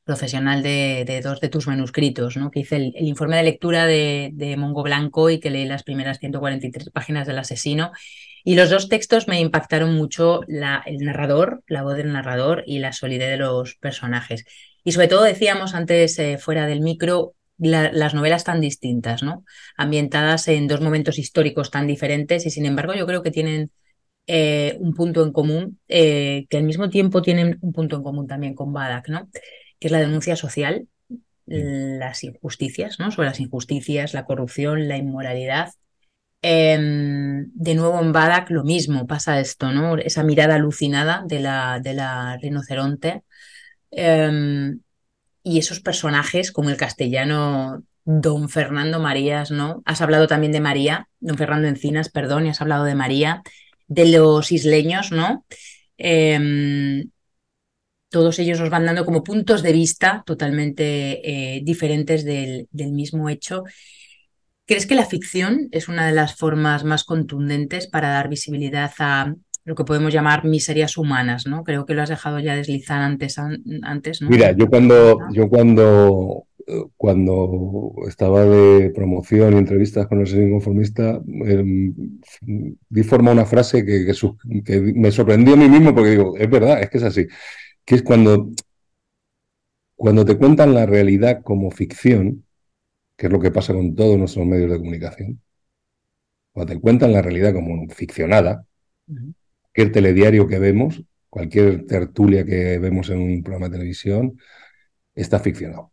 profesional 0.04 0.62
de, 0.62 1.06
de 1.08 1.21
dos 1.21 1.41
de 1.41 1.50
tus 1.50 1.65
manuscritos, 1.65 2.38
¿no? 2.38 2.52
Que 2.52 2.60
hice 2.60 2.76
el, 2.76 2.93
el 2.95 3.08
informe 3.08 3.38
de 3.38 3.43
lectura 3.43 3.88
de, 3.88 4.30
de, 4.34 4.58
Mongo 4.58 4.84
Blanco 4.84 5.32
y 5.32 5.39
que 5.39 5.50
leí 5.50 5.65
las 5.65 5.82
primeras 5.82 6.19
143 6.19 6.91
páginas 6.91 7.26
del 7.26 7.39
asesino. 7.39 7.91
Y 8.47 8.55
los 8.55 8.69
dos 8.69 8.88
textos 8.88 9.27
me 9.27 9.41
impactaron 9.41 9.93
mucho 9.93 10.39
la, 10.47 10.81
el 10.86 10.99
narrador, 10.99 11.63
la 11.67 11.83
voz 11.83 11.97
del 11.97 12.13
narrador 12.13 12.63
y 12.65 12.79
la 12.79 12.93
solidez 12.93 13.31
de 13.31 13.36
los 13.36 13.75
personajes. 13.75 14.45
Y 14.86 14.93
sobre 14.93 15.10
todo 15.10 15.23
decíamos 15.23 15.75
antes, 15.75 16.17
eh, 16.17 16.38
fuera 16.38 16.65
del 16.65 16.79
micro, 16.79 17.36
las 17.57 18.13
novelas 18.13 18.45
tan 18.45 18.62
distintas, 18.62 19.21
¿no? 19.21 19.43
Ambientadas 19.75 20.47
en 20.47 20.69
dos 20.69 20.79
momentos 20.79 21.19
históricos 21.19 21.71
tan 21.71 21.88
diferentes 21.88 22.45
y 22.45 22.49
sin 22.49 22.65
embargo 22.65 22.93
yo 22.93 23.05
creo 23.05 23.21
que 23.21 23.31
tienen 23.31 23.69
eh, 24.27 24.77
un 24.79 24.93
punto 24.93 25.25
en 25.25 25.33
común, 25.33 25.81
eh, 25.89 26.45
que 26.49 26.55
al 26.55 26.63
mismo 26.63 26.89
tiempo 26.89 27.21
tienen 27.21 27.57
un 27.60 27.73
punto 27.73 27.97
en 27.97 28.03
común 28.03 28.27
también 28.27 28.55
con 28.55 28.71
Badak, 28.71 29.10
¿no? 29.10 29.29
Que 29.77 29.88
es 29.88 29.91
la 29.91 29.99
denuncia 29.99 30.38
social, 30.38 30.88
las 31.47 32.23
injusticias, 32.23 32.97
¿no? 32.97 33.12
Sobre 33.12 33.27
las 33.27 33.41
injusticias, 33.41 34.13
la 34.13 34.23
corrupción, 34.23 34.88
la 34.88 34.95
inmoralidad. 34.95 35.71
Em, 36.41 37.52
de 37.54 37.76
nuevo 37.76 38.00
en 38.00 38.12
Badak 38.13 38.52
lo 38.52 38.63
mismo, 38.63 39.08
pasa 39.08 39.39
esto, 39.39 39.71
¿no? 39.71 39.97
Esa 39.97 40.23
mirada 40.23 40.56
alucinada 40.56 41.23
de 41.26 41.39
la, 41.39 41.80
de 41.80 41.93
la 41.93 42.38
rinoceronte 42.38 43.23
Em, 43.91 44.80
y 45.43 45.59
esos 45.59 45.80
personajes 45.80 46.51
como 46.51 46.70
el 46.70 46.78
castellano 46.78 47.84
Don 48.03 48.49
Fernando 48.49 48.99
Marías, 48.99 49.51
¿no? 49.51 49.82
Has 49.86 50.01
hablado 50.01 50.28
también 50.28 50.51
de 50.51 50.59
María, 50.61 51.09
Don 51.20 51.38
Fernando 51.38 51.68
Encinas, 51.68 52.09
perdón, 52.09 52.45
y 52.45 52.49
has 52.49 52.61
hablado 52.61 52.84
de 52.86 52.95
María, 52.95 53.43
de 53.88 54.07
los 54.07 54.51
isleños, 54.51 55.11
¿no? 55.11 55.45
Em, 55.97 57.09
todos 58.09 58.39
ellos 58.39 58.59
nos 58.59 58.70
van 58.70 58.86
dando 58.86 59.05
como 59.05 59.24
puntos 59.24 59.64
de 59.64 59.74
vista 59.74 60.24
totalmente 60.26 61.57
eh, 61.57 61.61
diferentes 61.64 62.24
del, 62.24 62.68
del 62.72 62.91
mismo 62.91 63.30
hecho. 63.30 63.64
¿Crees 64.68 64.86
que 64.86 64.95
la 64.95 65.05
ficción 65.05 65.70
es 65.72 65.88
una 65.88 66.05
de 66.05 66.13
las 66.13 66.36
formas 66.36 66.84
más 66.84 67.03
contundentes 67.03 67.88
para 67.88 68.09
dar 68.09 68.30
visibilidad 68.30 68.91
a, 68.99 69.34
lo 69.68 69.76
que 69.76 69.84
podemos 69.84 70.13
llamar 70.13 70.45
miserias 70.45 70.97
humanas, 70.97 71.45
¿no? 71.45 71.65
Creo 71.65 71.86
que 71.86 71.93
lo 71.93 72.01
has 72.01 72.07
dejado 72.07 72.39
ya 72.39 72.55
deslizar 72.55 73.01
antes, 73.01 73.38
antes 73.84 74.22
¿no? 74.22 74.30
Mira, 74.30 74.53
yo 74.53 74.68
cuando, 74.68 75.20
yo 75.34 75.49
cuando, 75.49 76.47
cuando 76.95 77.93
estaba 78.07 78.45
de 78.45 78.91
promoción 78.91 79.53
y 79.53 79.57
entrevistas 79.57 80.07
con 80.07 80.22
el 80.22 80.28
señor 80.28 80.47
inconformista, 80.47 81.22
eh, 81.45 81.91
di 82.89 83.03
forma 83.03 83.32
una 83.32 83.45
frase 83.45 83.84
que, 83.84 84.09
que, 84.63 84.93
me 84.95 85.11
sorprendió 85.11 85.55
a 85.55 85.57
mí 85.57 85.68
mismo 85.68 85.93
porque 85.93 86.11
digo, 86.11 86.38
es 86.38 86.49
verdad, 86.49 86.82
es 86.82 86.89
que 86.89 86.97
es 86.99 87.03
así, 87.03 87.28
que 87.84 87.95
es 87.95 88.03
cuando 88.03 88.49
cuando 89.97 90.24
te 90.24 90.38
cuentan 90.38 90.76
la 90.76 90.86
realidad 90.86 91.41
como 91.43 91.72
ficción, 91.72 92.45
que 93.18 93.28
es 93.28 93.32
lo 93.32 93.39
que 93.39 93.51
pasa 93.51 93.74
con 93.74 93.95
todos 93.95 94.18
nuestros 94.18 94.45
medios 94.45 94.72
de 94.72 94.78
comunicación, 94.78 95.41
cuando 96.51 96.74
te 96.74 96.80
cuentan 96.80 97.13
la 97.13 97.22
realidad 97.22 97.53
como 97.53 97.88
ficcionada, 97.89 98.65
el 99.74 99.91
telediario 99.91 100.47
que 100.47 100.59
vemos, 100.59 101.03
cualquier 101.30 101.86
tertulia 101.86 102.45
que 102.45 102.80
vemos 102.80 103.09
en 103.09 103.20
un 103.20 103.43
programa 103.43 103.68
de 103.70 103.78
televisión, 103.78 104.39
está 105.15 105.39
ficcionado. 105.39 105.91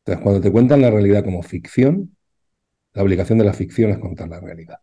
Entonces, 0.00 0.22
cuando 0.22 0.40
te 0.40 0.52
cuentan 0.52 0.82
la 0.82 0.90
realidad 0.90 1.24
como 1.24 1.42
ficción, 1.42 2.16
la 2.94 3.02
obligación 3.02 3.38
de 3.38 3.44
la 3.44 3.52
ficción 3.52 3.90
es 3.90 3.98
contar 3.98 4.28
la 4.28 4.40
realidad. 4.40 4.78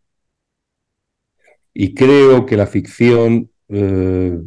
Y 1.73 1.93
creo 1.93 2.45
que 2.45 2.57
la 2.57 2.67
ficción 2.67 3.51
eh, 3.69 4.37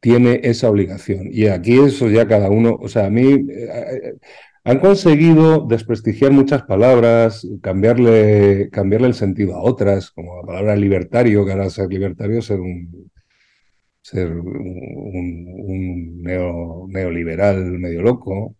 tiene 0.00 0.40
esa 0.44 0.70
obligación. 0.70 1.28
Y 1.30 1.46
aquí 1.46 1.78
eso 1.78 2.08
ya 2.08 2.26
cada 2.26 2.50
uno, 2.50 2.76
o 2.80 2.88
sea, 2.88 3.06
a 3.06 3.10
mí 3.10 3.46
eh, 3.50 3.68
eh, 3.92 4.14
han 4.64 4.78
conseguido 4.78 5.66
desprestigiar 5.66 6.32
muchas 6.32 6.62
palabras, 6.62 7.46
cambiarle, 7.62 8.68
cambiarle 8.70 9.08
el 9.08 9.14
sentido 9.14 9.54
a 9.56 9.62
otras, 9.62 10.10
como 10.10 10.36
la 10.40 10.46
palabra 10.46 10.76
libertario, 10.76 11.44
que 11.44 11.52
ahora 11.52 11.70
ser 11.70 11.88
libertario 11.88 12.38
es 12.40 12.46
ser 12.46 12.60
un, 12.60 13.10
ser 14.02 14.30
un, 14.32 16.22
neoliberal 16.22 17.64
medio 17.78 18.02
loco. 18.02 18.56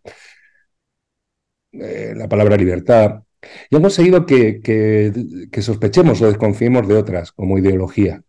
Eh, 1.73 2.13
la 2.15 2.27
palabra 2.27 2.57
libertad. 2.57 3.23
Y 3.69 3.75
han 3.75 3.81
conseguido 3.81 4.25
que, 4.25 4.61
que 4.61 5.61
sospechemos 5.61 6.21
o 6.21 6.27
desconfiemos 6.27 6.87
de 6.87 6.95
otras, 6.95 7.31
como 7.31 7.57
ideología. 7.57 8.23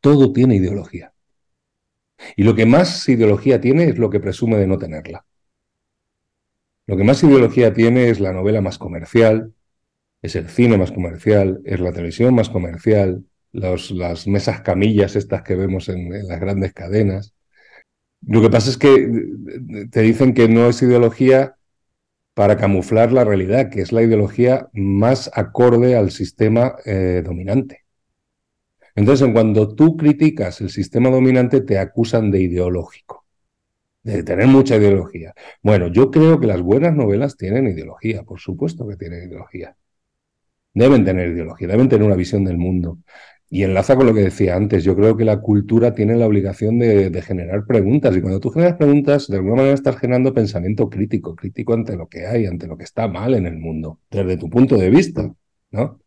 Todo 0.00 0.32
tiene 0.32 0.56
ideología. 0.56 1.12
Y 2.36 2.44
lo 2.44 2.54
que 2.54 2.66
más 2.66 3.08
ideología 3.08 3.60
tiene 3.60 3.84
es 3.84 3.98
lo 3.98 4.10
que 4.10 4.20
presume 4.20 4.56
de 4.58 4.66
no 4.66 4.78
tenerla. 4.78 5.24
Lo 6.86 6.96
que 6.96 7.04
más 7.04 7.22
ideología 7.22 7.72
tiene 7.72 8.10
es 8.10 8.20
la 8.20 8.32
novela 8.32 8.60
más 8.60 8.78
comercial, 8.78 9.54
es 10.22 10.36
el 10.36 10.48
cine 10.48 10.76
más 10.76 10.92
comercial, 10.92 11.60
es 11.64 11.80
la 11.80 11.92
televisión 11.92 12.34
más 12.34 12.50
comercial, 12.50 13.24
las 13.52 14.26
mesas 14.26 14.60
camillas 14.62 15.16
estas 15.16 15.42
que 15.42 15.56
vemos 15.56 15.88
en, 15.88 16.10
las 16.28 16.40
grandes 16.40 16.72
cadenas. 16.72 17.34
Lo 18.26 18.42
que 18.42 18.50
pasa 18.50 18.70
es 18.70 18.76
que 18.76 19.10
te 19.90 20.00
dicen 20.02 20.34
que 20.34 20.48
no 20.48 20.68
es 20.68 20.82
ideología 20.82 21.56
para 22.34 22.56
camuflar 22.56 23.12
la 23.12 23.24
realidad, 23.24 23.70
que 23.70 23.82
es 23.82 23.92
la 23.92 24.02
ideología 24.02 24.68
más 24.72 25.30
acorde 25.34 25.96
al 25.96 26.10
sistema 26.10 26.76
eh, 26.84 27.22
dominante. 27.24 27.84
Entonces, 28.94 29.26
en 29.26 29.32
cuando 29.32 29.74
tú 29.74 29.96
criticas 29.96 30.60
el 30.60 30.70
sistema 30.70 31.10
dominante, 31.10 31.60
te 31.60 31.78
acusan 31.78 32.30
de 32.30 32.40
ideológico 32.40 33.19
de 34.16 34.22
tener 34.22 34.46
mucha 34.46 34.76
ideología. 34.76 35.34
Bueno, 35.62 35.88
yo 35.88 36.10
creo 36.10 36.40
que 36.40 36.46
las 36.46 36.62
buenas 36.62 36.94
novelas 36.94 37.36
tienen 37.36 37.66
ideología, 37.68 38.22
por 38.22 38.40
supuesto 38.40 38.86
que 38.88 38.96
tienen 38.96 39.28
ideología. 39.28 39.76
Deben 40.74 41.04
tener 41.04 41.30
ideología, 41.30 41.68
deben 41.68 41.88
tener 41.88 42.06
una 42.06 42.16
visión 42.16 42.44
del 42.44 42.56
mundo. 42.58 42.98
Y 43.52 43.64
enlaza 43.64 43.96
con 43.96 44.06
lo 44.06 44.14
que 44.14 44.20
decía 44.20 44.54
antes, 44.54 44.84
yo 44.84 44.94
creo 44.94 45.16
que 45.16 45.24
la 45.24 45.40
cultura 45.40 45.92
tiene 45.92 46.16
la 46.16 46.26
obligación 46.26 46.78
de, 46.78 47.22
generar 47.22 47.66
preguntas. 47.66 48.16
Y 48.16 48.20
cuando 48.20 48.38
tú 48.40 48.50
generas 48.50 48.76
preguntas, 48.76 49.26
de 49.26 49.36
alguna 49.38 49.56
manera 49.56 49.74
estás 49.74 49.98
generando 49.98 50.32
pensamiento 50.32 50.88
crítico, 50.88 51.34
crítico 51.34 51.74
ante 51.74 51.96
lo 51.96 52.08
que 52.08 52.26
hay, 52.26 52.46
ante 52.46 52.68
lo 52.68 52.76
que 52.76 52.84
está 52.84 53.08
mal 53.08 53.34
en 53.34 53.46
el 53.46 53.58
mundo, 53.58 53.98
desde 54.10 54.36
tu 54.36 54.48
punto 54.48 54.76
de 54.76 54.90
vista, 54.90 55.34
¿no? 55.72 56.00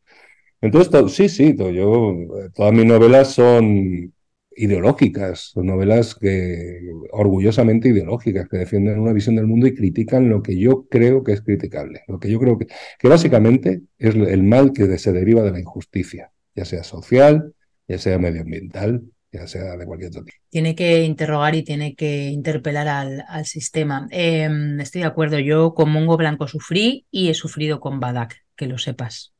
Entonces, 0.61 1.13
sí, 1.13 1.29
sí, 1.29 1.55
yo, 1.57 2.15
todas 2.55 2.73
mis 2.73 2.85
novelas 2.85 3.33
son 3.33 4.13
ideológicas, 4.55 5.51
son 5.53 5.67
novelas 5.67 6.15
que 6.15 6.79
orgullosamente 7.11 7.89
ideológicas, 7.89 8.47
que 8.49 8.57
defienden 8.57 8.99
una 8.99 9.13
visión 9.13 9.35
del 9.35 9.47
mundo 9.47 9.67
y 9.67 9.73
critican 9.73 10.29
lo 10.29 10.41
que 10.41 10.57
yo 10.57 10.87
creo 10.89 11.23
que 11.23 11.33
es 11.33 11.41
criticable, 11.41 12.01
lo 12.07 12.19
que 12.19 12.29
yo 12.29 12.39
creo 12.39 12.57
que, 12.57 12.67
que 12.99 13.07
básicamente 13.07 13.81
es 13.97 14.15
el 14.15 14.43
mal 14.43 14.73
que 14.73 14.97
se 14.97 15.11
deriva 15.11 15.41
de 15.43 15.51
la 15.51 15.59
injusticia, 15.59 16.31
ya 16.55 16.65
sea 16.65 16.83
social, 16.83 17.53
ya 17.87 17.97
sea 17.97 18.19
medioambiental, 18.19 19.03
ya 19.31 19.47
sea 19.47 19.75
de 19.75 19.85
cualquier 19.85 20.09
otro 20.09 20.23
tipo. 20.23 20.37
Tiene 20.49 20.75
que 20.75 21.03
interrogar 21.03 21.55
y 21.55 21.63
tiene 21.63 21.95
que 21.95 22.27
interpelar 22.27 22.87
al, 22.87 23.25
al 23.27 23.45
sistema. 23.45 24.07
Em, 24.11 24.79
estoy 24.79 25.01
de 25.01 25.07
acuerdo, 25.07 25.39
yo 25.39 25.73
con 25.73 25.91
Mongo 25.91 26.17
Blanco 26.17 26.47
sufrí 26.47 27.07
y 27.09 27.29
he 27.29 27.33
sufrido 27.33 27.79
con 27.79 27.99
Badak, 27.99 28.35
que 28.55 28.67
lo 28.67 28.77
sepas. 28.77 29.32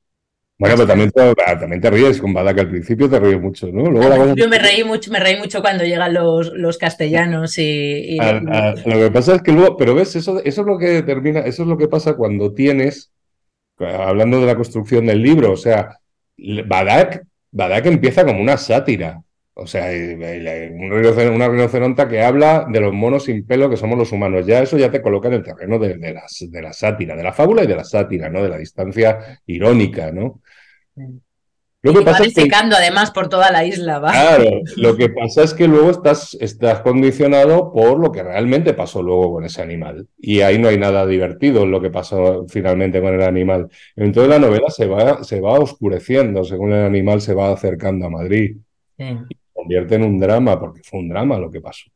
Bueno, 0.64 0.78
pero 0.78 0.88
también 0.88 1.11
te, 1.11 1.22
ah, 1.45 1.59
también 1.59 1.82
te 1.82 1.89
ríes 1.89 2.22
con 2.22 2.34
Badak 2.34 2.57
al 2.57 2.70
principio 2.70 3.09
te 3.09 3.20
ríes 3.20 3.41
mucho, 3.41 3.68
¿no? 3.68 3.91
Luego 3.91 4.34
Yo 4.34 4.47
me 4.47 4.59
reí 4.59 4.86
mucho, 4.86 5.11
me 5.11 5.20
reí 5.20 5.36
mucho 5.36 5.59
cuando 5.59 5.84
llegan 5.84 6.14
los, 6.14 6.53
los 6.53 6.78
castellanos 6.78 7.57
y, 7.57 8.18
lo 8.18 8.97
que 8.97 9.11
pasa 9.11 9.36
es 9.36 9.41
que 9.41 9.51
luego, 9.51 9.76
pero 9.76 9.93
ves, 9.93 10.16
eso, 10.16 10.41
eso 10.41 10.61
es 10.61 10.66
lo 10.66 10.78
que 10.78 11.01
termina, 11.01 11.41
eso 11.41 11.64
es 11.64 11.68
lo 11.68 11.78
que 11.78 11.89
pasa 11.89 12.14
cuando 12.14 12.53
tienes, 12.53 13.11
hablando 13.78 14.39
de 14.39 14.45
la 14.45 14.55
construcción 14.55 15.05
del 15.05 15.22
libro, 15.22 15.51
o 15.51 15.57
sea, 15.57 15.99
Badak, 16.38 17.26
Badak 17.51 17.86
empieza 17.88 18.24
como 18.24 18.41
una 18.41 18.55
sátira. 18.55 19.22
O 19.56 19.68
sea, 19.68 19.86
una 19.86 21.47
rinoceronta 21.47 22.08
que 22.08 22.22
habla 22.22 22.66
de 22.68 22.80
los 22.80 22.91
monos 22.91 23.26
sin 23.26 23.45
pelo 23.45 23.70
que 23.70 23.78
somos 23.78 23.97
los 23.97 24.12
humanos. 24.12 24.47
Ya 24.47 24.62
eso 24.62 24.78
ya 24.78 24.89
te 24.89 25.01
coloca 25.01 25.28
en 25.28 25.36
el 25.36 25.43
terreno 25.43 25.78
de, 25.78 25.95
de, 25.97 26.14
la, 26.14 26.24
de 26.39 26.62
la 26.62 26.74
sátira, 26.74 27.16
de 27.16 27.24
la 27.24 27.34
fábula 27.34 27.64
y 27.64 27.68
de 27.68 27.76
la 27.76 27.84
sátira, 27.84 28.30
¿no? 28.30 28.41
De 28.41 28.49
la 28.49 28.58
distancia 28.58 29.39
irónica, 29.45 30.12
¿no? 30.12 30.41
Lo 31.84 31.93
que 31.93 32.01
pasa 32.01 32.24
es 32.24 32.34
que, 32.34 32.49
además 32.49 33.12
por 33.12 33.28
toda 33.28 33.51
la 33.51 33.66
isla. 33.66 33.99
¿va? 33.99 34.12
Claro, 34.12 34.45
lo 34.78 34.95
que 34.97 35.10
pasa 35.10 35.43
es 35.43 35.54
que 35.54 35.68
luego 35.68 35.91
estás, 35.91 36.36
estás 36.39 36.80
condicionado 36.80 37.74
por 37.74 37.99
lo 37.99 38.10
que 38.12 38.24
realmente 38.24 38.74
pasó 38.74 39.04
luego 39.04 39.34
con 39.34 39.43
ese 39.43 39.62
animal. 39.62 40.08
Y 40.18 40.39
ahí 40.41 40.58
no 40.58 40.70
hay 40.70 40.78
nada 40.78 41.06
divertido 41.06 41.64
en 41.64 41.72
lo 41.72 41.82
que 41.82 41.91
pasó 41.91 42.45
finalmente 42.47 43.01
con 43.01 43.14
el 43.14 43.22
animal. 43.22 43.70
Entonces 43.97 44.30
la 44.30 44.39
novela 44.39 44.70
se 44.70 44.88
va, 44.88 45.26
se 45.26 45.41
va 45.41 45.60
oscureciendo 45.60 46.45
según 46.45 46.72
el 46.72 46.86
animal 46.86 47.20
se 47.20 47.34
va 47.34 47.51
acercando 47.51 48.06
a 48.06 48.10
Madrid. 48.10 48.56
Y 48.97 49.36
convierte 49.64 49.95
en 49.95 50.03
un 50.03 50.20
drama, 50.20 50.59
porque 50.59 50.82
fue 50.84 50.99
un 50.99 51.09
drama 51.09 51.39
lo 51.39 51.49
que 51.49 51.61
pasó. 51.61 51.89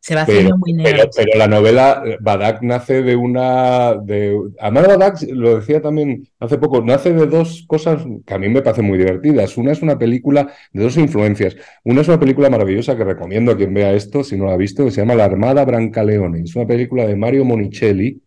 Se 0.00 0.14
va 0.14 0.22
haciendo 0.22 0.56
muy 0.56 0.72
negro. 0.72 1.10
Pero, 1.14 1.36
la 1.36 1.48
novela, 1.48 2.02
Badak 2.20 2.62
nace 2.62 3.02
de 3.02 3.14
una. 3.14 3.94
De, 3.94 4.34
además, 4.58 4.86
Badak, 4.88 5.22
lo 5.28 5.58
decía 5.58 5.82
también 5.82 6.26
hace 6.38 6.56
poco, 6.56 6.82
nace 6.82 7.12
de 7.12 7.26
dos 7.26 7.64
cosas 7.66 8.04
que 8.24 8.34
a 8.34 8.38
mí 8.38 8.48
me 8.48 8.62
parecen 8.62 8.86
muy 8.86 8.96
divertidas. 8.96 9.56
Una 9.58 9.72
es 9.72 9.82
una 9.82 9.98
película 9.98 10.50
de 10.72 10.82
dos 10.82 10.96
influencias. 10.96 11.56
Una 11.84 12.00
es 12.00 12.08
una 12.08 12.18
película 12.18 12.48
maravillosa 12.48 12.96
que 12.96 13.04
recomiendo 13.04 13.52
a 13.52 13.56
quien 13.56 13.74
vea 13.74 13.92
esto, 13.92 14.24
si 14.24 14.36
no 14.36 14.46
la 14.46 14.54
ha 14.54 14.56
visto, 14.56 14.84
que 14.84 14.92
se 14.92 15.00
llama 15.02 15.14
La 15.14 15.24
Armada 15.26 15.64
Brancaleone. 15.64 16.42
Es 16.42 16.56
una 16.56 16.66
película 16.66 17.06
de 17.06 17.16
Mario 17.16 17.44
Monicelli, 17.44 18.22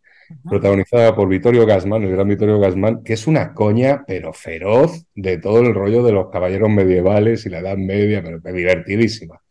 protagonizada 0.47 1.15
por 1.15 1.27
Vittorio 1.27 1.65
Gassman, 1.65 2.03
el 2.03 2.11
gran 2.11 2.27
Vittorio 2.27 2.59
Gassman, 2.59 3.03
que 3.03 3.13
es 3.13 3.27
una 3.27 3.53
coña, 3.53 4.03
pero 4.05 4.34
feroz, 4.34 5.05
de 5.15 5.38
todo 5.38 5.59
el 5.59 5.73
rollo 5.73 6.03
de 6.03 6.11
los 6.11 6.29
caballeros 6.29 6.69
medievales 6.69 7.45
y 7.45 7.49
la 7.49 7.59
Edad 7.59 7.77
Media, 7.77 8.23
pero 8.23 8.39
divertidísima. 8.53 9.41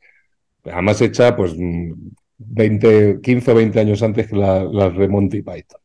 Además 0.64 1.00
hecha, 1.00 1.36
pues, 1.36 1.54
20, 2.38 3.20
15 3.22 3.50
o 3.50 3.54
20 3.54 3.80
años 3.80 4.02
antes 4.02 4.28
que 4.28 4.36
las 4.36 4.70
la 4.72 4.90
de 4.90 5.08
Monty 5.08 5.42
Python. 5.42 5.80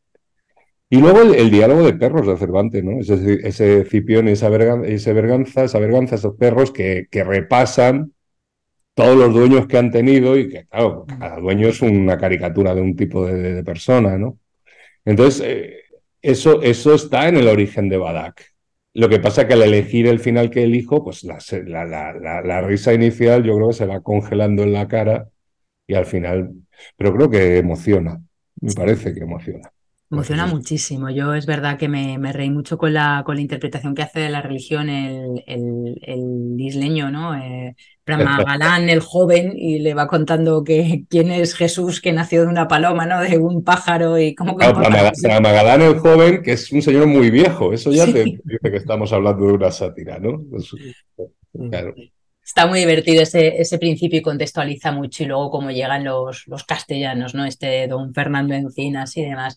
Y 0.88 0.98
luego 1.00 1.22
el, 1.22 1.50
diálogo 1.50 1.82
de 1.82 1.94
perros 1.94 2.26
de 2.26 2.36
Cervantes, 2.36 2.84
¿no? 2.84 3.00
Ese, 3.00 3.40
ese 3.46 3.84
Cipión 3.84 4.28
y 4.28 4.32
esa, 4.32 4.48
verganza, 4.48 4.88
esa 5.64 5.78
verganza, 5.80 6.14
esos 6.14 6.36
perros 6.36 6.72
que 6.72 7.08
repasan 7.12 8.12
todos 8.96 9.14
los 9.14 9.34
dueños 9.34 9.66
que 9.66 9.76
han 9.76 9.90
tenido 9.90 10.38
y 10.38 10.48
que, 10.48 10.64
claro, 10.64 11.04
cada 11.20 11.36
dueño 11.38 11.68
es 11.68 11.82
una 11.82 12.16
caricatura 12.16 12.74
de 12.74 12.80
un 12.80 12.96
tipo 12.96 13.26
de, 13.26 13.62
persona, 13.62 14.16
¿no? 14.16 14.38
Entonces, 15.06 15.42
eh, 15.46 15.76
eso, 16.20 16.60
eso 16.62 16.94
está 16.94 17.28
en 17.28 17.36
el 17.36 17.48
origen 17.48 17.88
de 17.88 17.96
Badak. 17.96 18.54
Lo 18.92 19.08
que 19.08 19.20
pasa 19.20 19.42
es 19.42 19.48
que 19.48 19.54
al 19.54 19.62
elegir 19.62 20.06
el 20.06 20.18
final 20.20 20.50
que 20.50 20.64
elijo, 20.64 21.04
pues 21.04 21.22
la, 21.24 21.38
la, 21.84 22.42
la, 22.42 22.60
risa 22.62 22.92
inicial 22.94 23.44
yo 23.44 23.54
creo 23.56 23.68
que 23.68 23.74
se 23.74 23.86
va 23.86 24.00
congelando 24.00 24.62
en 24.62 24.72
la 24.72 24.88
cara 24.88 25.28
y 25.86 25.94
al 25.94 26.06
final, 26.06 26.52
pero 26.96 27.14
creo 27.14 27.30
que 27.30 27.58
emociona, 27.58 28.20
me 28.60 28.72
parece 28.74 29.14
que 29.14 29.20
emociona. 29.20 29.70
Emociona 30.08 30.46
muchísimo. 30.46 31.10
Yo 31.10 31.34
es 31.34 31.46
verdad 31.46 31.76
que 31.76 31.88
me, 31.88 32.16
me, 32.18 32.32
reí 32.32 32.48
mucho 32.48 32.78
con 32.78 32.94
la, 32.94 33.22
con 33.26 33.34
la 33.34 33.40
interpretación 33.40 33.94
que 33.94 34.02
hace 34.02 34.20
de 34.20 34.28
la 34.28 34.40
religión 34.40 34.88
el, 34.88 35.42
el, 35.46 35.98
el 36.00 36.60
isleño, 36.60 37.10
¿no? 37.10 37.34
Eh, 37.34 37.74
Pramagalán, 38.04 38.88
el 38.88 39.00
joven, 39.00 39.52
y 39.56 39.80
le 39.80 39.94
va 39.94 40.06
contando 40.06 40.62
que 40.62 41.04
quién 41.10 41.32
es 41.32 41.54
Jesús 41.54 42.00
que 42.00 42.12
nació 42.12 42.42
de 42.42 42.48
una 42.48 42.68
paloma, 42.68 43.04
¿no? 43.04 43.20
De 43.20 43.36
un 43.36 43.64
pájaro 43.64 44.16
y 44.16 44.34
cómo 44.36 44.56
que. 44.56 44.66
Pramagalán, 45.22 45.82
el 45.82 45.98
joven, 45.98 46.42
que 46.42 46.52
es 46.52 46.70
un 46.70 46.82
señor 46.82 47.08
muy 47.08 47.30
viejo. 47.30 47.72
Eso 47.72 47.90
ya 47.90 48.06
te 48.06 48.22
dice 48.22 48.70
que 48.70 48.76
estamos 48.76 49.12
hablando 49.12 49.46
de 49.46 49.52
una 49.54 49.72
sátira, 49.72 50.20
¿no? 50.20 50.40
Pues, 50.48 50.70
claro 51.70 51.94
está 52.46 52.66
muy 52.66 52.78
divertido 52.78 53.22
ese, 53.22 53.60
ese 53.60 53.76
principio 53.76 54.20
y 54.20 54.22
contextualiza 54.22 54.92
mucho 54.92 55.24
y 55.24 55.26
luego 55.26 55.50
cómo 55.50 55.72
llegan 55.72 56.04
los, 56.04 56.46
los 56.46 56.62
castellanos, 56.62 57.34
¿no? 57.34 57.44
Este 57.44 57.88
don 57.88 58.14
Fernando 58.14 58.54
Encinas 58.54 59.16
y 59.16 59.24
demás. 59.24 59.56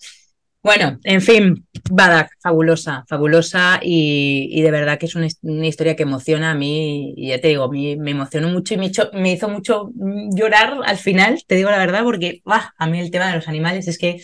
Bueno, 0.61 0.99
en 1.05 1.21
fin, 1.21 1.65
Badak, 1.89 2.31
fabulosa, 2.41 3.05
fabulosa 3.07 3.79
y, 3.81 4.61
de 4.61 4.71
verdad 4.71 4.99
que 4.99 5.05
es 5.05 5.15
una, 5.15 5.27
historia 5.67 5.95
que 5.95 6.03
emociona 6.03 6.51
a 6.51 6.55
mí 6.55 7.13
y 7.15 7.29
ya 7.29 7.39
te 7.39 7.47
digo, 7.47 7.69
me, 7.71 7.95
me 7.95 8.11
emocionó 8.11 8.49
mucho 8.49 8.73
y 8.73 8.77
me, 8.77 8.91
me, 9.13 9.31
hizo 9.31 9.47
mucho 9.47 9.89
llorar 10.35 10.79
al 10.85 10.97
final, 10.97 11.41
te 11.47 11.55
digo 11.55 11.69
la 11.71 11.77
verdad, 11.77 12.03
porque 12.03 12.41
a 12.45 12.87
mí 12.87 12.99
el 12.99 13.09
tema 13.09 13.29
de 13.29 13.35
los 13.37 13.47
animales 13.47 13.87
es 13.87 13.97
que 13.97 14.21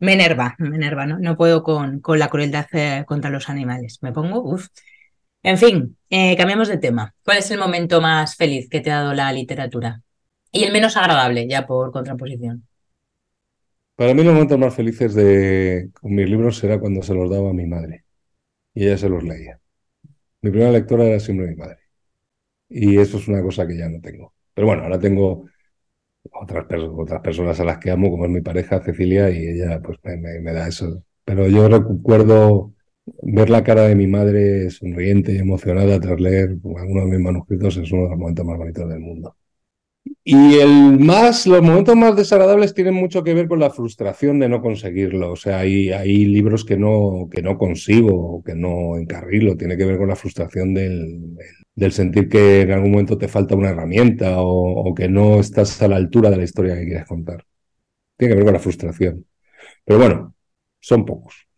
me 0.00 0.14
enerva, 0.14 0.56
me 0.58 0.74
enerva, 0.76 1.06
¿no? 1.06 1.18
No 1.20 1.36
puedo 1.36 1.62
con, 1.62 2.00
con 2.00 2.18
la 2.18 2.28
crueldad 2.28 2.66
eh, 2.72 3.04
contra 3.06 3.30
los 3.30 3.48
animales, 3.48 3.98
me 4.02 4.12
pongo, 4.12 4.40
uff. 4.42 4.68
En 5.42 5.58
fin, 5.58 5.96
eh, 6.10 6.36
cambiamos 6.36 6.68
de 6.68 6.78
tema. 6.78 7.14
¿Cuál 7.24 7.38
es 7.38 7.50
el 7.50 7.58
momento 7.58 8.00
más 8.00 8.36
feliz 8.36 8.68
que 8.68 8.80
te 8.80 8.90
ha 8.90 9.00
dado 9.00 9.14
la 9.14 9.32
literatura? 9.32 10.02
Y 10.52 10.64
el 10.64 10.72
menos 10.72 10.96
agradable, 10.96 11.48
ya 11.48 11.66
por 11.66 11.92
contraposición. 11.92 12.66
Para 14.00 14.14
mí 14.14 14.24
los 14.24 14.32
momentos 14.32 14.58
más 14.58 14.74
felices 14.74 15.14
de 15.14 15.90
con 15.92 16.14
mis 16.14 16.26
libros 16.26 16.56
será 16.56 16.80
cuando 16.80 17.02
se 17.02 17.12
los 17.12 17.28
daba 17.28 17.50
a 17.50 17.52
mi 17.52 17.66
madre 17.66 18.06
y 18.74 18.86
ella 18.86 18.96
se 18.96 19.10
los 19.10 19.22
leía. 19.22 19.60
Mi 20.42 20.50
primera 20.50 20.72
lectora 20.72 21.04
era 21.04 21.20
siempre 21.20 21.48
mi 21.48 21.56
madre. 21.56 21.80
Y 22.70 22.98
eso 22.98 23.18
es 23.18 23.28
una 23.28 23.42
cosa 23.42 23.66
que 23.66 23.76
ya 23.76 23.90
no 23.90 24.00
tengo. 24.00 24.34
Pero 24.54 24.68
bueno, 24.68 24.84
ahora 24.84 24.98
tengo 24.98 25.46
otras, 26.32 26.66
personas 27.22 27.60
a 27.60 27.64
las 27.64 27.78
que 27.78 27.90
amo, 27.90 28.10
como 28.10 28.24
es 28.24 28.30
mi 28.30 28.40
pareja 28.42 28.80
Cecilia, 28.82 29.30
y 29.30 29.46
ella 29.48 29.82
pues 29.82 29.98
me, 30.04 30.52
da 30.52 30.68
eso. 30.68 31.04
Pero 31.26 31.48
yo 31.48 31.68
recuerdo 31.68 32.74
ver 33.22 33.50
la 33.50 33.64
cara 33.64 33.82
de 33.82 33.96
mi 33.96 34.06
madre 34.06 34.70
sonriente 34.70 35.32
y 35.34 35.38
emocionada 35.38 36.00
tras 36.00 36.20
leer 36.20 36.56
alguno 36.78 37.02
de 37.02 37.10
mis 37.10 37.20
manuscritos, 37.20 37.76
es 37.76 37.92
uno 37.92 38.04
de 38.04 38.10
los 38.10 38.18
momentos 38.18 38.46
más 38.46 38.58
bonitos 38.58 38.88
del 38.88 39.00
mundo. 39.00 39.36
Y 40.24 40.54
el 40.58 40.98
más, 40.98 41.46
los 41.46 41.62
momentos 41.62 41.96
más 41.96 42.16
desagradables 42.16 42.74
tienen 42.74 42.94
mucho 42.94 43.22
que 43.24 43.34
ver 43.34 43.48
con 43.48 43.58
la 43.60 43.70
frustración 43.70 44.38
de 44.38 44.48
no 44.48 44.60
conseguirlo. 44.60 45.32
O 45.32 45.36
sea, 45.36 45.58
hay, 45.60 46.24
libros 46.26 46.64
que 46.64 46.76
no, 46.76 47.28
que 47.30 47.42
no 47.42 47.58
consigo, 47.58 48.42
que 48.44 48.54
no 48.54 48.96
encarrilo. 48.96 49.56
Tiene 49.56 49.76
que 49.76 49.84
ver 49.84 49.98
con 49.98 50.08
la 50.08 50.16
frustración 50.16 50.74
del, 50.74 51.36
del 51.74 51.92
sentir 51.92 52.28
que 52.28 52.62
en 52.62 52.72
algún 52.72 52.92
momento 52.92 53.18
te 53.18 53.28
falta 53.28 53.56
una 53.56 53.70
herramienta 53.70 54.36
o, 54.38 54.94
que 54.94 55.08
no 55.08 55.40
estás 55.40 55.80
a 55.82 55.88
la 55.88 55.96
altura 55.96 56.30
de 56.30 56.36
la 56.38 56.44
historia 56.44 56.74
que 56.76 56.86
quieres 56.86 57.06
contar. 57.06 57.44
Tiene 58.16 58.34
que 58.34 58.36
ver 58.36 58.44
con 58.44 58.54
la 58.54 58.60
frustración. 58.60 59.26
Pero 59.84 59.98
bueno, 59.98 60.34
son 60.80 61.04
pocos, 61.06 61.48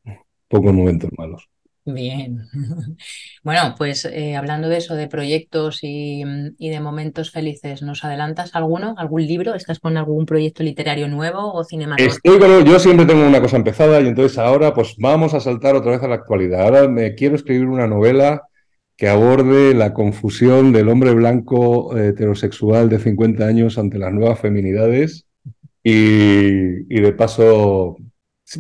pocos 0.49 0.72
momentos 0.74 1.11
malos. 1.16 1.49
Bien. 1.85 2.49
Bueno, 3.45 3.74
pues 3.76 4.05
eh, 4.05 4.37
hablando 4.37 4.68
de 4.68 4.76
eso, 4.76 4.95
de 4.95 5.09
proyectos 5.09 5.80
y, 5.83 6.22
de 6.22 6.80
momentos 6.80 7.33
felices, 7.33 7.83
¿nos 7.83 8.05
adelantas 8.05 8.55
alguno, 8.55 8.95
algún 8.99 9.26
libro? 9.26 9.57
¿Estás 9.57 9.80
con 9.80 9.97
algún 9.97 10.26
proyecto 10.26 10.62
literario 10.62 11.09
nuevo 11.09 11.53
o 11.53 11.64
cinematográfico? 11.64 12.61
yo 12.64 12.78
siempre 12.78 13.05
tengo 13.05 13.26
una 13.26 13.41
cosa 13.41 13.57
empezada 13.57 14.01
y 14.01 14.07
entonces 14.07 14.39
ahora 14.39 14.72
pues 14.72 14.95
vamos 14.97 15.35
a 15.35 15.41
saltar 15.41 15.74
otra 15.74 15.91
vez 15.91 16.03
a 16.05 16.09
la 16.09 16.14
actualidad. 16.14 16.62
Ahora 16.62 16.87
me 16.87 17.16
quiero 17.16 17.35
escribir 17.35 17.66
una 17.66 17.89
novela 17.89 18.43
que 18.97 19.09
aborde 19.09 19.74
la 19.74 19.93
confusión 19.93 20.72
del 20.72 20.89
hombre 20.89 21.12
blanco 21.12 21.99
eh, 21.99 22.11
heterosexual 22.11 22.89
de 22.89 23.01
50 23.01 23.45
años 23.45 23.76
ante 23.76 23.99
las 23.99 24.12
nuevas 24.12 24.39
feminidades 24.39 25.26
y, 25.83 26.85
de 27.01 27.12
paso 27.12 27.97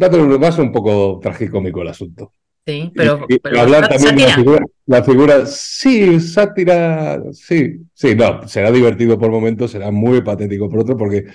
va 0.02 0.48
a 0.48 0.52
ser 0.52 0.64
un 0.64 0.72
poco 0.72 1.20
tragicómico 1.22 1.82
el 1.82 1.88
asunto. 1.88 2.32
Sí, 2.64 2.92
pero, 2.94 3.26
hablar 3.58 3.88
también 3.88 4.14
de 4.14 4.60
la 4.86 5.02
figura, 5.02 5.46
sí, 5.46 6.20
sátira, 6.20 7.20
sí, 7.32 7.80
sí, 7.92 8.14
no, 8.14 8.46
será 8.46 8.70
divertido 8.70 9.18
por 9.18 9.30
momentos, 9.30 9.72
será 9.72 9.90
muy 9.90 10.22
patético 10.22 10.68
por 10.68 10.80
otro, 10.80 10.96
porque 10.96 11.26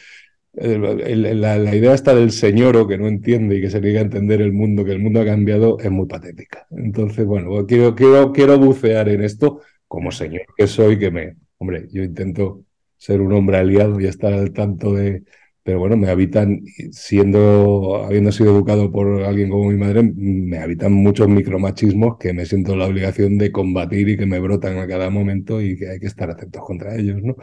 la, 0.54 1.76
idea 1.76 1.94
esta 1.94 2.16
del 2.16 2.32
señor 2.32 2.78
o 2.78 2.88
que 2.88 2.98
no 2.98 3.08
entiende 3.08 3.58
y 3.58 3.62
que 3.62 3.70
se 3.70 3.82
niega 3.82 4.00
a 4.00 4.04
entender 4.04 4.42
el 4.42 4.54
mundo, 4.54 4.86
que 4.86 4.92
el 4.92 5.00
mundo 5.00 5.20
ha 5.20 5.26
cambiado, 5.26 5.78
es 5.80 5.92
muy 5.92 6.08
patética. 6.08 6.66
Entonces, 6.72 7.26
bueno, 7.26 7.66
quiero, 7.66 7.94
quiero, 7.94 8.32
quiero 8.32 8.58
bucear 8.58 9.10
en 9.10 9.22
esto 9.22 9.62
como 9.88 10.12
señor 10.12 10.46
que 10.56 10.68
soy, 10.68 10.98
que 10.98 11.12
me, 11.12 11.36
hombre, 11.58 11.88
yo 11.92 12.04
intento 12.04 12.64
ser 12.98 13.22
un 13.22 13.34
hombre 13.34 13.58
aliado 13.58 14.00
y 14.00 14.06
estar 14.06 14.34
al 14.34 14.52
tanto 14.52 14.94
de, 14.94 15.24
pero 15.68 15.80
bueno, 15.80 15.98
me 15.98 16.10
habitan, 16.10 16.62
siendo, 16.94 18.02
habiendo 18.06 18.32
sido 18.32 18.56
educado 18.56 18.90
por 18.90 19.24
alguien 19.24 19.50
como 19.50 19.70
mi 19.70 19.76
madre, 19.76 20.02
me 20.02 20.60
habitan 20.60 20.94
muchos 20.94 21.28
micromachismos 21.28 22.18
que 22.18 22.32
me 22.32 22.46
siento 22.46 22.78
la 22.78 22.86
obligación 22.86 23.38
de 23.38 23.52
combatir 23.52 24.08
y 24.08 24.16
que 24.16 24.26
me 24.26 24.40
brotan 24.40 24.78
a 24.78 24.88
cada 24.88 25.10
momento 25.10 25.62
y 25.62 25.78
que 25.78 25.90
hay 25.90 26.00
que 26.00 26.08
estar 26.08 26.30
atentos 26.30 26.64
contra 26.64 26.96
ellos, 26.96 27.22
¿no? 27.22 27.36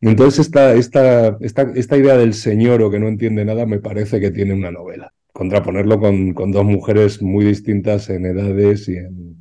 Entonces 0.00 0.46
esta, 0.46 0.72
esta, 0.72 1.36
esta, 1.42 1.70
esta 1.74 1.98
idea 1.98 2.16
del 2.16 2.32
señor 2.32 2.80
o 2.80 2.90
que 2.90 3.00
no 3.00 3.08
entiende 3.08 3.44
nada 3.44 3.66
me 3.66 3.80
parece 3.80 4.18
que 4.18 4.30
tiene 4.30 4.54
una 4.54 4.70
novela. 4.70 5.12
Contraponerlo 5.34 6.00
con, 6.00 6.32
con 6.32 6.50
dos 6.50 6.64
mujeres 6.64 7.20
muy 7.20 7.44
distintas 7.44 8.08
en 8.08 8.24
edades 8.24 8.88
y 8.88 8.96
en, 8.96 9.36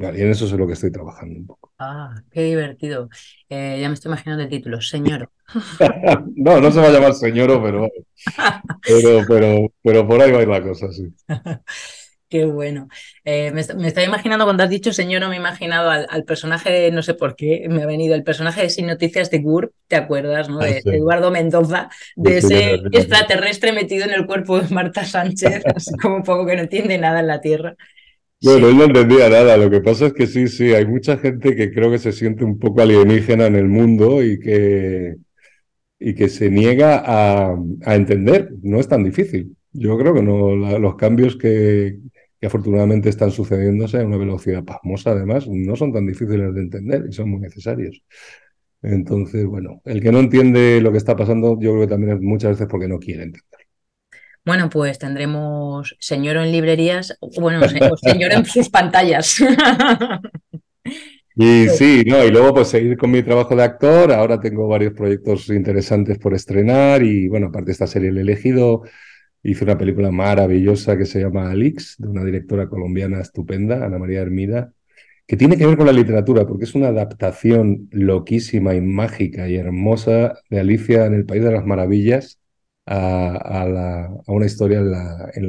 y 0.00 0.22
en 0.22 0.30
eso 0.30 0.46
es 0.46 0.52
lo 0.52 0.66
que 0.66 0.72
estoy 0.72 0.90
trabajando 0.90 1.38
un 1.38 1.46
poco. 1.46 1.72
Ah, 1.78 2.14
qué 2.30 2.42
divertido. 2.42 3.10
Eh, 3.48 3.78
ya 3.80 3.88
me 3.88 3.94
estoy 3.94 4.10
imaginando 4.10 4.42
el 4.42 4.48
título, 4.48 4.80
Señor. 4.80 5.30
no, 6.36 6.60
no 6.60 6.70
se 6.70 6.80
va 6.80 6.86
a 6.86 6.90
llamar 6.90 7.14
Señoro, 7.14 7.62
pero, 7.62 7.88
pero, 8.82 9.20
pero, 9.28 9.72
pero 9.82 10.08
por 10.08 10.22
ahí 10.22 10.32
va 10.32 10.38
a 10.38 10.42
ir 10.42 10.48
la 10.48 10.62
cosa, 10.62 10.90
sí. 10.90 11.12
Qué 12.30 12.44
bueno. 12.44 12.88
Eh, 13.24 13.50
me, 13.50 13.60
estaba 13.60 14.06
imaginando 14.06 14.44
cuando 14.44 14.62
has 14.62 14.70
dicho 14.70 14.92
señor, 14.92 15.28
me 15.28 15.34
he 15.34 15.38
imaginado 15.38 15.90
al, 15.90 16.22
personaje, 16.24 16.92
no 16.92 17.02
sé 17.02 17.14
por 17.14 17.34
qué, 17.34 17.66
me 17.68 17.82
ha 17.82 17.86
venido 17.86 18.14
el 18.14 18.22
personaje 18.22 18.62
de 18.62 18.70
Sin 18.70 18.86
Noticias 18.86 19.32
de 19.32 19.40
Gur, 19.40 19.72
¿te 19.88 19.96
acuerdas? 19.96 20.48
¿no? 20.48 20.58
De, 20.58 20.76
ah, 20.76 20.90
Eduardo 20.92 21.32
Mendoza, 21.32 21.90
de 22.14 22.38
ese 22.38 22.74
extraterrestre 22.92 23.72
metido 23.72 24.04
en 24.04 24.12
el 24.12 24.26
cuerpo 24.26 24.60
de 24.60 24.72
Marta 24.72 25.04
Sánchez, 25.04 25.64
así 25.74 25.92
como 26.00 26.16
un 26.16 26.22
poco 26.22 26.46
que 26.46 26.54
no 26.54 26.62
entiende 26.62 26.98
nada 26.98 27.18
en 27.18 27.26
la 27.26 27.40
Tierra. 27.40 27.74
Bueno, 28.42 28.68
él 28.68 28.76
no 28.78 28.84
entendía 28.84 29.28
nada. 29.28 29.56
Lo 29.56 29.70
que 29.70 29.80
pasa 29.80 30.06
es 30.06 30.12
que 30.14 30.26
sí, 30.26 30.48
sí, 30.48 30.72
hay 30.72 30.86
mucha 30.86 31.18
gente 31.18 31.54
que 31.54 31.70
creo 31.72 31.90
que 31.90 31.98
se 31.98 32.12
siente 32.12 32.44
un 32.44 32.58
poco 32.58 32.80
alienígena 32.80 33.46
en 33.46 33.56
el 33.56 33.68
mundo 33.68 34.22
y 34.22 34.38
que, 34.40 35.16
y 35.98 36.14
que 36.14 36.28
se 36.28 36.50
niega 36.50 37.02
a, 37.04 37.56
a 37.86 37.96
entender. 37.96 38.50
No 38.62 38.80
es 38.80 38.88
tan 38.88 39.04
difícil. 39.04 39.56
Yo 39.72 39.98
creo 39.98 40.14
que 40.14 40.22
no, 40.22 40.56
los 40.56 40.96
cambios 40.96 41.36
que, 41.36 41.98
que 42.40 42.46
afortunadamente 42.46 43.08
están 43.10 43.30
sucediéndose 43.32 43.98
a 44.00 44.06
una 44.06 44.18
velocidad 44.18 44.64
pasmosa, 44.64 45.12
además, 45.12 45.46
no 45.48 45.76
son 45.76 45.92
tan 45.92 46.06
difíciles 46.06 46.54
de 46.54 46.62
entender 46.62 47.06
y 47.08 47.12
son 47.12 47.30
muy 47.30 47.40
necesarios. 47.40 48.02
Entonces, 48.82 49.46
bueno, 49.46 49.82
el 49.86 50.02
que 50.02 50.12
no 50.12 50.20
entiende 50.20 50.80
lo 50.82 50.92
que 50.92 50.98
está 50.98 51.16
pasando, 51.16 51.58
yo 51.60 51.72
creo 51.72 51.82
que 51.82 51.88
también 51.88 52.16
es 52.16 52.22
muchas 52.22 52.52
veces 52.52 52.68
porque 52.70 52.88
no 52.88 52.98
quiere 53.00 53.24
entender. 53.24 53.59
Bueno, 54.44 54.70
pues 54.70 54.98
tendremos 54.98 55.96
señor 55.98 56.36
en 56.38 56.50
librerías, 56.52 57.16
bueno, 57.38 57.60
señor 58.02 58.32
en 58.32 58.44
sus 58.46 58.68
pantallas. 58.68 59.36
Y 61.36 61.68
sí, 61.70 62.04
no, 62.06 62.22
y 62.22 62.30
luego 62.30 62.52
pues 62.52 62.68
seguir 62.68 62.98
con 62.98 63.10
mi 63.10 63.22
trabajo 63.22 63.56
de 63.56 63.62
actor. 63.62 64.12
Ahora 64.12 64.40
tengo 64.40 64.68
varios 64.68 64.92
proyectos 64.92 65.48
interesantes 65.48 66.18
por 66.18 66.34
estrenar 66.34 67.02
y 67.02 67.28
bueno, 67.28 67.46
aparte 67.46 67.66
de 67.66 67.72
esta 67.72 67.86
serie 67.86 68.10
el 68.10 68.18
elegido, 68.18 68.82
hice 69.42 69.64
una 69.64 69.78
película 69.78 70.10
maravillosa 70.10 70.96
que 70.98 71.06
se 71.06 71.20
llama 71.20 71.50
Alix, 71.50 71.96
de 71.98 72.08
una 72.08 72.24
directora 72.24 72.68
colombiana 72.68 73.20
estupenda, 73.20 73.84
Ana 73.86 73.98
María 73.98 74.20
Hermida, 74.20 74.72
que 75.26 75.36
tiene 75.36 75.56
que 75.56 75.66
ver 75.66 75.76
con 75.76 75.86
la 75.86 75.92
literatura, 75.92 76.46
porque 76.46 76.64
es 76.64 76.74
una 76.74 76.88
adaptación 76.88 77.88
loquísima 77.92 78.74
y 78.74 78.80
mágica 78.80 79.48
y 79.48 79.56
hermosa 79.56 80.34
de 80.50 80.60
Alicia 80.60 81.06
en 81.06 81.14
el 81.14 81.24
País 81.26 81.44
de 81.44 81.52
las 81.52 81.64
Maravillas, 81.64 82.39
a, 82.86 84.08
una 84.26 84.46
historia 84.46 84.78
en 84.78 84.90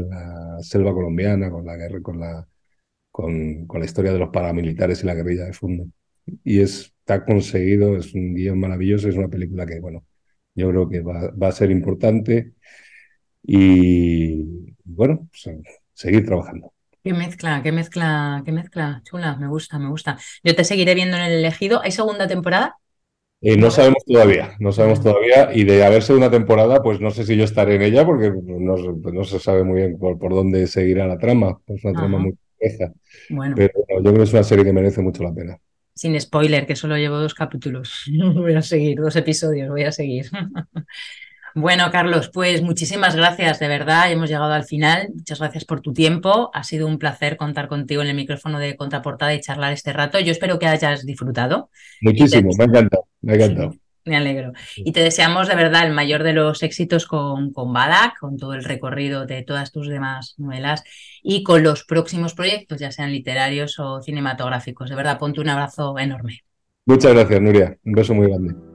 la, 0.10 0.58
selva 0.62 0.94
colombiana, 0.94 1.50
con 1.50 1.66
la 1.66 1.76
guerra, 1.76 2.02
con 2.02 2.20
la, 2.20 2.48
con, 3.12 3.68
la 3.74 3.86
historia 3.86 4.14
de 4.14 4.20
los 4.20 4.30
paramilitares 4.30 5.04
y 5.04 5.08
la 5.08 5.16
guerrilla 5.16 5.46
de 5.46 5.54
fondo. 5.54 5.86
Y 6.44 6.60
está 6.60 7.26
conseguido, 7.26 7.98
es 7.98 8.14
un 8.14 8.36
guion 8.36 8.60
maravilloso, 8.60 9.10
es 9.10 9.16
una 9.16 9.28
película 9.28 9.66
que, 9.66 9.80
bueno, 9.80 10.06
yo 10.56 10.70
creo 10.70 10.90
que 10.90 11.02
va, 11.02 11.48
a 11.48 11.52
ser 11.52 11.72
importante 11.72 12.54
y, 13.44 14.76
bueno, 14.84 15.28
pues, 15.32 15.58
seguir 15.94 16.26
trabajando. 16.26 16.74
Qué 17.04 17.14
mezcla, 17.14 17.62
qué 17.64 17.72
mezcla, 17.72 18.44
qué 18.46 18.52
mezcla, 18.52 19.02
chula, 19.04 19.36
me 19.36 19.48
gusta, 19.48 19.80
me 19.80 19.90
gusta. 19.90 20.20
Yo 20.44 20.56
te 20.56 20.64
seguiré 20.64 20.94
viendo 20.94 21.18
en 21.18 21.24
el 21.24 21.32
elegido. 21.32 21.82
¿Hay 21.82 21.92
segunda 21.92 22.28
temporada? 22.28 22.81
Eh, 23.44 23.58
no 23.58 23.72
sabemos 23.72 24.04
todavía, 24.06 24.56
no 24.60 24.72
sabemos 24.72 25.02
todavía. 25.02 25.50
Y 25.54 25.64
de 25.64 25.84
haber 25.84 26.04
una 26.12 26.30
temporada, 26.30 26.82
pues 26.84 27.02
no 27.02 27.10
sé 27.10 27.26
si 27.26 27.36
yo 27.36 27.44
estaré 27.44 27.76
en 27.76 27.82
ella, 27.82 28.06
porque 28.06 28.32
no, 28.32 28.76
no 28.78 29.24
se 29.24 29.40
sabe 29.40 29.64
muy 29.64 29.82
bien 29.82 29.98
por, 29.98 30.20
por, 30.20 30.32
dónde 30.34 30.68
seguirá 30.68 31.08
la 31.08 31.18
trama. 31.18 31.60
Es 31.68 31.84
una 31.84 31.94
trama 31.94 32.20
muy 32.20 32.36
compleja. 32.36 32.94
Bueno. 33.30 33.56
Pero 33.56 33.74
yo 33.90 34.02
creo 34.02 34.14
que 34.14 34.24
es 34.24 34.34
una 34.34 34.44
serie 34.44 34.64
que 34.64 34.74
merece 34.74 35.02
mucho 35.02 35.24
la 35.24 35.34
pena. 35.34 35.58
Sin 35.94 36.20
spoiler, 36.20 36.66
que 36.68 36.76
solo 36.76 36.96
llevo 36.98 37.18
dos 37.18 37.34
capítulos. 37.34 38.06
Voy 38.36 38.54
a 38.54 38.62
seguir, 38.62 39.00
dos 39.00 39.16
episodios, 39.16 39.70
voy 39.70 39.84
a 39.84 39.92
seguir. 39.92 40.28
Bueno, 41.54 41.92
Carlos, 41.92 42.30
pues 42.34 42.62
muchísimas 42.62 43.16
gracias, 43.16 43.60
de 43.60 43.68
verdad, 43.68 44.12
hemos 44.12 44.30
llegado 44.30 44.54
al 44.54 44.64
final. 44.64 45.10
Muchas 45.14 45.40
gracias 45.40 45.66
por 45.66 45.82
tu 45.82 45.92
tiempo. 45.92 46.50
Ha 46.54 46.64
sido 46.64 46.88
un 46.88 46.98
placer 46.98 47.36
contar 47.36 47.68
contigo 47.68 48.02
en 48.02 48.08
el 48.08 48.16
micrófono 48.16 48.58
de 48.60 48.78
Contraportada 48.78 49.34
y 49.34 49.42
charlar 49.42 49.74
este 49.74 49.92
rato. 49.92 50.20
Yo 50.20 50.32
espero 50.32 50.60
que 50.60 50.68
hayas 50.68 51.06
disfrutado. 51.06 51.70
Muchísimo, 52.02 52.52
me 52.58 52.64
ha 52.64 52.68
encantado, 52.68 53.08
me 53.22 53.34
ha 53.34 53.36
encantado. 53.36 53.76
Me 54.04 54.16
alegro. 54.18 54.54
Y 54.78 54.94
te 54.94 55.02
deseamos 55.02 55.48
de 55.48 55.56
verdad 55.56 55.86
el 55.86 55.94
mayor 55.94 56.24
de 56.24 56.34
los 56.34 56.64
éxitos 56.64 57.06
con, 57.06 57.52
con 57.54 57.72
Badak, 57.72 58.18
con 58.20 58.38
todo 58.38 58.56
el 58.56 58.64
recorrido 58.64 59.28
de 59.28 59.44
todas 59.44 59.72
tus 59.72 59.88
demás 59.88 60.34
novelas 60.38 60.84
y 61.22 61.44
con 61.44 61.62
los 61.62 61.84
próximos 61.84 62.34
proyectos, 62.34 62.80
ya 62.80 62.92
sean 62.92 63.12
literarios 63.12 63.78
o 63.78 64.02
cinematográficos. 64.02 64.90
De 64.90 64.96
verdad, 64.96 65.20
ponte 65.20 65.40
un 65.40 65.50
abrazo 65.50 66.00
enorme. 66.00 66.40
Muchas 66.86 67.14
gracias, 67.14 67.42
Nuria. 67.42 67.78
Un 67.84 67.92
beso 67.94 68.16
muy 68.16 68.28
grande. 68.28 68.71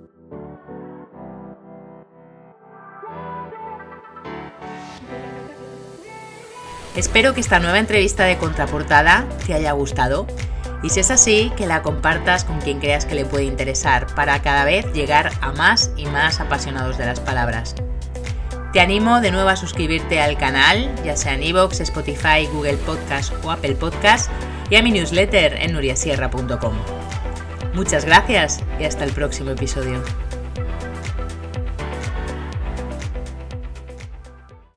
Espero 6.96 7.34
que 7.34 7.40
esta 7.40 7.60
nueva 7.60 7.78
entrevista 7.78 8.24
de 8.24 8.38
contraportada 8.38 9.26
te 9.46 9.54
haya 9.54 9.72
gustado 9.72 10.26
y 10.82 10.90
si 10.90 11.00
es 11.00 11.10
así, 11.10 11.52
que 11.56 11.66
la 11.66 11.82
compartas 11.82 12.44
con 12.44 12.60
quien 12.60 12.78
creas 12.78 13.06
que 13.06 13.14
le 13.14 13.24
puede 13.24 13.44
interesar 13.44 14.06
para 14.14 14.40
cada 14.42 14.64
vez 14.64 14.86
llegar 14.92 15.32
a 15.40 15.52
más 15.52 15.90
y 15.96 16.06
más 16.06 16.40
apasionados 16.40 16.98
de 16.98 17.06
las 17.06 17.20
palabras. 17.20 17.74
Te 18.72 18.80
animo 18.80 19.20
de 19.20 19.30
nuevo 19.30 19.48
a 19.48 19.56
suscribirte 19.56 20.20
al 20.20 20.36
canal, 20.36 20.94
ya 21.02 21.16
sea 21.16 21.34
en 21.34 21.42
iVoox, 21.42 21.80
Spotify, 21.80 22.46
Google 22.52 22.76
Podcast 22.76 23.32
o 23.42 23.50
Apple 23.50 23.74
Podcast, 23.74 24.30
y 24.68 24.76
a 24.76 24.82
mi 24.82 24.90
newsletter 24.90 25.54
en 25.54 25.72
nuriasierra.com. 25.72 26.74
Muchas 27.74 28.04
gracias 28.04 28.60
y 28.78 28.84
hasta 28.84 29.04
el 29.04 29.12
próximo 29.12 29.50
episodio. 29.50 30.02